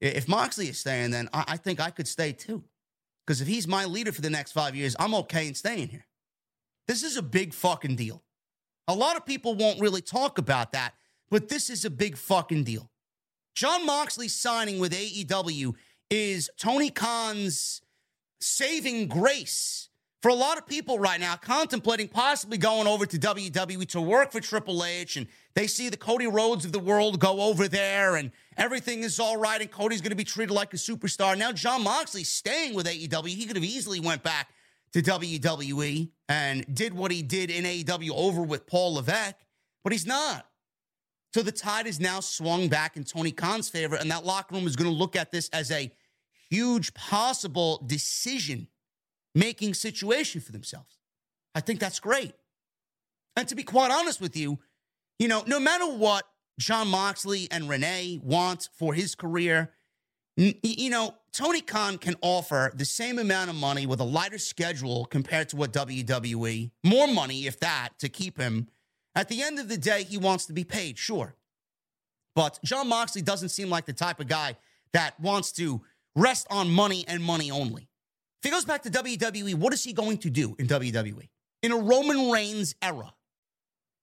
[0.00, 2.64] if Moxley is staying, then I, I think I could stay too.
[3.26, 6.06] Because if he's my leader for the next five years, I'm okay in staying here.
[6.86, 8.22] This is a big fucking deal.
[8.86, 10.94] A lot of people won't really talk about that
[11.30, 12.90] but this is a big fucking deal.
[13.54, 15.74] Jon Moxley signing with AEW
[16.10, 17.82] is Tony Khan's
[18.40, 19.88] saving grace
[20.26, 24.32] for a lot of people right now contemplating possibly going over to WWE to work
[24.32, 28.16] for Triple H and they see the Cody Rhodes of the world go over there
[28.16, 31.38] and everything is all right and Cody's going to be treated like a superstar.
[31.38, 33.28] Now Jon Moxley staying with AEW.
[33.28, 34.48] He could have easily went back
[34.94, 39.36] to WWE and did what he did in AEW over with Paul Levesque,
[39.84, 40.44] but he's not.
[41.34, 44.66] So the tide is now swung back in Tony Khan's favor, and that locker room
[44.66, 45.92] is going to look at this as a
[46.50, 48.66] huge possible decision
[49.36, 50.98] making situation for themselves.
[51.54, 52.32] I think that's great.
[53.36, 54.58] And to be quite honest with you,
[55.18, 56.24] you know, no matter what
[56.58, 59.72] Jon Moxley and Renee want for his career,
[60.36, 65.04] you know, Tony Khan can offer the same amount of money with a lighter schedule
[65.04, 68.68] compared to what WWE, more money, if that, to keep him
[69.14, 71.34] at the end of the day, he wants to be paid, sure.
[72.34, 74.56] But Jon Moxley doesn't seem like the type of guy
[74.92, 75.80] that wants to
[76.14, 77.88] rest on money and money only.
[78.42, 81.28] If he goes back to WWE, what is he going to do in WWE?
[81.62, 83.12] In a Roman Reigns era.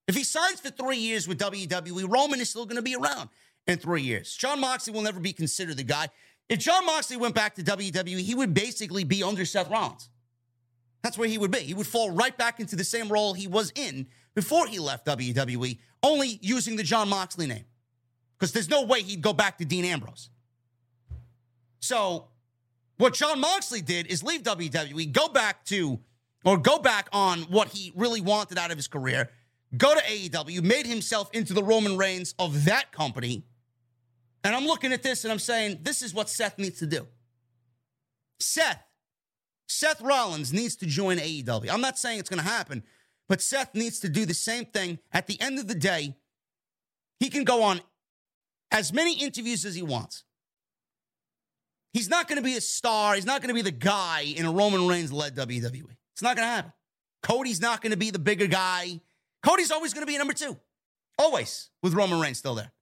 [0.06, 3.30] If he signs for three years with WWE, Roman is still going to be around
[3.66, 4.34] in three years.
[4.34, 6.08] Jon Moxley will never be considered the guy.
[6.48, 10.10] If Jon Moxley went back to WWE, he would basically be under Seth Rollins.
[11.02, 11.58] That's where he would be.
[11.60, 15.06] He would fall right back into the same role he was in before he left
[15.06, 17.64] WWE, only using the Jon Moxley name.
[18.38, 20.28] Because there's no way he'd go back to Dean Ambrose.
[21.80, 22.28] So,
[22.96, 25.98] what Jon Moxley did is leave WWE, go back to,
[26.44, 29.30] or go back on what he really wanted out of his career,
[29.76, 33.44] go to AEW, made himself into the Roman Reigns of that company.
[34.44, 37.06] And I'm looking at this and I'm saying, this is what Seth needs to do.
[38.38, 38.84] Seth,
[39.66, 41.70] Seth Rollins needs to join AEW.
[41.70, 42.84] I'm not saying it's going to happen,
[43.28, 44.98] but Seth needs to do the same thing.
[45.12, 46.16] At the end of the day,
[47.18, 47.80] he can go on
[48.70, 50.23] as many interviews as he wants.
[51.94, 53.14] He's not going to be a star.
[53.14, 55.96] He's not going to be the guy in a Roman Reigns led WWE.
[56.12, 56.72] It's not going to happen.
[57.22, 59.00] Cody's not going to be the bigger guy.
[59.42, 60.58] Cody's always going to be number two.
[61.18, 62.72] Always with Roman Reigns still there.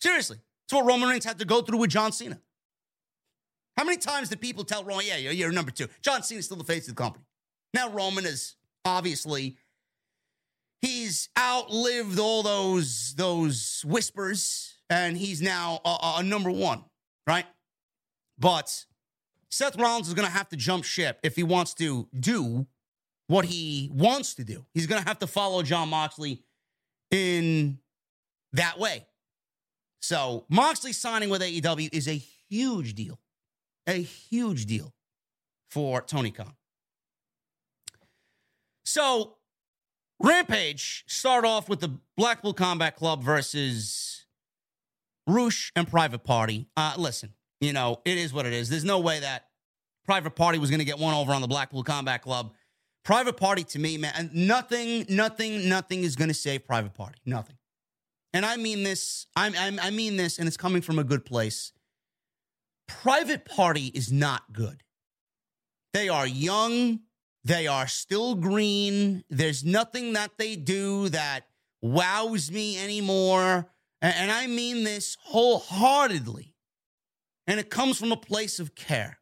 [0.00, 0.38] Seriously.
[0.66, 2.38] It's what Roman Reigns had to go through with John Cena.
[3.78, 5.88] How many times did people tell Roman, yeah, you're, you're number two?
[6.02, 7.24] John Cena's still the face of the company.
[7.72, 9.56] Now Roman is obviously
[10.82, 16.84] he's outlived all those those whispers, and he's now a, a number one,
[17.26, 17.46] right?
[18.38, 18.84] But
[19.50, 22.66] Seth Rollins is going to have to jump ship if he wants to do
[23.26, 24.66] what he wants to do.
[24.74, 26.42] He's going to have to follow Jon Moxley
[27.10, 27.78] in
[28.52, 29.06] that way.
[30.00, 33.20] So Moxley signing with AEW is a huge deal,
[33.86, 34.92] a huge deal
[35.70, 36.54] for Tony Khan.
[38.84, 39.36] So
[40.20, 44.26] Rampage start off with the Blackpool Combat Club versus
[45.26, 46.68] Rush and Private Party.
[46.76, 48.68] Uh, listen, you know, it is what it is.
[48.68, 49.46] There's no way that
[50.04, 52.52] Private Party was going to get one over on the Blackpool Combat Club.
[53.04, 57.20] Private Party to me, man, nothing, nothing, nothing is going to save Private Party.
[57.24, 57.56] Nothing.
[58.32, 61.24] And I mean this, I'm, I'm, I mean this, and it's coming from a good
[61.24, 61.72] place.
[62.88, 64.82] Private Party is not good.
[65.92, 67.00] They are young.
[67.44, 69.22] They are still green.
[69.30, 71.46] There's nothing that they do that
[71.80, 73.68] wows me anymore.
[74.00, 76.51] And I mean this wholeheartedly.
[77.46, 79.18] And it comes from a place of care.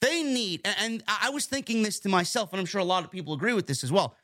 [0.00, 3.10] They need, and I was thinking this to myself, and I'm sure a lot of
[3.10, 4.16] people agree with this as well.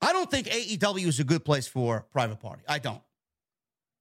[0.00, 2.62] I don't think AEW is a good place for private party.
[2.68, 3.02] I don't.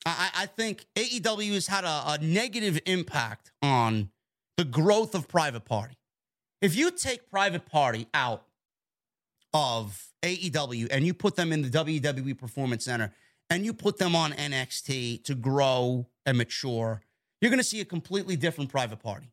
[0.05, 4.09] I, I think AEW has had a, a negative impact on
[4.57, 5.97] the growth of private party.
[6.61, 8.43] If you take private party out
[9.53, 13.11] of AEW and you put them in the WWE Performance Center
[13.49, 17.01] and you put them on NXT to grow and mature,
[17.41, 19.31] you're going to see a completely different private party.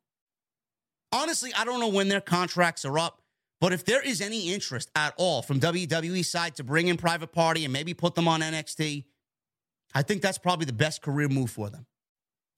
[1.12, 3.22] Honestly, I don't know when their contracts are up,
[3.60, 7.32] but if there is any interest at all from WWE side to bring in private
[7.32, 9.04] party and maybe put them on NXT,
[9.94, 11.86] I think that's probably the best career move for them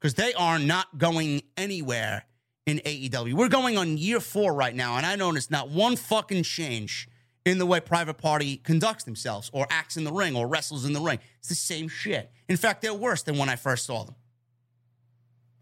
[0.01, 2.24] because they are not going anywhere
[2.64, 3.35] in AEW.
[3.35, 7.09] We're going on year four right now, and I noticed not one fucking change
[7.44, 10.93] in the way Private Party conducts themselves or acts in the ring or wrestles in
[10.93, 11.20] the ring.
[11.39, 12.32] It's the same shit.
[12.48, 14.16] In fact, they're worse than when I first saw them.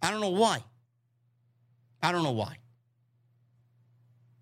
[0.05, 0.63] I don't know why.
[2.03, 2.59] I don't know why.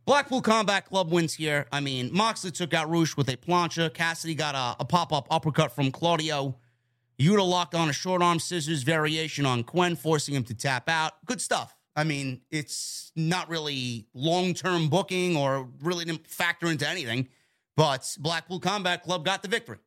[0.04, 1.66] Blackpool Combat Club wins here.
[1.70, 3.94] I mean, Moxley took out Rush with a plancha.
[3.94, 6.56] Cassidy got a, a pop up uppercut from Claudio.
[7.16, 11.12] Yuta locked on a short arm scissors variation on Quen, forcing him to tap out.
[11.26, 11.76] Good stuff.
[11.94, 17.28] I mean, it's not really long term booking or really didn't factor into anything,
[17.76, 19.78] but Blackpool Combat Club got the victory.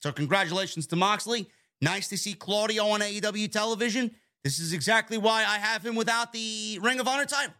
[0.00, 1.50] So, congratulations to Moxley.
[1.82, 4.12] Nice to see Claudio on AEW television.
[4.44, 7.54] This is exactly why I have him without the Ring of Honor title.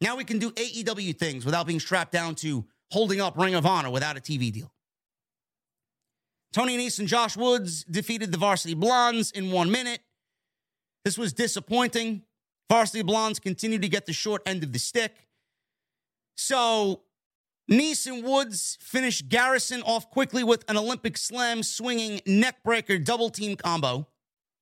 [0.00, 3.66] Now we can do AEW things without being strapped down to holding up Ring of
[3.66, 4.72] Honor without a TV deal.
[6.52, 10.00] Tony Nese and Josh Woods defeated the Varsity Blondes in one minute.
[11.04, 12.22] This was disappointing.
[12.70, 15.26] Varsity Blondes continued to get the short end of the stick.
[16.36, 17.02] So
[17.70, 23.56] Nese and Woods finished Garrison off quickly with an Olympic slam swinging neckbreaker double team
[23.56, 24.06] combo.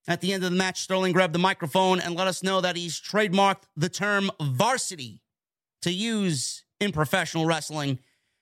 [0.08, 2.76] At the end of the match, Sterling grabbed the microphone and let us know that
[2.76, 5.22] he's trademarked the term varsity
[5.82, 7.98] to use in professional wrestling.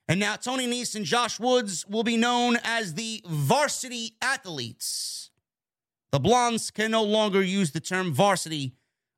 [0.06, 5.30] And now Tony Nese and Josh Woods will be known as the varsity athletes.
[6.12, 8.74] The Blondes can no longer use the term varsity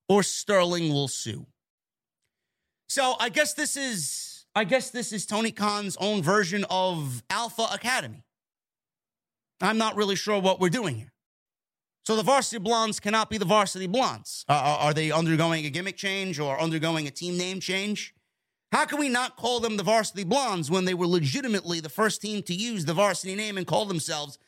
[0.09, 1.47] or Sterling will sue.
[2.89, 7.66] So I guess this is I guess this is Tony Khan's own version of Alpha
[7.73, 8.24] Academy.
[9.60, 11.12] I'm not really sure what we're doing here.
[12.07, 14.45] So the varsity blondes cannot be the varsity blondes.
[14.49, 18.15] Uh, are they undergoing a gimmick change or undergoing a team name change?
[18.70, 22.23] How can we not call them the varsity blondes when they were legitimately the first
[22.23, 24.39] team to use the varsity name and call themselves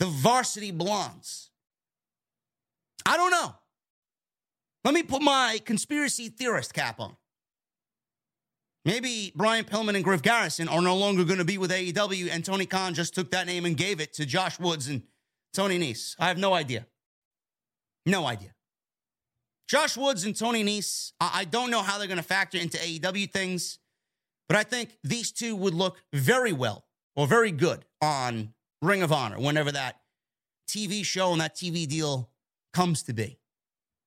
[0.00, 1.52] the varsity blondes?
[3.06, 3.54] I don't know.
[4.84, 7.16] Let me put my conspiracy theorist cap on.
[8.84, 12.44] Maybe Brian Pillman and Griff Garrison are no longer going to be with AEW, and
[12.44, 15.02] Tony Khan just took that name and gave it to Josh Woods and
[15.54, 16.16] Tony Nese.
[16.18, 16.86] I have no idea.
[18.06, 18.54] No idea.
[19.68, 23.30] Josh Woods and Tony Nese, I don't know how they're going to factor into AEW
[23.32, 23.80] things,
[24.48, 26.84] but I think these two would look very well
[27.16, 30.00] or very good on Ring of Honor whenever that
[30.68, 32.30] TV show and that TV deal
[32.72, 33.40] comes to be.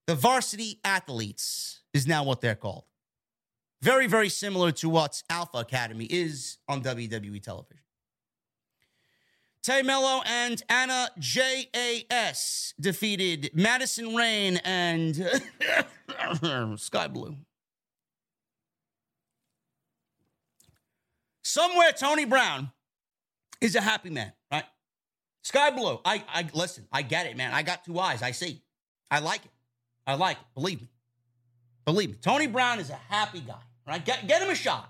[0.08, 2.86] The varsity athletes is now what they're called.
[3.82, 7.84] Very, very similar to what Alpha Academy is on WWE television.
[9.62, 11.70] Tay Melo and Anna Jay
[12.80, 15.16] defeated Madison Rayne and
[16.80, 17.36] Skye Blue.
[21.44, 22.72] Somewhere Tony Brown
[23.60, 24.66] is a happy man, right?
[25.44, 26.00] Skye Blue.
[26.06, 27.54] I, I listen, I get it, man.
[27.54, 28.22] I got two eyes.
[28.22, 28.62] I see.
[29.12, 29.52] I like it.
[30.08, 30.46] I like it.
[30.56, 30.90] Believe me.
[31.86, 32.16] Believe me.
[32.22, 33.56] Tony Brown is a happy guy.
[33.86, 34.04] Right?
[34.04, 34.90] Get, get him a shot.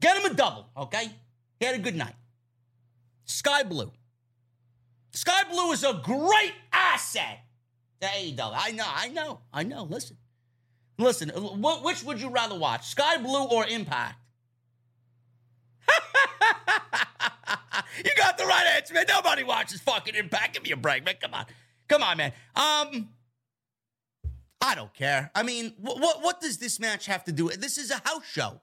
[0.00, 1.10] Get him a double, okay?
[1.58, 2.14] He had a good night.
[3.24, 3.92] Skye Blue.
[5.12, 7.40] Skye Blue is a great asset
[8.00, 8.54] to AEW.
[8.56, 9.84] I know, I know, I know.
[9.84, 10.16] Listen.
[10.98, 12.88] Listen, which would you rather watch?
[12.88, 14.16] Skye Blue or Impact?
[18.04, 19.06] you got the right answer, man.
[19.08, 20.54] Nobody watches fucking Impact.
[20.54, 21.14] Give me a break, man.
[21.20, 21.46] Come on.
[21.88, 22.32] Come on, man.
[22.54, 23.08] Um,
[24.60, 25.30] I don't care.
[25.34, 27.48] I mean, what, what, what does this match have to do?
[27.48, 28.60] This is a house show.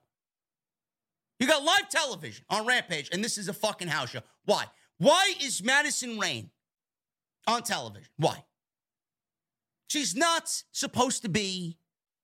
[1.39, 4.21] You got live television on Rampage, and this is a fucking house show.
[4.45, 4.65] Why?
[4.97, 6.49] Why is Madison Rayne
[7.45, 8.09] on television?
[8.17, 8.43] Why?
[9.87, 11.77] She's not supposed to be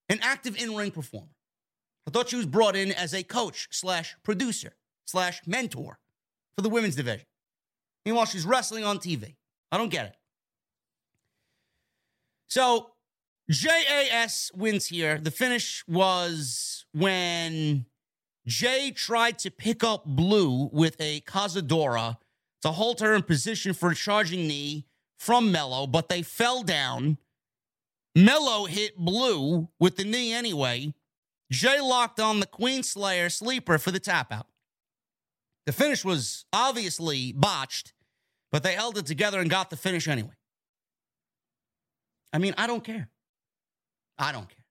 [0.10, 1.28] an active in-ring performer.
[2.08, 4.76] I thought she was brought in as a coach slash producer
[5.06, 6.00] slash mentor
[6.56, 7.26] for the women's division.
[8.06, 9.36] Meanwhile, she's wrestling on TV.
[9.72, 10.16] I don't get it.
[12.48, 12.92] So
[13.50, 15.18] JAS wins here.
[15.18, 17.86] The finish was when
[18.46, 22.18] Jay tried to pick up Blue with a Cazadora
[22.62, 24.86] to hold her in position for a charging knee
[25.18, 27.18] from Melo, but they fell down.
[28.16, 30.94] Melo hit Blue with the knee anyway.
[31.52, 34.48] Jay locked on the Queen Slayer sleeper for the tap out.
[35.66, 37.94] The finish was obviously botched,
[38.52, 40.36] but they held it together and got the finish anyway.
[42.34, 43.10] I mean, I don't care.
[44.18, 44.66] I don't care.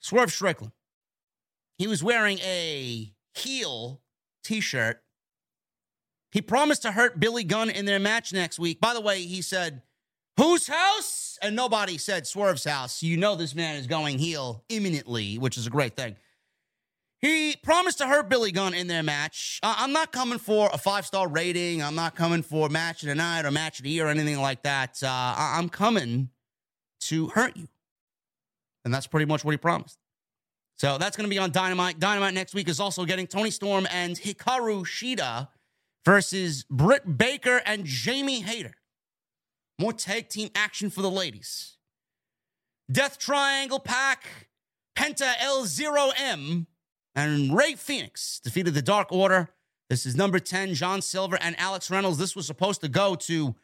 [0.00, 0.72] Swerve Strickland.
[1.78, 4.02] He was wearing a heel
[4.42, 5.00] t shirt.
[6.30, 8.80] He promised to hurt Billy Gunn in their match next week.
[8.80, 9.82] By the way, he said,
[10.36, 11.38] Whose house?
[11.40, 13.02] And nobody said Swerve's house.
[13.02, 16.16] You know this man is going heel imminently, which is a great thing.
[17.20, 19.58] He promised to hurt Billy Gunn in their match.
[19.62, 21.82] I'm not coming for a five star rating.
[21.82, 24.40] I'm not coming for match of the night or match of the year or anything
[24.40, 25.02] like that.
[25.02, 26.30] Uh, I'm coming
[27.00, 27.68] to hurt you.
[28.84, 29.97] And that's pretty much what he promised.
[30.78, 31.98] So that's going to be on Dynamite.
[31.98, 35.48] Dynamite next week is also getting Toni Storm and Hikaru Shida
[36.04, 38.74] versus Britt Baker and Jamie Hayter.
[39.80, 41.78] More tag team action for the ladies.
[42.90, 44.48] Death Triangle Pac,
[44.96, 46.66] Penta L0M,
[47.14, 49.50] and Rey Fenix defeated the Dark Order.
[49.90, 52.18] This is number 10, John Silver and Alex Reynolds.
[52.18, 53.56] This was supposed to go to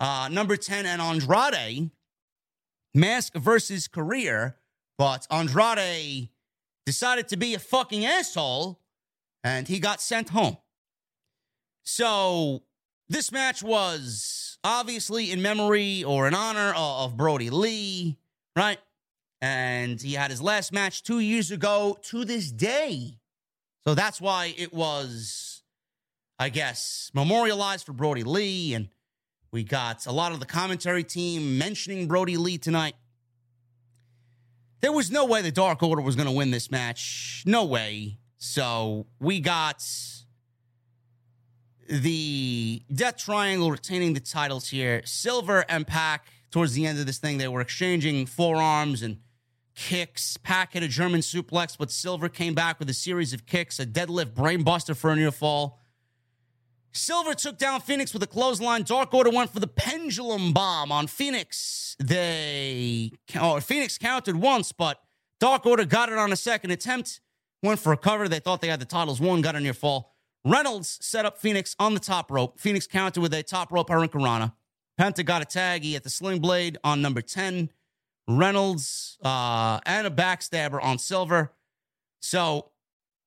[0.00, 1.90] uh, number 10 and Andrade.
[2.94, 4.56] Mask versus career,
[4.98, 6.28] but Andrade
[6.88, 8.80] decided to be a fucking asshole
[9.44, 10.56] and he got sent home.
[11.82, 12.62] So
[13.10, 18.16] this match was obviously in memory or in honor of Brodie Lee,
[18.56, 18.78] right?
[19.42, 23.18] And he had his last match two years ago to this day.
[23.86, 25.62] So that's why it was,
[26.38, 28.72] I guess, memorialized for Brodie Lee.
[28.72, 28.88] And
[29.52, 32.94] we got a lot of the commentary team mentioning Brodie Lee tonight.
[34.80, 37.42] There was no way the Dark Order was going to win this match.
[37.46, 38.18] No way.
[38.36, 39.84] So we got
[41.88, 45.02] the Death Triangle retaining the titles here.
[45.04, 49.18] Silver and Pac, towards the end of this thing, they were exchanging forearms and
[49.74, 50.36] kicks.
[50.36, 53.86] Pac hit a German suplex, but Silver came back with a series of kicks, a
[53.86, 55.80] deadlift brainbuster for a near fall.
[56.92, 58.82] Silver took down Fenix with a clothesline.
[58.82, 61.96] Dark Order went for the pendulum bomb on Fenix.
[61.98, 65.00] They oh, Fenix counted once, but
[65.40, 67.20] Dark Order got it on a second attempt.
[67.62, 68.28] Went for a cover.
[68.28, 70.14] They thought they had the titles won, got a near fall.
[70.44, 72.60] Reynolds set up Fenix on the top rope.
[72.60, 74.52] Fenix countered with a top rope Hurricanrana.
[74.98, 77.70] Penta got a taggy at the sling blade on number 10.
[78.28, 81.52] Reynolds uh, and a backstabber on Silver.
[82.20, 82.70] So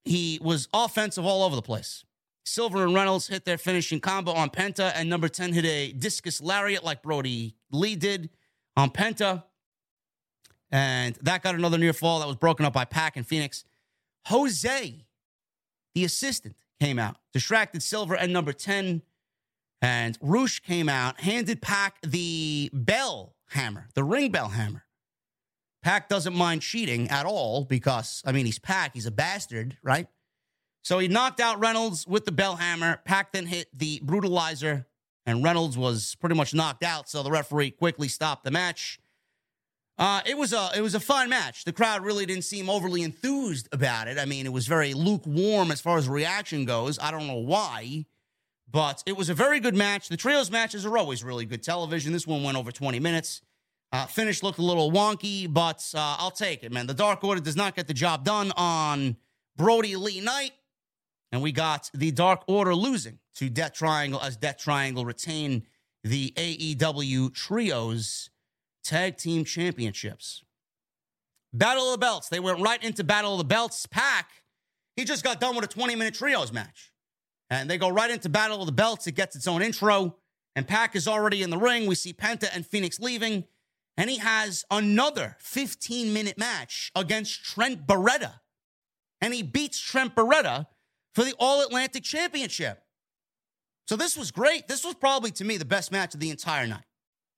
[0.03, 2.03] he was offensive all over the place.
[2.43, 6.41] Silver and Reynolds hit their finishing combo on Penta, and number 10 hit a discus
[6.41, 8.29] lariat like Brodie Lee did
[8.75, 9.43] on Penta.
[10.71, 13.65] And that got another near fall that was broken up by Pac and Fenix.
[14.27, 15.05] Jose,
[15.93, 19.03] the assistant, came out, distracted Silver and number 10.
[19.83, 24.85] And Rush came out, handed Pac the bell hammer, the ring bell hammer.
[25.83, 28.93] Pac doesn't mind cheating at all because, I mean, he's Pac.
[28.93, 30.07] He's a bastard, right?
[30.83, 32.99] So he knocked out Reynolds with the bell hammer.
[33.05, 34.85] Pac then hit the brutalizer,
[35.25, 37.09] and Reynolds was pretty much knocked out.
[37.09, 38.99] So the referee quickly stopped the match.
[39.97, 41.63] Uh, it was a it was a fun match.
[41.63, 44.17] The crowd really didn't seem overly enthused about it.
[44.17, 46.97] I mean, it was very lukewarm as far as reaction goes.
[46.97, 48.05] I don't know why,
[48.71, 50.09] but it was a very good match.
[50.09, 52.13] The trios matches are always really good television.
[52.13, 53.41] This one went over 20 minutes.
[53.91, 56.87] Uh, finish looked a little wonky, but uh, I'll take it, man.
[56.87, 59.17] The Dark Order does not get the job done on
[59.57, 60.53] Brodie Lee night.
[61.31, 65.65] And we got the Dark Order losing to Death Triangle as Death Triangle retain
[66.03, 68.29] the AEW Trios
[68.83, 70.43] Tag Team Championships.
[71.53, 72.29] Battle of the Belts.
[72.29, 73.85] They went right into Battle of the Belts.
[73.85, 74.29] Pac,
[74.95, 76.91] he just got done with a 20 minute Trios match.
[77.49, 79.07] And they go right into Battle of the Belts.
[79.07, 80.17] It gets its own intro.
[80.55, 81.85] And Pac is already in the ring.
[81.85, 83.45] We see Penta and Fenix leaving.
[83.97, 88.39] And he has another 15 minute match against Trent Beretta.
[89.19, 90.67] And he beats Trent Beretta
[91.13, 92.83] for the All Atlantic Championship.
[93.87, 94.67] So this was great.
[94.67, 96.85] This was probably to me the best match of the entire night.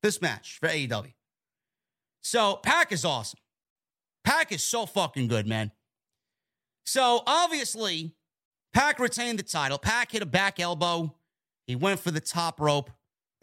[0.02, 1.14] This match for AEW.
[2.22, 3.40] So Pac is awesome.
[4.24, 5.72] Pac is so fucking good, man.
[6.86, 8.14] So obviously,
[8.74, 9.78] Pac retained the title.
[9.78, 11.16] Pac hit a back elbow.
[11.68, 12.91] He went for the top rope.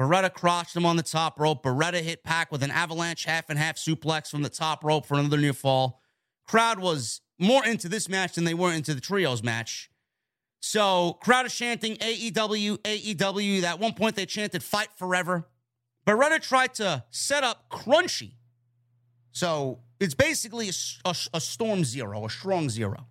[0.00, 1.62] Beretta crotched him on the top rope.
[1.62, 5.18] Beretta hit Pac with an avalanche half and half suplex from the top rope for
[5.18, 6.00] another near fall.
[6.46, 9.89] Crowd was more into this match than they were into the trios match.
[10.60, 13.62] So, crowd is chanting AEW, AEW.
[13.62, 15.48] At one point, they chanted fight forever.
[16.06, 18.32] Beretta tried to set up Crunchy.
[19.32, 23.06] So, it's basically a, a, a storm zero, a strong zero.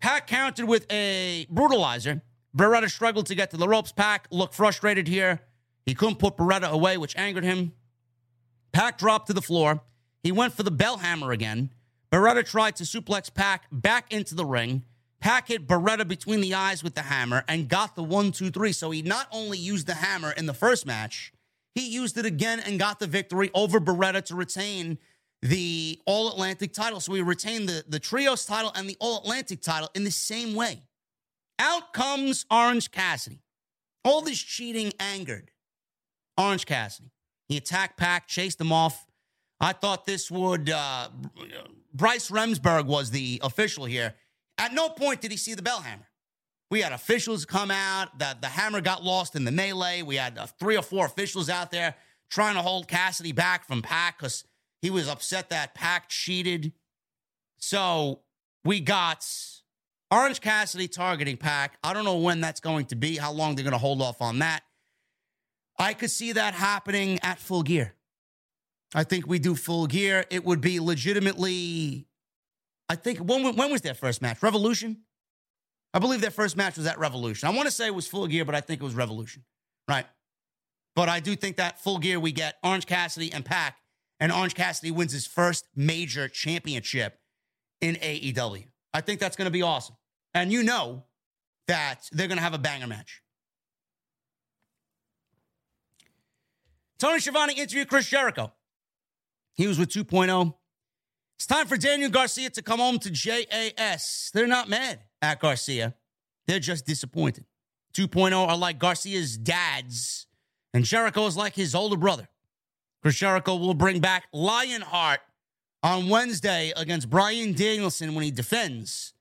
[0.00, 2.22] Pac countered with a brutalizer.
[2.56, 3.92] Beretta struggled to get to the ropes.
[3.92, 5.40] Pac looked frustrated here.
[5.84, 7.72] He couldn't put Beretta away, which angered him.
[8.72, 9.82] Pac dropped to the floor.
[10.22, 11.70] He went for the bell hammer again.
[12.10, 14.84] Beretta tried to suplex Pac back into the ring.
[15.26, 18.70] Hit Beretta between the eyes with the hammer and got the one, two, three.
[18.70, 21.32] So he not only used the hammer in the first match,
[21.74, 24.98] he used it again and got the victory over Beretta to retain
[25.42, 27.00] the All Atlantic title.
[27.00, 30.54] So he retained the, the Trios title and the All Atlantic title in the same
[30.54, 30.82] way.
[31.58, 33.42] Out comes Orange Cassidy.
[34.04, 35.50] All this cheating angered
[36.38, 37.10] Orange Cassidy.
[37.48, 39.06] He attacked Pac, chased him off.
[39.58, 40.70] I thought this would.
[40.70, 41.08] Uh,
[41.92, 44.14] Bryce Remsburg was the official here.
[44.58, 46.08] At no point did he see the bell hammer.
[46.70, 48.18] We had officials come out.
[48.18, 50.02] that the hammer got lost in the melee.
[50.02, 51.94] We had uh, three or four officials out there
[52.30, 54.44] trying to hold Cassidy back from Pac because
[54.82, 56.72] he was upset that Pac cheated.
[57.58, 58.20] So
[58.64, 59.24] we got
[60.10, 61.78] Orange Cassidy targeting Pac.
[61.82, 64.20] I don't know when that's going to be, how long they're going to hold off
[64.20, 64.62] on that.
[65.78, 67.94] I could see that happening at full gear.
[68.94, 70.24] I think we do full gear.
[70.30, 72.05] It would be legitimately,
[72.88, 74.42] I think, when, when was their first match?
[74.42, 74.98] Revolution?
[75.92, 77.48] I believe their first match was at Revolution.
[77.48, 79.44] I want to say it was full gear, but I think it was Revolution,
[79.88, 80.06] right?
[80.94, 83.76] But I do think that full gear we get Orange Cassidy and Pac,
[84.20, 87.18] and Orange Cassidy wins his first major championship
[87.80, 88.66] in AEW.
[88.94, 89.96] I think that's going to be awesome.
[90.34, 91.04] And you know
[91.68, 93.22] that they're going to have a banger match.
[96.98, 98.52] Tony Schiavone interviewed Chris Jericho.
[99.54, 100.54] He was with 2.0.
[101.36, 104.30] It's time for Daniel Garcia to come home to JAS.
[104.32, 105.94] They're not mad at Garcia,
[106.46, 107.44] they're just disappointed.
[107.94, 110.26] 2.0 are like Garcia's dads,
[110.74, 112.28] and Jericho is like his older brother.
[113.02, 115.20] Chris Jericho will bring back Lionheart
[115.82, 119.14] on Wednesday against Bryan Danielson when he defends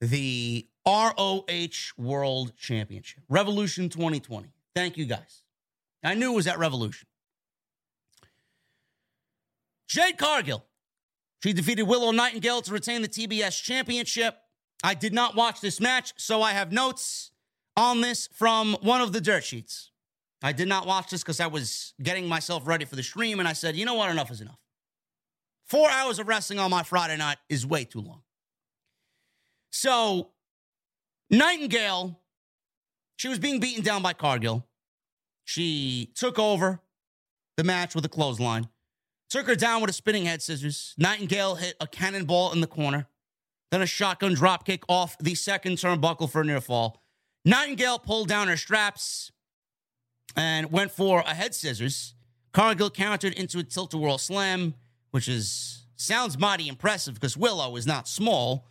[0.00, 3.22] the ROH World Championship.
[3.28, 4.48] Revolution 2020.
[4.74, 5.42] Thank you guys.
[6.02, 7.06] I knew it was at Revolution.
[9.86, 10.64] Jade Cargill.
[11.42, 14.38] She defeated Willow Nightingale to retain the TBS championship.
[14.82, 17.30] I did not watch this match, so I have notes
[17.76, 19.90] on this from one of the dirt sheets.
[20.42, 23.48] I did not watch this because I was getting myself ready for the stream, and
[23.48, 24.10] I said, you know what?
[24.10, 24.58] Enough is enough.
[25.66, 28.22] Four hours of wrestling on my Friday night is way too long.
[29.70, 30.30] So,
[31.30, 32.20] Nightingale,
[33.16, 34.66] she was being beaten down by Cargill.
[35.44, 36.80] She took over
[37.56, 38.68] the match with a clothesline.
[39.30, 40.94] Took her down with a spinning head scissors.
[40.96, 43.06] Nightingale hit a cannonball in the corner.
[43.70, 47.02] Then a shotgun dropkick off the second turnbuckle for a near fall.
[47.44, 49.30] Nightingale pulled down her straps
[50.34, 52.14] and went for a head scissors.
[52.52, 54.74] Cargill countered into a tilt-a-whirl slam,
[55.10, 58.66] which is sounds mighty impressive because Willow is not small.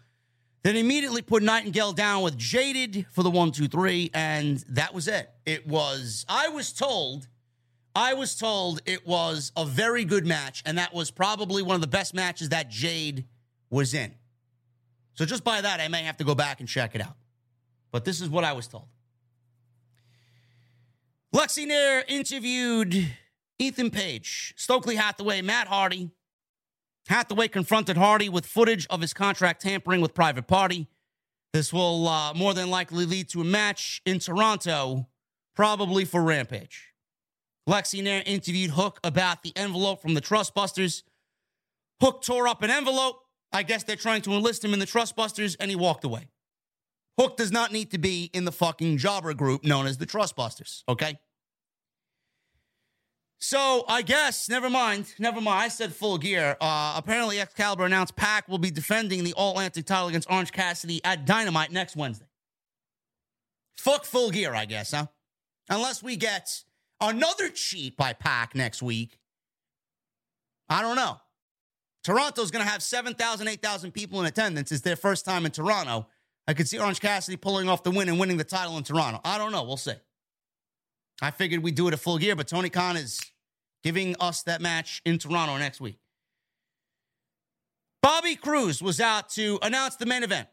[0.64, 5.08] Then immediately put Nightingale down with Jaded for the one, two, three, and that was
[5.08, 5.30] it.
[5.46, 7.28] It was, I was told
[7.98, 11.82] I was told it was a very good match, and that was probably one of
[11.82, 13.26] the best matches that Jade
[13.72, 14.14] was in.
[15.16, 17.16] So just by that, I may have to go back and check it out.
[17.92, 18.86] But this is what I was told.
[21.34, 23.16] Lexi Nair interviewed
[23.58, 26.12] Ethan Page, Stokely Hathaway, Matt Hardy.
[27.08, 30.88] Hathaway confronted Hardy with footage of his contract tampering with Private Party.
[31.52, 35.08] This will uh, more than likely lead to a match in Toronto,
[35.56, 36.87] probably for Rampage.
[37.68, 41.04] Lexi Nair interviewed Hook about the envelope from the Trustbusters.
[42.02, 43.20] Hook tore up an envelope.
[43.52, 46.30] I guess they're trying to enlist him in the Trustbusters, and he walked away.
[47.20, 50.84] Hook does not need to be in the fucking jobber group known as the Trustbusters,
[50.88, 51.18] okay?
[53.40, 55.64] So I guess, never mind, never mind.
[55.64, 56.58] I said full gear.
[56.60, 61.02] Uh, apparently, Excalibur announced Pac will be defending the All Atlantic title against Orange Cassidy
[61.04, 62.26] at Dynamite next Wednesday.
[63.78, 65.08] Fuck full gear, I guess, huh?
[65.70, 66.64] Unless we get
[67.02, 69.18] another cheat by Pac next week.
[70.70, 71.18] I don't know.
[72.04, 74.72] Toronto's going to have 7,000, 8,000 people in attendance.
[74.72, 76.08] It's their first time in Toronto.
[76.48, 79.20] I could see Orange Cassidy pulling off the win and winning the title in Toronto.
[79.26, 79.64] I don't know.
[79.64, 79.96] We'll see.
[81.22, 83.20] I figured we'd do it a full gear, but Tony Khan is
[83.84, 86.00] giving us that match in Toronto next week.
[88.02, 90.48] Bobby Cruz was out to announce the main event.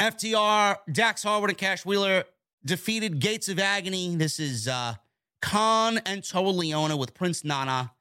[0.00, 2.24] FTR, Dax Harwood, and Cash Wheeler
[2.64, 4.16] defeated Gates of Agony.
[4.16, 4.94] This is uh,
[5.42, 7.92] Kaun and Toa Liona with Prince Nana.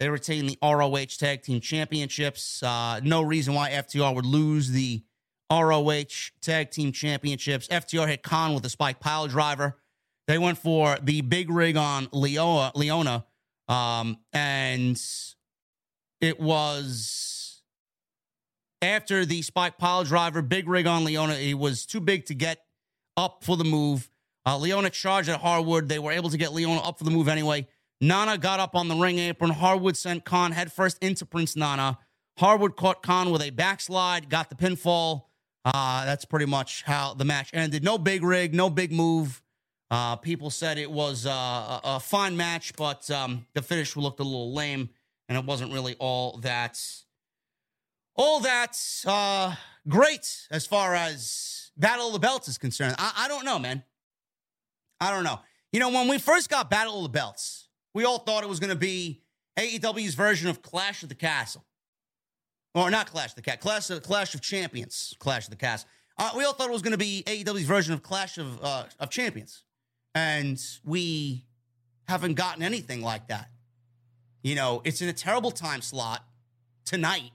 [0.00, 2.62] They retain the ROH Tag Team Championships.
[2.62, 5.02] Uh, no reason why FTR would lose the
[5.50, 7.68] ROH Tag Team Championships.
[7.68, 9.78] FTR hit Kaun with a spike pile driver.
[10.26, 13.24] They went for the big rig on Liona, Liona
[13.68, 15.00] um, and
[16.20, 17.62] it was
[18.82, 21.40] after the spike pile driver, big rig on Liona.
[21.40, 22.58] It was too big to get
[23.16, 24.10] up for the move.
[24.46, 25.88] Uh, Liona charged at Harwood.
[25.88, 27.66] They were able to get Liona up for the move anyway.
[28.00, 29.50] Nana got up on the ring apron.
[29.50, 31.98] Harwood sent Kaun headfirst into Prince Nana.
[32.38, 35.24] Harwood caught Kaun with a backslide, got the pinfall.
[35.64, 37.82] Uh, that's pretty much how the match ended.
[37.82, 39.40] No big rig, no big move.
[39.90, 44.20] Uh, people said it was uh, a, a fine match, but um, the finish looked
[44.20, 44.90] a little lame,
[45.28, 46.82] and it wasn't really all that,
[48.16, 48.76] all that
[49.06, 49.54] uh,
[49.88, 52.96] great as far as Battle of the Belts is concerned.
[52.98, 53.84] I, I don't know, man.
[55.04, 55.38] I don't know.
[55.70, 58.58] You know, when we first got Battle of the Belts, we all thought it was
[58.58, 59.20] going to be
[59.58, 61.62] AEW's version of Clash of the Castle.
[62.74, 65.90] Or not Clash of the Cat, Clash of, Clash of Champions, Clash of the Castle.
[66.16, 68.84] Uh, we all thought it was going to be AEW's version of Clash of, uh,
[68.98, 69.64] of Champions.
[70.14, 71.44] And we
[72.08, 73.50] haven't gotten anything like that.
[74.42, 76.24] You know, it's in a terrible time slot
[76.86, 77.30] tonight,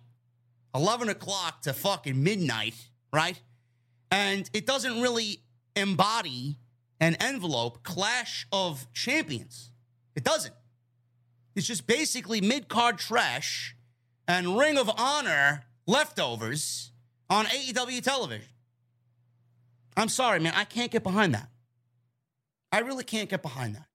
[0.74, 2.76] 11 o'clock to fucking midnight,
[3.14, 3.40] right?
[4.10, 5.44] And it doesn't really
[5.76, 6.58] embody
[7.00, 9.72] an envelope Clash of Champions.
[10.16, 10.56] It doesn't.
[11.56, 13.76] It's just basically mid card trash
[14.28, 16.92] and Ring of Honor leftovers
[17.30, 18.48] on AEW television.
[19.98, 20.54] I'm sorry, man.
[20.56, 21.50] I can't get behind that.
[22.72, 23.88] I really can't get behind that.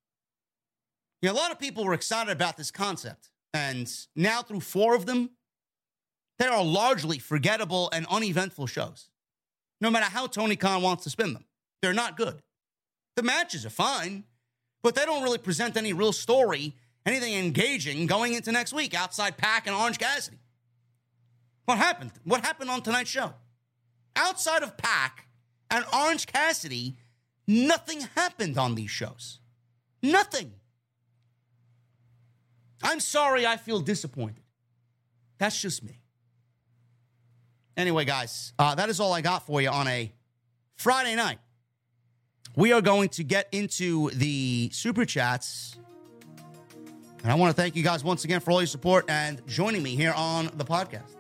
[1.23, 3.31] You know, a lot of people were excited about this concept.
[3.55, 5.31] And now, through four of them,
[6.39, 9.09] they are largely forgettable and uneventful shows.
[9.81, 11.45] No matter how Tony Khan wants to spin them,
[11.81, 12.43] they're not good.
[13.17, 14.25] The matches are fine,
[14.83, 16.75] but they don't really present any real story,
[17.07, 20.39] anything engaging going into next week outside Pac and Orange Cassidy.
[21.65, 22.13] What happened?
[22.25, 23.33] What happened on tonight's show?
[24.17, 25.27] Outside of Pac
[25.71, 26.97] and Orange Cassidy,
[27.47, 29.39] nothing happened on these shows.
[30.03, 30.53] Nothing.
[32.83, 34.43] I'm sorry I feel disappointed.
[35.39, 36.01] That's just me.
[37.77, 40.13] Anyway, guys, uh, that is all I got for you on a
[40.77, 41.39] Friday night.
[42.57, 45.77] We are going to get into the super chats.
[47.23, 49.83] And I want to thank you guys once again for all your support and joining
[49.83, 51.17] me here on the podcast.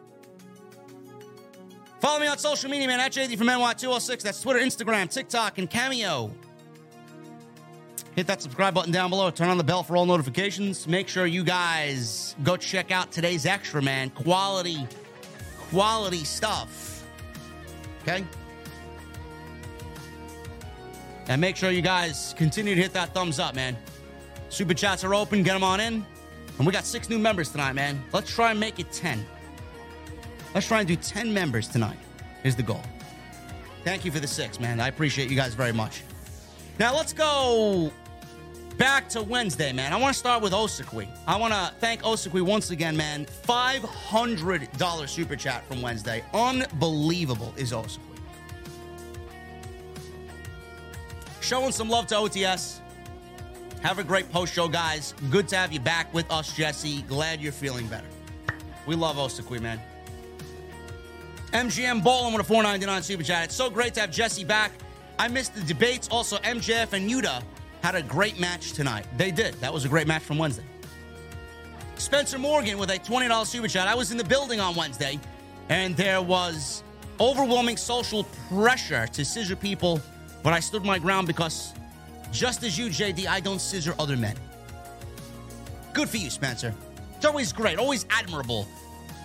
[2.00, 4.20] Follow me on social media, man, at JD from NY206.
[4.20, 6.30] That's Twitter, Instagram, TikTok, and Cameo.
[8.14, 9.30] Hit that subscribe button down below.
[9.30, 10.86] Turn on the bell for all notifications.
[10.86, 14.10] Make sure you guys go check out today's extra, man.
[14.10, 14.86] Quality,
[15.70, 17.04] quality stuff.
[18.02, 18.24] Okay?
[21.28, 23.76] And make sure you guys continue to hit that thumbs up, man.
[24.50, 25.42] Super chats are open.
[25.42, 26.04] Get them on in.
[26.58, 28.02] And we got six new members tonight, man.
[28.12, 29.24] Let's try and make it 10.
[30.54, 31.98] Let's try and do 10 members tonight,
[32.44, 32.82] is the goal.
[33.82, 34.80] Thank you for the six, man.
[34.80, 36.02] I appreciate you guys very much.
[36.78, 37.92] Now let's go
[38.78, 39.92] back to Wednesday, man.
[39.92, 41.08] I want to start with Osakui.
[41.26, 43.26] I want to thank Osakui once again, man.
[43.26, 46.22] $500 super chat from Wednesday.
[46.32, 48.13] Unbelievable is Osakui.
[51.44, 52.80] Showing some love to OTS.
[53.82, 55.12] Have a great post show, guys.
[55.30, 57.02] Good to have you back with us, Jesse.
[57.02, 58.06] Glad you're feeling better.
[58.86, 59.78] We love Osakui, man.
[61.52, 63.44] MGM Ballin with a 499 super chat.
[63.44, 64.72] It's so great to have Jesse back.
[65.18, 66.08] I missed the debates.
[66.10, 67.42] Also, MJF and Yuta
[67.82, 69.04] had a great match tonight.
[69.18, 69.52] They did.
[69.60, 70.64] That was a great match from Wednesday.
[71.96, 73.86] Spencer Morgan with a $20 super chat.
[73.86, 75.20] I was in the building on Wednesday,
[75.68, 76.82] and there was
[77.20, 80.00] overwhelming social pressure to scissor people,
[80.44, 81.72] but I stood my ground because,
[82.30, 84.36] just as you, JD, I don't scissor other men.
[85.94, 86.72] Good for you, Spencer.
[87.16, 88.68] It's always great, always admirable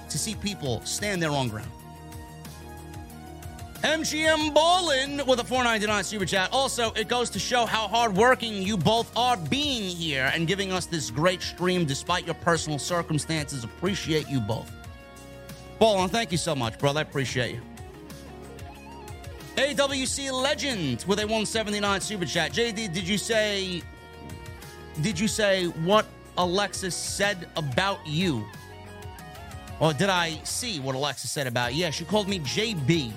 [0.09, 1.69] to see people stand their own ground.
[3.83, 6.49] MGM Ballin with a 499 super chat.
[6.51, 10.85] Also, it goes to show how hardworking you both are being here and giving us
[10.85, 13.63] this great stream despite your personal circumstances.
[13.63, 14.71] Appreciate you both.
[15.79, 16.99] Ballin, thank you so much, brother.
[16.99, 17.61] I appreciate you.
[19.59, 22.53] AWC Legend with a 179 super chat.
[22.53, 23.83] JD, did you say
[25.01, 26.05] did you say what
[26.37, 28.45] Alexis said about you?
[29.81, 31.81] Or did I see what Alexis said about you?
[31.81, 33.11] Yeah, she called me JB.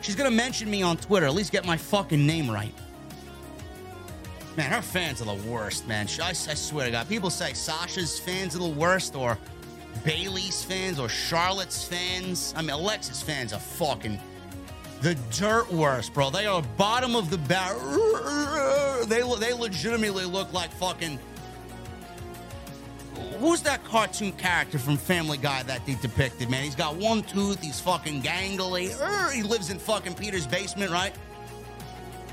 [0.00, 1.26] She's gonna mention me on Twitter.
[1.26, 2.74] At least get my fucking name right.
[4.56, 6.08] Man, her fans are the worst, man.
[6.20, 7.08] I, I swear to God.
[7.08, 9.38] People say Sasha's fans are the worst, or
[10.04, 12.52] Bayley's fans, or Charlotte's fans.
[12.56, 14.18] I mean, Alexis fans are fucking
[15.02, 16.30] the dirt worst, bro.
[16.30, 19.04] They are bottom of the barrel.
[19.06, 21.18] They, they legitimately look like fucking.
[23.40, 26.62] Who's that cartoon character from Family Guy that they depicted, man?
[26.62, 29.32] He's got one tooth, he's fucking gangly.
[29.32, 31.12] He lives in fucking Peter's basement, right?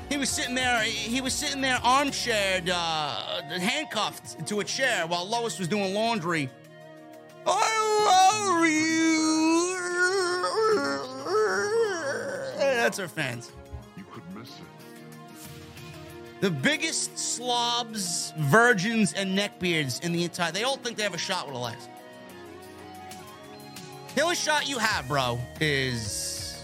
[0.10, 0.82] He was sitting there.
[0.84, 6.50] He was sitting there, armchaired, uh, handcuffed to a chair while Lois was doing laundry.
[7.46, 9.00] I love you.
[12.58, 13.52] That's our fans.
[13.98, 14.66] You could miss it.
[16.42, 20.52] The biggest slobs, virgins, and neckbeards in the entire.
[20.52, 21.90] They all think they have a shot with Alexa.
[24.16, 26.64] The only shot you have, bro, is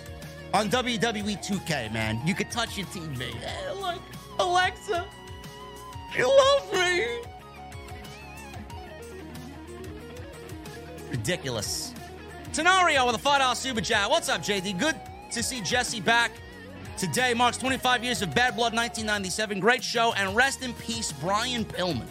[0.53, 2.19] on WWE 2K, man.
[2.25, 3.33] You could touch your TV.
[3.33, 3.99] Hey, like,
[4.39, 5.05] Alexa,
[6.17, 7.19] you love me.
[11.09, 11.93] Ridiculous.
[12.51, 14.09] Tenario with a $5 super chat.
[14.09, 14.79] What's up, JD?
[14.79, 14.95] Good
[15.31, 16.31] to see Jesse back.
[16.97, 19.59] Today marks 25 years of Bad Blood 1997.
[19.59, 22.07] Great show, and rest in peace, Brian Pillman.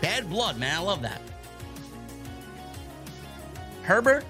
[0.00, 0.76] Bad Blood, man.
[0.76, 1.20] I love that.
[3.82, 4.24] Herbert?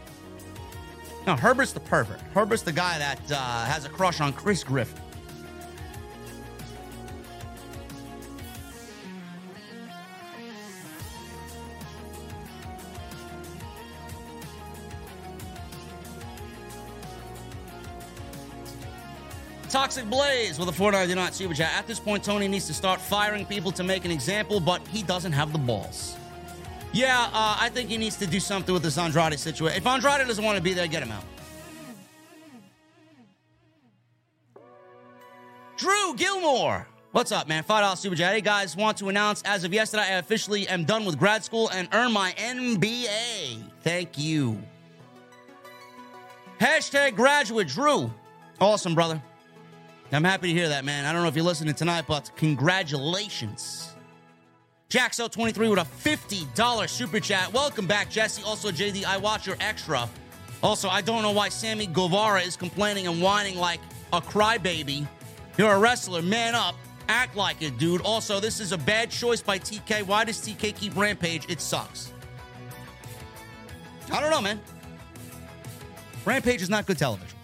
[1.26, 2.20] No, Herbert's the pervert.
[2.32, 4.98] Herbert's the guy that uh, has a crush on Chris Griffin.
[19.70, 21.72] Toxic Blaze with a 499 super chat.
[21.76, 25.04] At this point, Tony needs to start firing people to make an example, but he
[25.04, 26.16] doesn't have the balls.
[26.92, 29.78] Yeah, uh, I think he needs to do something with this Andrade situation.
[29.78, 31.22] If Andrade doesn't want to be there, get him out.
[35.76, 36.88] Drew Gilmore.
[37.12, 37.62] What's up, man?
[37.62, 38.34] $5 super chat.
[38.34, 41.70] Hey, guys, want to announce as of yesterday, I officially am done with grad school
[41.70, 43.62] and earn my MBA.
[43.82, 44.60] Thank you.
[46.60, 48.12] Hashtag graduate Drew.
[48.60, 49.22] Awesome, brother.
[50.12, 51.04] I'm happy to hear that, man.
[51.04, 53.94] I don't know if you're listening tonight, but congratulations.
[54.88, 57.52] Jaxo23 with a $50 super chat.
[57.52, 58.42] Welcome back, Jesse.
[58.42, 60.08] Also, JD, I watch your extra.
[60.64, 63.78] Also, I don't know why Sammy Guevara is complaining and whining like
[64.12, 65.06] a crybaby.
[65.56, 66.22] You're a wrestler.
[66.22, 66.74] Man up.
[67.08, 68.00] Act like it, dude.
[68.02, 70.02] Also, this is a bad choice by TK.
[70.06, 71.48] Why does TK keep Rampage?
[71.48, 72.12] It sucks.
[74.12, 74.60] I don't know, man.
[76.24, 77.39] Rampage is not good television.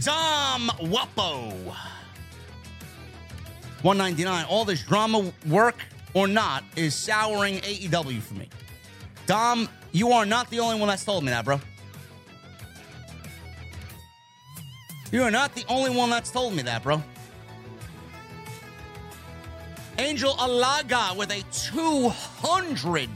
[0.00, 1.52] Dom Wapo.
[3.82, 4.44] 199.
[4.46, 5.76] All this drama work
[6.14, 8.48] or not is souring AEW for me.
[9.26, 11.60] Dom, you are not the only one that's told me that, bro.
[15.10, 17.02] You are not the only one that's told me that, bro.
[19.98, 23.08] Angel Alaga with a 200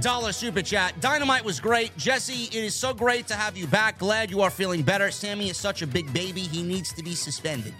[0.00, 0.98] dollar super chat.
[1.00, 1.96] Dynamite was great.
[1.96, 3.98] Jesse, it is so great to have you back.
[3.98, 5.10] Glad you are feeling better.
[5.10, 6.40] Sammy is such a big baby.
[6.40, 7.74] He needs to be suspended.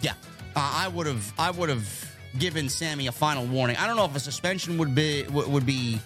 [0.00, 0.12] Yeah,
[0.54, 1.32] uh, I would have.
[1.38, 3.76] I would have given Sammy a final warning.
[3.76, 6.00] I don't know if a suspension would be would be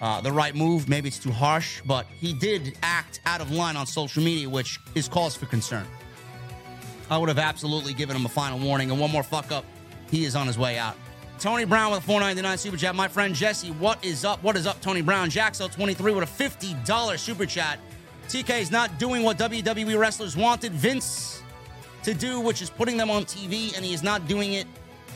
[0.00, 0.88] uh, the right move.
[0.88, 4.80] Maybe it's too harsh, but he did act out of line on social media, which
[4.94, 5.86] is cause for concern.
[7.10, 8.90] I would have absolutely given him a final warning.
[8.90, 9.64] And one more fuck up,
[10.10, 10.96] he is on his way out.
[11.38, 12.94] Tony Brown with a 499 super chat.
[12.94, 14.42] My friend Jesse, what is up?
[14.42, 15.28] What is up, Tony Brown?
[15.28, 17.78] Jaxo23 with a $50 super chat.
[18.28, 21.42] TK is not doing what WWE wrestlers wanted Vince
[22.02, 24.66] to do, which is putting them on TV, and he is not doing it.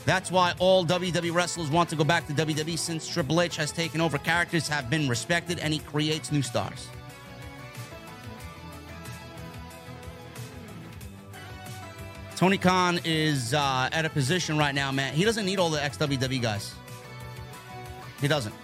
[0.04, 3.72] That's why all WWE wrestlers want to go back to WWE since Triple H has
[3.72, 4.18] taken over.
[4.18, 6.88] Characters have been respected, and he creates new stars.
[12.38, 15.12] Tony Khan is uh, at a position right now, man.
[15.12, 16.72] He doesn't need all the XWW guys.
[18.20, 18.54] He doesn't.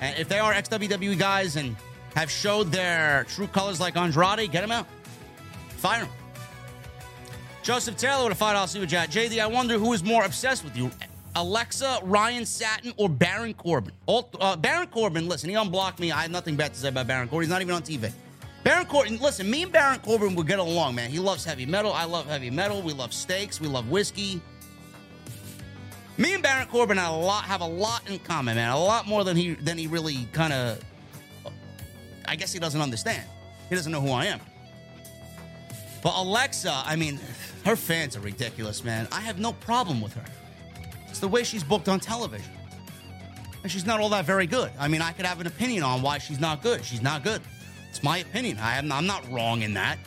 [0.00, 1.74] And if they are XWW guys and
[2.14, 4.86] have showed their true colors like Andrade, get him out.
[5.78, 6.08] Fire him.
[7.64, 9.10] Joseph Taylor with a $5 super chat.
[9.10, 10.92] JD, I wonder who is more obsessed with you.
[11.34, 13.92] Alexa, Ryan Satin, or Baron Corbin?
[14.06, 16.12] All, uh, Baron Corbin, listen, he unblocked me.
[16.12, 17.46] I have nothing bad to say about Baron Corbin.
[17.46, 18.12] He's not even on TV.
[18.64, 21.10] Baron Corbin, listen, me and Baron Corbin will get along, man.
[21.10, 21.92] He loves heavy metal.
[21.92, 22.80] I love heavy metal.
[22.80, 23.60] We love steaks.
[23.60, 24.40] We love whiskey.
[26.16, 28.70] Me and Baron Corbin have a lot have a lot in common, man.
[28.70, 30.84] A lot more than he than he really kind of.
[32.26, 33.24] I guess he doesn't understand.
[33.68, 34.40] He doesn't know who I am.
[36.02, 37.18] But Alexa, I mean,
[37.64, 39.08] her fans are ridiculous, man.
[39.10, 40.24] I have no problem with her.
[41.08, 42.52] It's the way she's booked on television.
[43.62, 44.70] And she's not all that very good.
[44.78, 46.84] I mean, I could have an opinion on why she's not good.
[46.84, 47.40] She's not good.
[47.92, 48.56] It's my opinion.
[48.58, 49.98] I am, I'm not wrong in that.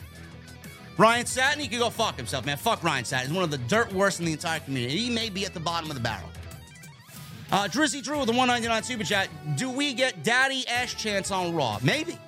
[0.98, 2.56] Ryan Satin, he can go fuck himself, man.
[2.56, 3.28] Fuck Ryan Satin.
[3.28, 4.98] He's one of the dirt worst in the entire community.
[4.98, 6.28] He may be at the bottom of the barrel.
[7.52, 9.28] Uh, Drizzy Drew with the 199 Super Chat.
[9.56, 11.78] Do we get Daddy Ash Chance on Raw?
[11.80, 12.18] Maybe.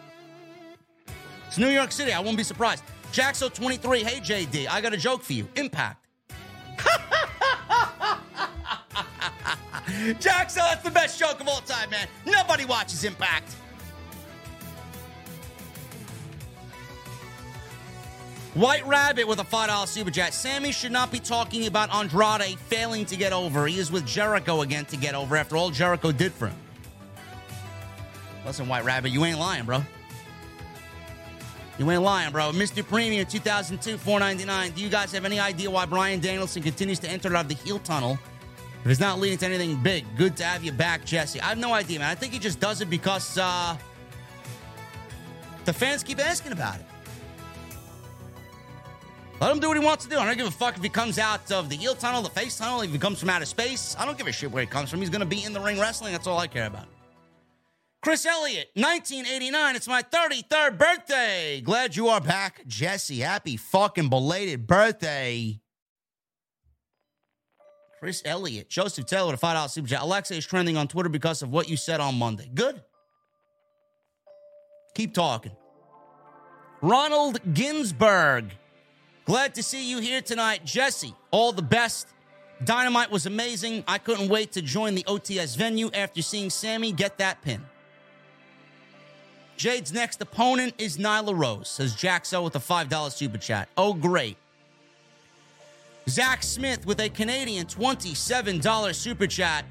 [1.48, 2.12] It's New York City.
[2.12, 2.85] I won't be surprised.
[3.10, 5.48] Jaxo23, hey JD, I got a joke for you.
[5.56, 6.06] Impact.
[10.20, 12.06] Jaxo, that's the best joke of all time, man.
[12.24, 13.56] Nobody watches Impact.
[18.55, 20.33] White Rabbit with a $5 super chat.
[20.33, 23.66] Sammy should not be talking about Andrade failing to get over.
[23.66, 26.57] He is with Jericho again to get over after all Jericho did for him.
[28.47, 29.83] Listen, White Rabbit, you ain't lying, bro.
[31.79, 32.51] You ain't lying, bro.
[32.53, 32.87] Mr.
[32.87, 34.73] Premium 2002, 499.
[34.73, 37.55] Do you guys have any idea why Bryan Danielson continues to enter out of the
[37.55, 38.19] heel tunnel?
[38.85, 41.41] If it's not leading to anything big, good to have you back, Jesse.
[41.41, 42.09] I have no idea, man.
[42.09, 43.77] I think he just does it because uh,
[45.66, 46.87] the fans keep asking about it.
[49.40, 50.19] Let him do what he wants to do.
[50.19, 52.59] I don't give a fuck if he comes out of the heel tunnel, the face
[52.59, 53.94] tunnel, if he comes from outer space.
[53.98, 55.01] I don't give a shit where he comes from.
[55.01, 56.12] He's going to be in the ring wrestling.
[56.12, 56.86] That's all I care about.
[58.02, 59.77] Chris Elliott, 1989.
[59.77, 61.60] It's my 33rd birthday.
[61.60, 63.20] Glad you are back, Jesse.
[63.20, 65.60] Happy fucking belated birthday.
[68.01, 70.02] Chris Elliott, Joseph Taylor with a $5 super chat.
[70.02, 72.48] Alexa is trending on Twitter because of what you said on Monday.
[72.55, 72.81] Good.
[74.94, 75.52] Keep talking.
[76.81, 78.52] Ronald Ginsburg.
[79.28, 80.64] Glad to see you here tonight.
[80.64, 82.09] Jesse, all the best.
[82.64, 83.84] Dynamite was amazing.
[83.86, 87.60] I couldn't wait to join the OTS venue after seeing Sammy get that pin.
[89.59, 93.68] Jade's next opponent is Nyla Rose, says Jaxo with a $5 super chat.
[93.76, 94.38] Oh, great.
[96.09, 99.66] Zach Smith with a Canadian $27 super chat.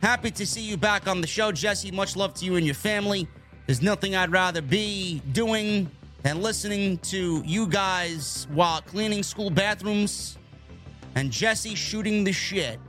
[0.00, 1.90] Happy to see you back on the show, Jesse.
[1.90, 3.28] Much love to you and your family.
[3.66, 5.90] There's nothing I'd rather be doing
[6.24, 10.38] than listening to you guys while cleaning school bathrooms
[11.14, 12.80] and Jesse shooting the shit.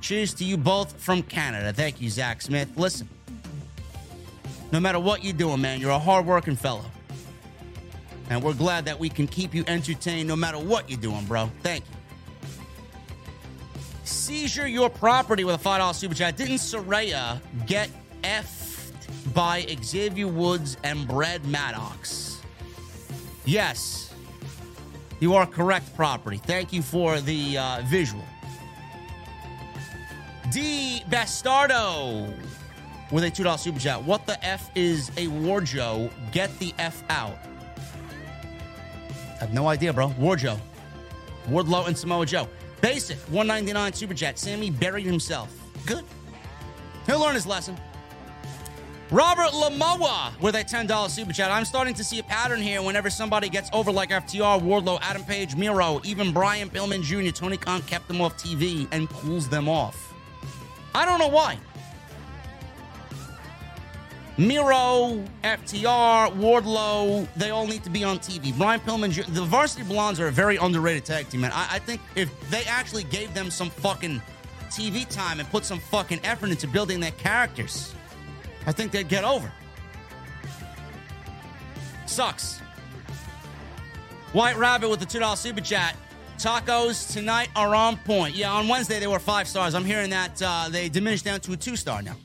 [0.00, 1.72] Cheers to you both from Canada.
[1.72, 2.68] Thank you, Zach Smith.
[2.76, 3.08] Listen,
[4.72, 6.84] no matter what you're doing, man, you're a hardworking fellow.
[8.30, 11.48] And we're glad that we can keep you entertained no matter what you're doing, bro.
[11.62, 13.80] Thank you.
[14.02, 16.36] Seizure your property with a $5 super chat.
[16.36, 17.90] Didn't Saraya get
[18.22, 18.92] effed
[19.32, 22.25] by Xavier Woods and Brad Maddox?
[23.46, 24.12] Yes.
[25.20, 26.36] You are correct, property.
[26.36, 28.24] Thank you for the uh, visual.
[30.50, 31.02] D.
[31.08, 32.32] Bastardo
[33.10, 34.02] with a $2 super chat.
[34.02, 36.10] What the F is a Warjo?
[36.32, 37.38] Get the F out.
[39.36, 40.08] I have no idea, bro.
[40.10, 40.58] Warjo.
[41.48, 42.48] Wardlow and Samoa Joe.
[42.80, 44.36] Basic, 199 super.
[44.36, 45.52] Sammy buried himself.
[45.86, 46.04] Good.
[47.06, 47.76] He'll learn his lesson.
[49.10, 51.52] Robert Lamoa with a $10 super chat.
[51.52, 55.22] I'm starting to see a pattern here whenever somebody gets over like FTR, Wardlow, Adam
[55.22, 59.68] Page, Miro, even Brian Pillman Jr., Tony Khan kept them off TV and cools them
[59.68, 60.12] off.
[60.92, 61.56] I don't know why.
[64.38, 68.56] Miro, FTR, Wardlow, they all need to be on TV.
[68.58, 71.52] Brian Pillman, Jr., the Varsity Blondes are a very underrated tag team, man.
[71.54, 74.20] I, I think if they actually gave them some fucking
[74.68, 77.94] TV time and put some fucking effort into building their characters,
[78.66, 79.50] I think they'd get over.
[82.06, 82.58] Sucks.
[84.32, 85.96] White Rabbit with the $2 super chat.
[86.38, 88.34] Tacos tonight are on point.
[88.34, 89.74] Yeah, on Wednesday they were five stars.
[89.74, 92.16] I'm hearing that uh, they diminished down to a two star now.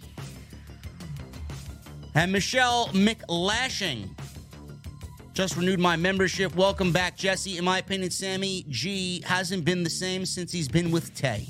[2.13, 4.09] And Michelle McLashing
[5.33, 6.53] just renewed my membership.
[6.55, 7.57] Welcome back, Jesse.
[7.57, 11.47] In my opinion, Sammy G hasn't been the same since he's been with Tay.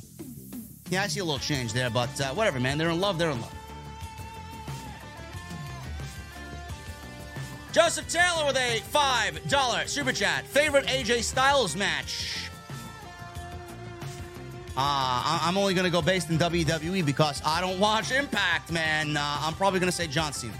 [0.92, 2.78] Yeah, I see a little change there, but uh, whatever, man.
[2.78, 3.18] They're in love.
[3.18, 3.56] They're in love.
[7.72, 10.46] Joseph Taylor with a $5 super chat.
[10.46, 12.50] Favorite AJ Styles match?
[14.76, 19.16] Uh, I'm only going to go based in WWE because I don't watch Impact, man.
[19.16, 20.54] Uh, I'm probably going to say John Cena.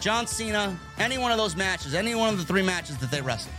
[0.00, 3.20] John Cena, any one of those matches, any one of the three matches that they
[3.20, 3.54] wrestled.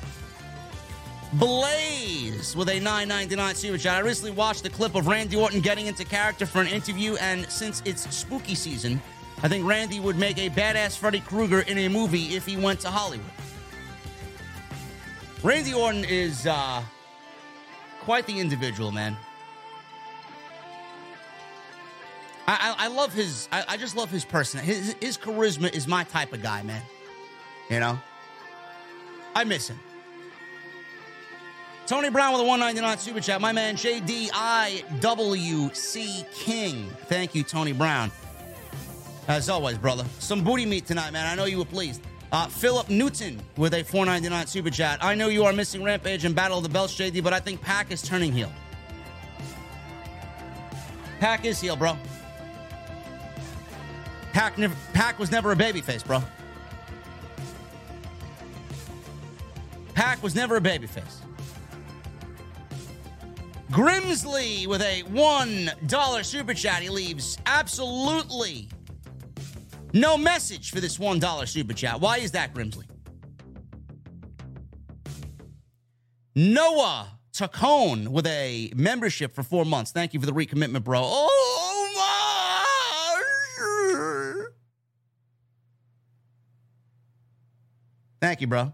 [1.33, 3.97] Blaze with a 9.99 super chat.
[3.97, 7.47] I recently watched the clip of Randy Orton getting into character for an interview, and
[7.49, 9.01] since it's spooky season,
[9.43, 12.79] I think Randy would make a badass Freddy Krueger in a movie if he went
[12.81, 13.25] to Hollywood.
[15.43, 16.83] Randy Orton is uh,
[18.01, 19.17] quite the individual, man.
[22.47, 23.47] I, I, I love his.
[23.51, 24.59] I, I, just love his person.
[24.59, 26.83] His, his charisma is my type of guy, man.
[27.69, 27.99] You know,
[29.33, 29.79] I miss him.
[31.87, 33.41] Tony Brown with a 199 super chat.
[33.41, 34.31] My man JDIWC
[36.33, 36.89] King.
[37.05, 38.11] Thank you, Tony Brown.
[39.27, 40.05] As always, brother.
[40.19, 41.25] Some booty meat tonight, man.
[41.25, 42.01] I know you were pleased.
[42.31, 45.03] Uh, Philip Newton with a 499 super chat.
[45.03, 47.61] I know you are missing Rampage and Battle of the Belts, JD, but I think
[47.61, 48.51] Pac is turning heel.
[51.19, 51.97] Pac is heel, bro.
[54.31, 56.23] Pac, never, Pac was never a babyface, bro.
[59.93, 61.17] Pac was never a babyface.
[63.71, 66.81] Grimsley with a $1 super chat.
[66.81, 68.67] He leaves absolutely
[69.93, 71.99] no message for this $1 super chat.
[71.99, 72.85] Why is that, Grimsley?
[76.35, 79.91] Noah Tacone with a membership for four months.
[79.91, 81.01] Thank you for the recommitment, bro.
[81.03, 82.65] Oh my!
[88.21, 88.71] Thank you, bro.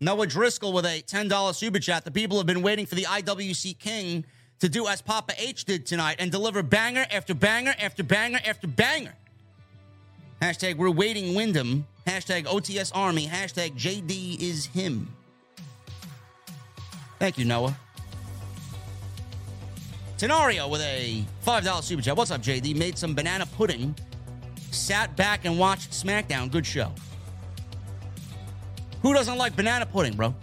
[0.00, 2.04] Noah Driscoll with a $10 super chat.
[2.04, 4.26] The people have been waiting for the IWC King
[4.64, 8.66] to do as Papa H did tonight and deliver banger after banger after banger after
[8.66, 9.12] banger.
[10.40, 11.86] Hashtag we're waiting Windham.
[12.06, 13.26] Hashtag OTS Army.
[13.26, 15.14] Hashtag JD is him.
[17.18, 17.76] Thank you, Noah.
[20.16, 22.16] Tenario with a $5 super chat.
[22.16, 22.74] What's up, JD?
[22.74, 23.94] Made some banana pudding.
[24.70, 26.50] Sat back and watched SmackDown.
[26.50, 26.90] Good show.
[29.02, 30.34] Who doesn't like banana pudding, bro?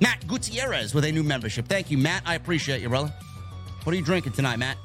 [0.00, 1.66] Matt Gutierrez with a new membership.
[1.66, 2.22] Thank you, Matt.
[2.24, 3.12] I appreciate you, brother.
[3.84, 4.76] What are you drinking tonight, Matt?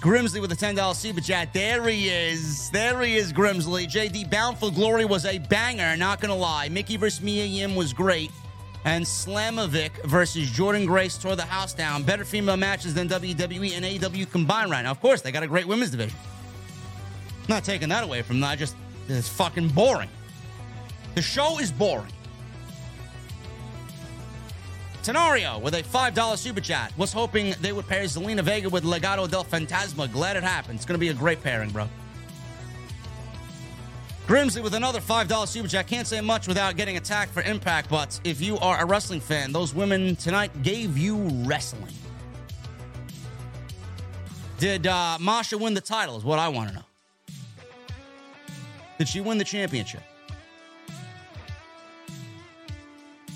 [0.00, 1.52] Grimsley with a $10 super chat.
[1.52, 2.70] There he is.
[2.70, 3.86] There he is, Grimsley.
[3.86, 6.68] JD Bound for Glory was a banger, not gonna lie.
[6.68, 8.30] Mickie versus Mia Yim was great.
[8.84, 12.04] And Slamovich versus Jordynne Grace tore the house down.
[12.04, 14.92] Better female matches than WWE and AEW combined right now.
[14.92, 16.16] Of course, they got a great women's division.
[17.48, 18.44] Not taking that away from.
[18.44, 18.76] I just,
[19.08, 20.10] it's fucking boring.
[21.16, 22.12] The show is boring.
[25.06, 26.92] Tenario with a $5 super chat.
[26.98, 30.10] Was hoping they would pair Zelina Vega with Legado del Fantasma.
[30.10, 30.76] Glad it happened.
[30.76, 31.88] It's going to be a great pairing, bro.
[34.26, 35.86] Grimsley with another $5 super chat.
[35.86, 39.52] Can't say much without getting attacked for impact, but if you are a wrestling fan,
[39.52, 41.94] those women tonight gave you wrestling.
[44.58, 46.16] Did uh, Masha win the title?
[46.16, 46.82] Is what I want to know.
[48.98, 50.02] Did she win the championship?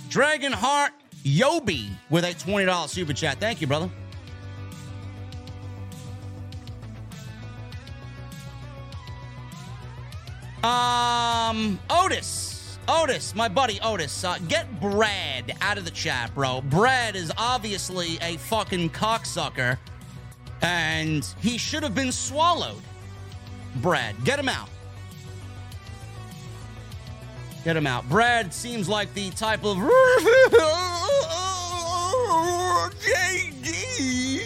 [0.08, 0.90] Dragonheart
[1.24, 3.38] Yobi with a $20 super chat.
[3.38, 3.90] Thank you, brother.
[10.62, 12.78] Um, Otis.
[12.88, 16.60] Otis, my buddy Otis, uh, get Brad out of the chat, bro.
[16.60, 19.78] Brad is obviously a fucking cocksucker,
[20.60, 22.82] and he should have been swallowed.
[23.76, 24.68] Brad, get him out.
[27.64, 28.08] Get him out.
[28.08, 29.76] Brad seems like the type of
[33.00, 34.42] JD.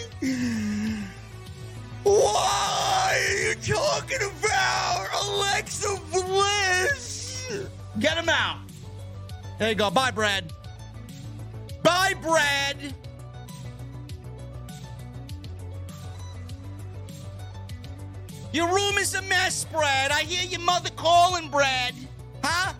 [2.03, 7.47] Why are you talking about Alexa Bliss?
[7.99, 8.59] Get him out.
[9.59, 9.89] There you go.
[9.89, 10.51] Bye, Brad.
[11.83, 12.93] Bye, Brad.
[18.51, 20.11] Your room is a mess, Brad.
[20.11, 21.93] I hear your mother calling, Brad.
[22.43, 22.73] Huh?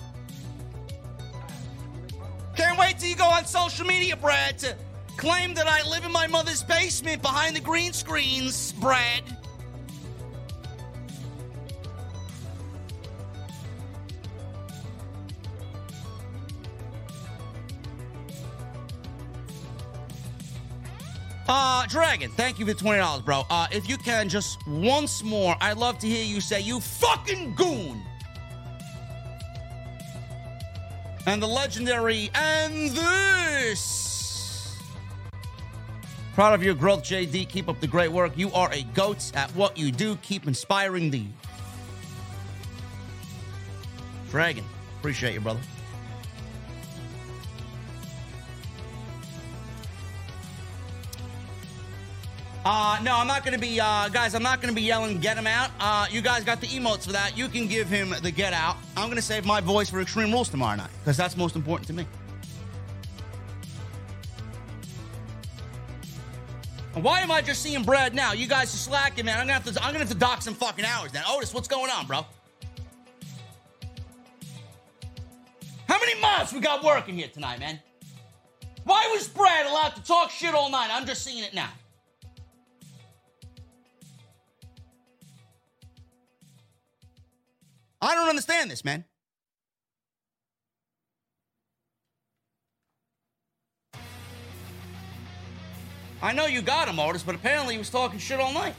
[2.98, 4.76] Till you go on social media, Brad, to
[5.18, 9.24] claim that I live in my mother's basement behind the green screens, Brad.
[21.48, 23.44] Uh, Dragon, thank you for $20, bro.
[23.50, 27.54] Uh, if you can, just once more, I'd love to hear you say, you fucking
[27.56, 28.02] goon.
[31.28, 34.78] And the legendary, and this.
[36.36, 37.50] Proud of your growth, JD.
[37.50, 38.34] Keep up the great work.
[38.38, 40.18] You are a goat at what you do.
[40.18, 41.26] Keep inspiring the
[44.30, 44.66] Dragon.
[45.00, 45.62] Appreciate you, brother.
[52.66, 55.20] Uh, no, I'm not going to be, uh, guys, I'm not going to be yelling,
[55.20, 55.70] get him out.
[55.80, 57.38] Uh, you guys got the emotes for that.
[57.38, 58.78] You can give him the get out.
[58.98, 61.86] I'm going to save my voice for Extreme Rules tomorrow night because that's most important
[61.90, 62.08] to me.
[66.96, 68.34] Why am I just seeing Brad now?
[68.34, 69.38] You guys are slacking, man.
[69.38, 69.84] I'm gonna have to.
[69.84, 71.24] I'm gonna have to dock some fucking hours then.
[71.28, 72.26] Otis, what's going on, bro?
[75.90, 77.82] How many months we got working here tonight, man?
[78.86, 80.88] Why was Brad allowed to talk shit all night?
[80.90, 81.70] I'm just seeing it now.
[88.06, 89.04] I don't understand this, man.
[96.22, 98.76] I know you got him, Otis, but apparently he was talking shit all night.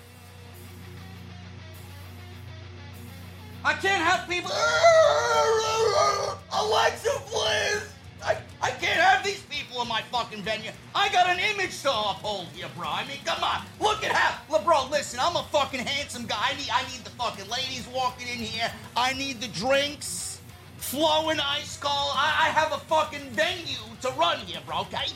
[3.65, 4.53] I can't have people.
[6.53, 7.96] Alexa, please.
[8.25, 10.71] I, I can't have these people in my fucking venue.
[10.95, 12.89] I got an image to uphold here, bro.
[12.89, 13.63] I mean, come on.
[13.81, 14.59] Look at how.
[14.65, 16.37] Bro, listen, I'm a fucking handsome guy.
[16.41, 18.71] I need, I need the fucking ladies walking in here.
[18.97, 20.41] I need the drinks
[20.77, 22.13] flowing ice cold.
[22.15, 25.13] I, I have a fucking venue to run here, bro, okay?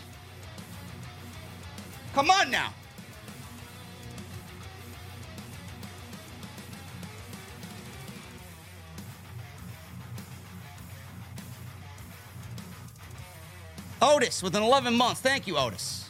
[2.12, 2.74] Come on now.
[14.02, 15.20] Otis with an 11 months.
[15.20, 16.08] Thank you, Otis.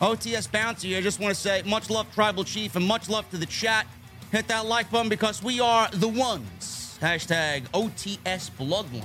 [0.00, 3.36] OTS Bounty, I just want to say much love, Tribal Chief, and much love to
[3.36, 3.86] the chat.
[4.32, 6.98] Hit that like button because we are the ones.
[7.00, 9.04] Hashtag OTS Bloodline.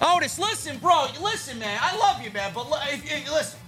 [0.00, 1.06] Otis, listen, bro.
[1.22, 1.78] Listen, man.
[1.80, 2.52] I love you, man.
[2.54, 3.58] But if, if, listen,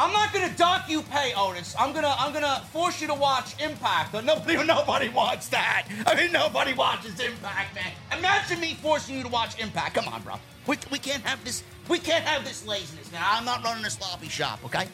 [0.00, 1.74] I'm not gonna dock you pay, Otis.
[1.78, 4.14] I'm gonna I'm gonna force you to watch Impact.
[4.24, 5.88] Nobody nobody wants that.
[6.06, 7.92] I mean, nobody watches Impact, man.
[8.16, 9.94] Imagine me forcing you to watch Impact.
[9.94, 10.34] Come on, bro.
[10.68, 11.64] We, we can't have this.
[11.88, 13.22] We can't have this laziness, man.
[13.24, 14.86] I'm not running a sloppy shop, okay?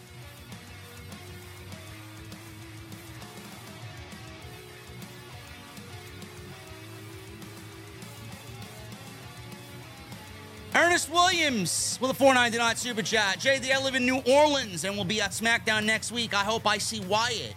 [10.76, 13.38] Ernest Williams with a 499 super chat.
[13.38, 16.34] JD, I live in New Orleans and will be at SmackDown next week.
[16.34, 17.54] I hope I see Wyatt.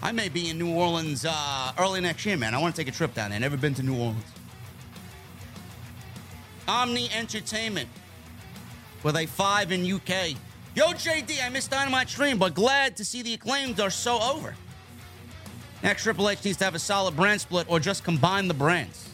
[0.00, 2.54] I may be in New Orleans uh, early next year, man.
[2.54, 3.40] I want to take a trip down there.
[3.40, 4.22] Never been to New Orleans.
[6.68, 7.88] Omni Entertainment
[9.02, 10.36] with a five in UK.
[10.76, 14.54] Yo, JD, I missed Dynamite stream, but glad to see the acclaims are so over.
[15.82, 19.07] Next, Triple H needs to have a solid brand split or just combine the brands.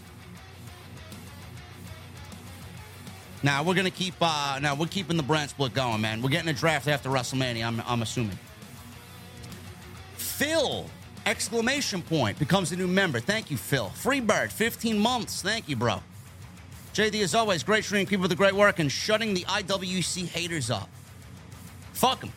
[3.45, 4.15] Now we're gonna keep.
[4.23, 6.23] Uh, now we're keeping the brand split going, man.
[6.23, 7.67] We're getting a draft after WrestleMania.
[7.67, 8.39] I'm, I'm assuming.
[10.17, 10.87] Phil!
[11.27, 13.21] Exclamation point becomes a new member.
[13.21, 13.93] Thank you, Phil.
[13.95, 15.43] Freebird, 15 months.
[15.43, 16.03] Thank you, bro.
[16.95, 18.07] JD, as always, great stream.
[18.07, 20.89] Keep up the great work and shutting the IWC haters up.
[21.93, 22.33] Fuck them.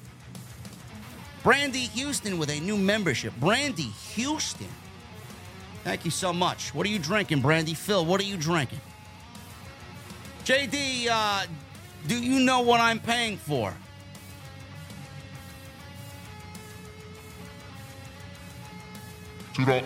[1.41, 3.33] Brandy Houston with a new membership.
[3.39, 4.67] Brandy Houston.
[5.85, 6.73] Thank you so much.
[6.73, 7.75] What are you drinking, Brandy?
[7.75, 8.79] Phil, what are you drinking?
[10.47, 11.45] JD, uh,
[12.07, 13.73] do you know what I'm paying for?
[19.53, 19.83] Two dollars.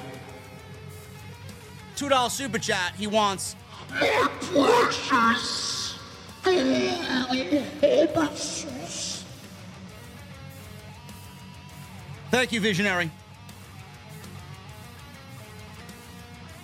[1.95, 2.93] Two dollar super chat.
[2.95, 3.55] He wants.
[3.89, 5.97] My precious.
[12.29, 13.09] Thank you, visionary.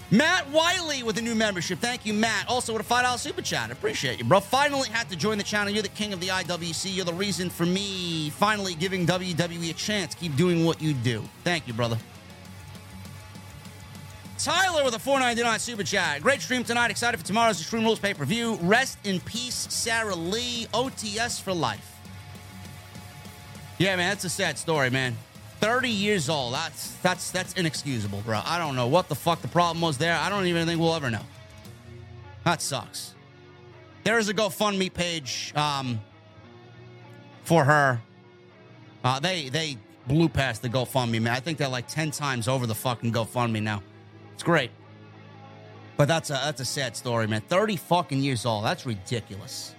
[0.10, 1.80] Matt Wiley with a new membership.
[1.80, 2.48] Thank you, Matt.
[2.48, 3.72] Also with a $5 super chat.
[3.72, 4.40] Appreciate you, bro.
[4.40, 5.74] Finally had to join the channel.
[5.74, 6.96] You're the king of the IWC.
[6.96, 10.16] You're the reason for me finally giving WWE a chance.
[10.16, 11.24] Keep doing what you do.
[11.44, 11.98] Thank you, brother.
[14.38, 16.22] Tyler with a 499 super chat.
[16.22, 16.90] Great stream tonight.
[16.90, 18.56] Excited for tomorrow's Extreme Rules pay per view.
[18.62, 20.68] Rest in peace, Sara Lee.
[20.74, 21.96] OTS for life.
[23.78, 25.18] Yeah, man, that's a sad story, man.
[25.60, 26.54] 30 years old.
[26.54, 28.42] That's that's that's inexcusable, bro.
[28.46, 30.16] I don't know what the fuck the problem was there.
[30.16, 31.26] I don't even think we'll ever know.
[32.44, 33.14] That sucks.
[34.04, 36.00] There is a GoFundMe page um,
[37.44, 38.02] for her.
[39.04, 39.78] Uh, they they
[40.08, 41.34] blew past the GoFundMe, man.
[41.34, 43.84] I think they're like 10 times over the fucking GoFundMe now.
[44.34, 44.72] It's great.
[45.98, 47.42] But that's a that's a sad story, man.
[47.42, 48.64] 30 fucking years old.
[48.64, 49.74] That's ridiculous.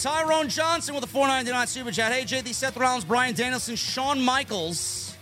[0.00, 2.10] Tyrone Johnson with a 499 super chat.
[2.10, 5.14] Hey, JD, Seth Rollins, Bryan Danielson, Shawn Michaels,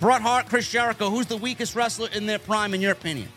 [0.00, 1.08] Bret Hart, Chris Jericho.
[1.08, 3.28] Who's the weakest wrestler in their prime, in your opinion?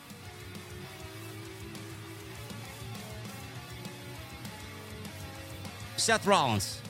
[5.98, 6.82] Seth Rollins.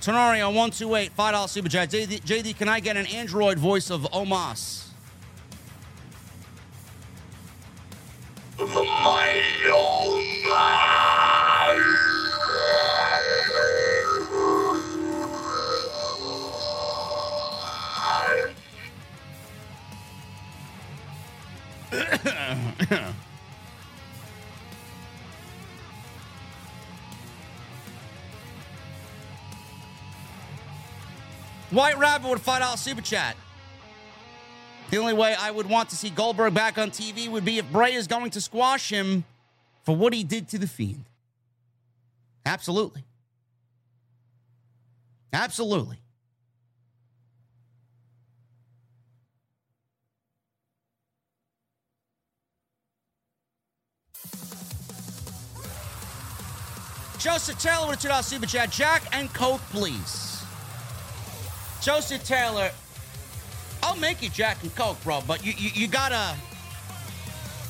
[0.00, 1.90] Tenario 128, $5 super chat.
[1.90, 4.82] JD, JD, can I get an Android voice of Omas?
[8.58, 11.43] My Omas.
[31.70, 33.36] White Rabbit would fight out super chat.
[34.90, 37.72] The only way I would want to see Goldberg back on TV would be if
[37.72, 39.24] Bray is going to squash him
[39.82, 41.06] for what he did to the Fiend.
[42.46, 43.04] Absolutely.
[45.32, 45.98] Absolutely.
[57.18, 58.70] Joseph Taylor with a $2 super chat.
[58.70, 60.44] Jack and Coke, please.
[61.80, 62.70] Joseph Taylor,
[63.82, 66.36] I'll make you Jack and Coke, bro, but you, you, you gotta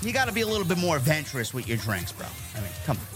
[0.03, 2.27] you gotta be a little bit more adventurous with your drinks, bro.
[2.57, 3.14] I mean, come on.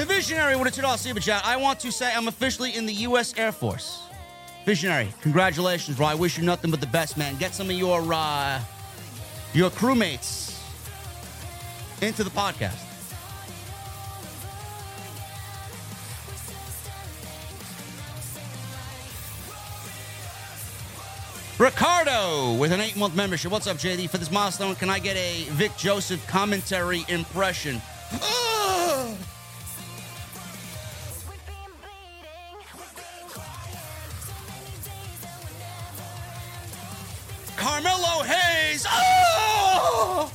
[0.00, 1.42] The Visionary with a $2 super chat.
[1.44, 3.34] I want to say I'm officially in the U.S.
[3.36, 4.04] Air Force.
[4.64, 6.06] Visionary, congratulations, bro.
[6.06, 7.36] I wish you nothing but the best, man.
[7.36, 8.62] Get some of your uh,
[9.52, 10.58] your crewmates
[12.00, 12.78] into the podcast.
[21.58, 23.52] Ricardo with an eight month membership.
[23.52, 24.08] What's up, JD?
[24.08, 27.82] For this milestone, can I get a Vic Joseph commentary impression?
[37.60, 38.86] Carmelo Hayes.
[38.88, 40.32] Oh!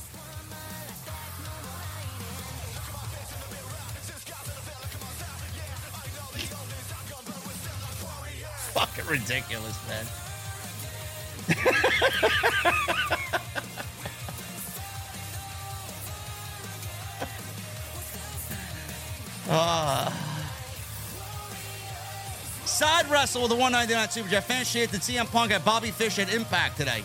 [8.74, 10.06] Fucking ridiculous, man.
[19.48, 20.35] Ah.
[22.66, 24.44] Side wrestle with the 199 Super Chat.
[24.44, 27.02] Fans chanted CM Punk at Bobby Fish at Impact today.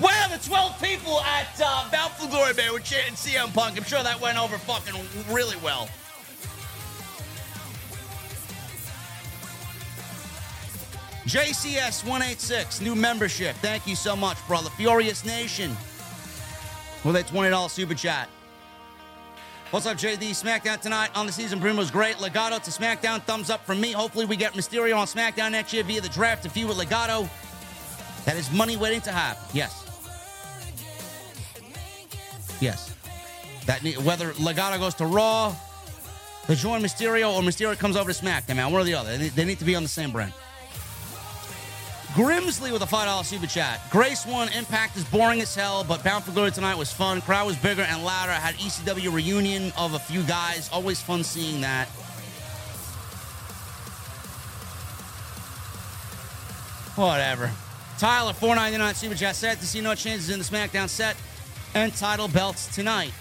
[0.00, 3.76] Wow, the 12 people at uh, for Glory Man were chanting CM Punk.
[3.76, 4.94] I'm sure that went over fucking
[5.32, 5.88] really well.
[11.26, 13.56] JCS 186, new membership.
[13.56, 14.70] Thank you so much, brother.
[14.70, 15.70] Furious Nation
[17.04, 18.28] with a $20 super chat.
[19.74, 20.30] What's up, JD?
[20.40, 22.14] SmackDown tonight on the season was great.
[22.18, 23.90] Legado to SmackDown, thumbs up from me.
[23.90, 27.28] Hopefully, we get Mysterio on SmackDown next year via the draft to feud with Legado.
[28.24, 29.42] That is money waiting to happen.
[29.52, 29.82] Yes.
[32.60, 32.94] Yes.
[33.66, 35.56] That whether Legado goes to Raw,
[36.46, 39.16] to join Mysterio, or Mysterio comes over to SmackDown, man, one or the other.
[39.16, 40.34] They need to be on the same brand.
[42.14, 43.80] Grimsley with a $5 super chat.
[43.90, 44.48] Grace won.
[44.52, 47.20] Impact is boring as hell, but Bound for Glory tonight was fun.
[47.20, 48.30] Crowd was bigger and louder.
[48.30, 50.70] Had ECW reunion of a few guys.
[50.72, 51.88] Always fun seeing that.
[56.94, 57.50] Whatever.
[57.98, 59.34] Tyler, 499 super chat.
[59.34, 61.16] Sad to see no changes in the SmackDown set
[61.74, 63.12] and title belts tonight.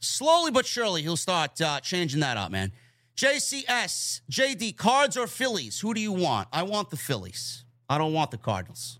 [0.00, 2.72] Slowly but surely, he'll start uh, changing that up, man.
[3.16, 5.80] JCS, JD, Cards or Phillies?
[5.80, 6.48] Who do you want?
[6.52, 7.64] I want the Phillies.
[7.88, 8.98] I don't want the Cardinals.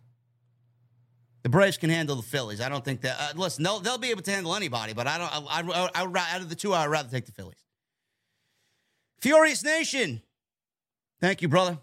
[1.42, 2.60] The Braves can handle the Phillies.
[2.60, 3.16] I don't think that.
[3.20, 5.30] Uh, listen, they'll, they'll be able to handle anybody, but I don't.
[5.32, 7.62] I, I, I, out of the two, I'd rather take the Phillies.
[9.20, 10.22] Furious Nation,
[11.20, 11.78] thank you, brother.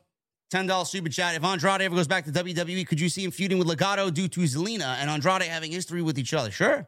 [0.50, 1.36] Ten dollars super chat.
[1.36, 4.28] If Andrade ever goes back to WWE, could you see him feuding with Legado due
[4.28, 6.52] to Zelina and Andrade having history with each other?
[6.52, 6.88] Sure,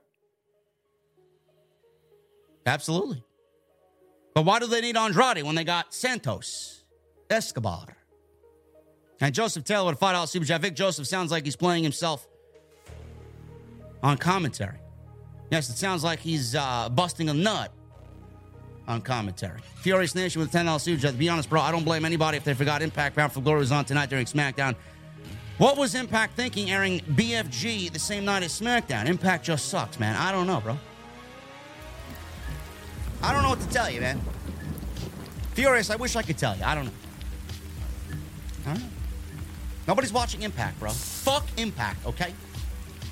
[2.65, 3.23] absolutely.
[4.35, 6.83] But why do they need Andrade when they got Santos,
[7.29, 7.87] Escobar,
[9.21, 10.61] and Joseph Taylor with a $5 super chat?
[10.61, 12.27] Vic Joseph sounds like he's playing himself
[14.03, 14.77] on commentary.
[15.51, 17.71] Yes, it sounds like he's uh, busting a nut
[18.89, 19.61] on commentary.
[19.77, 21.11] Furious Nation with a $10 super chat.
[21.13, 23.59] To be honest, bro, I don't blame anybody if they forgot Impact Bound for Glory
[23.59, 24.75] was on tonight during SmackDown.
[25.59, 29.05] What was Impact thinking airing BFG the same night as SmackDown?
[29.05, 30.17] Impact just sucks, man.
[30.17, 30.77] I don't know, bro.
[33.25, 34.21] I don't know what to tell you, man.
[35.55, 36.63] Furious, I wish I could tell you.
[36.63, 36.91] I don't know.
[38.67, 38.89] I don't know.
[39.87, 40.91] Nobody's watching Impact, bro.
[40.91, 42.35] Fuck Impact, okay?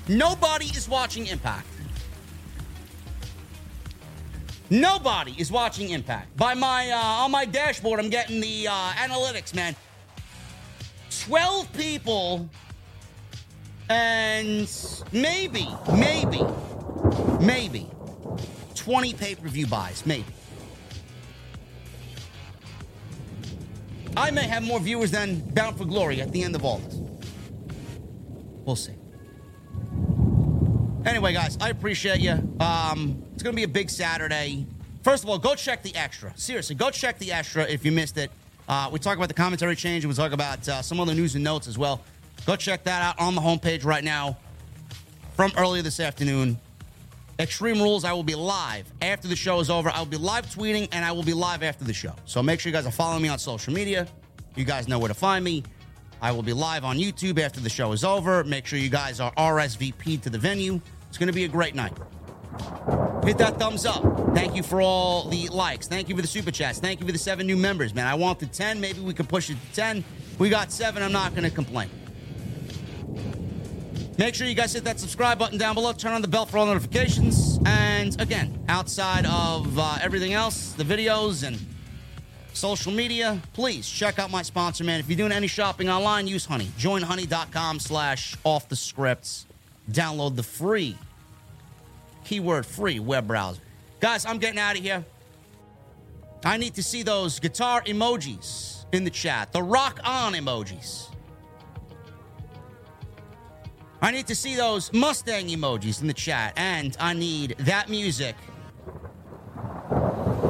[0.06, 1.66] Nobody is watching Impact.
[4.70, 6.36] Nobody is watching Impact.
[6.36, 9.74] By my uh, on my dashboard, I'm getting the uh, analytics, man.
[11.24, 12.48] Twelve people,
[13.88, 14.70] and
[15.12, 16.42] maybe, maybe,
[17.40, 17.90] maybe
[18.84, 20.26] 20 pay per view buys, maybe.
[24.14, 26.96] I may have more viewers than Bound for Glory at the end of all this.
[28.66, 28.92] We'll see.
[31.06, 32.32] Anyway, guys, I appreciate you.
[32.60, 34.66] Um, it's going to be a big Saturday.
[35.02, 36.36] First of all, go check the extra.
[36.36, 38.30] Seriously, go check the extra if you missed it.
[38.68, 41.34] Uh, we talk about the commentary change and we talk about uh, some other news
[41.34, 42.02] and notes as well.
[42.46, 44.36] Go check that out on the homepage right now
[45.34, 46.58] from earlier this afternoon.
[47.38, 49.90] Extreme Rules, I will be live after the show is over.
[49.90, 52.14] I will be live tweeting and I will be live after the show.
[52.26, 54.06] So make sure you guys are following me on social media.
[54.54, 55.64] You guys know where to find me.
[56.22, 58.44] I will be live on YouTube after the show is over.
[58.44, 60.80] Make sure you guys are RSVP to the venue.
[61.08, 61.92] It's going to be a great night.
[63.24, 64.02] Hit that thumbs up.
[64.32, 65.88] Thank you for all the likes.
[65.88, 66.78] Thank you for the super chats.
[66.78, 68.06] Thank you for the seven new members, man.
[68.06, 68.80] I want the 10.
[68.80, 70.04] Maybe we can push it to 10.
[70.38, 71.02] We got seven.
[71.02, 71.90] I'm not going to complain.
[74.16, 75.92] Make sure you guys hit that subscribe button down below.
[75.92, 77.58] Turn on the bell for all notifications.
[77.66, 81.58] And again, outside of uh, everything else, the videos and
[82.52, 85.00] social media, please check out my sponsor, man.
[85.00, 86.70] If you're doing any shopping online, use Honey.
[86.78, 89.46] Join honey.com slash off the scripts.
[89.90, 90.96] Download the free,
[92.24, 93.60] keyword free web browser.
[93.98, 95.04] Guys, I'm getting out of here.
[96.44, 101.08] I need to see those guitar emojis in the chat, the rock on emojis.
[104.04, 108.36] I need to see those Mustang emojis in the chat, and I need that music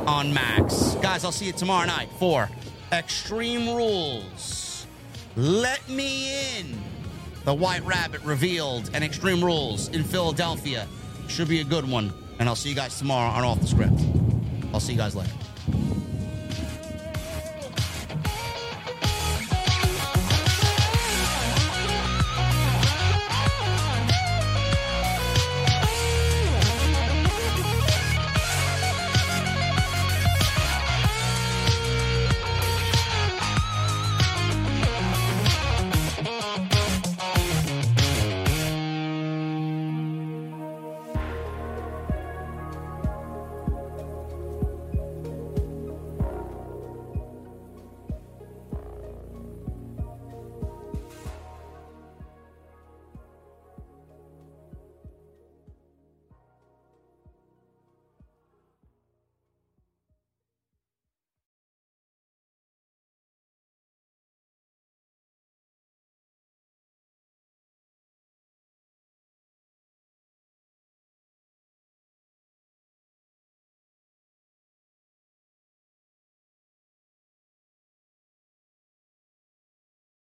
[0.09, 0.97] on Max.
[1.01, 2.51] Guys, I'll see you tomorrow night for
[2.91, 4.89] Extreme Rules.
[5.37, 6.77] Let me in.
[7.45, 10.89] The White Rabbit revealed and Extreme Rules in Philadelphia.
[11.29, 12.13] Should be a good one.
[12.41, 14.01] And I'll see you guys tomorrow on Off the Script.
[14.73, 15.31] I'll see you guys later.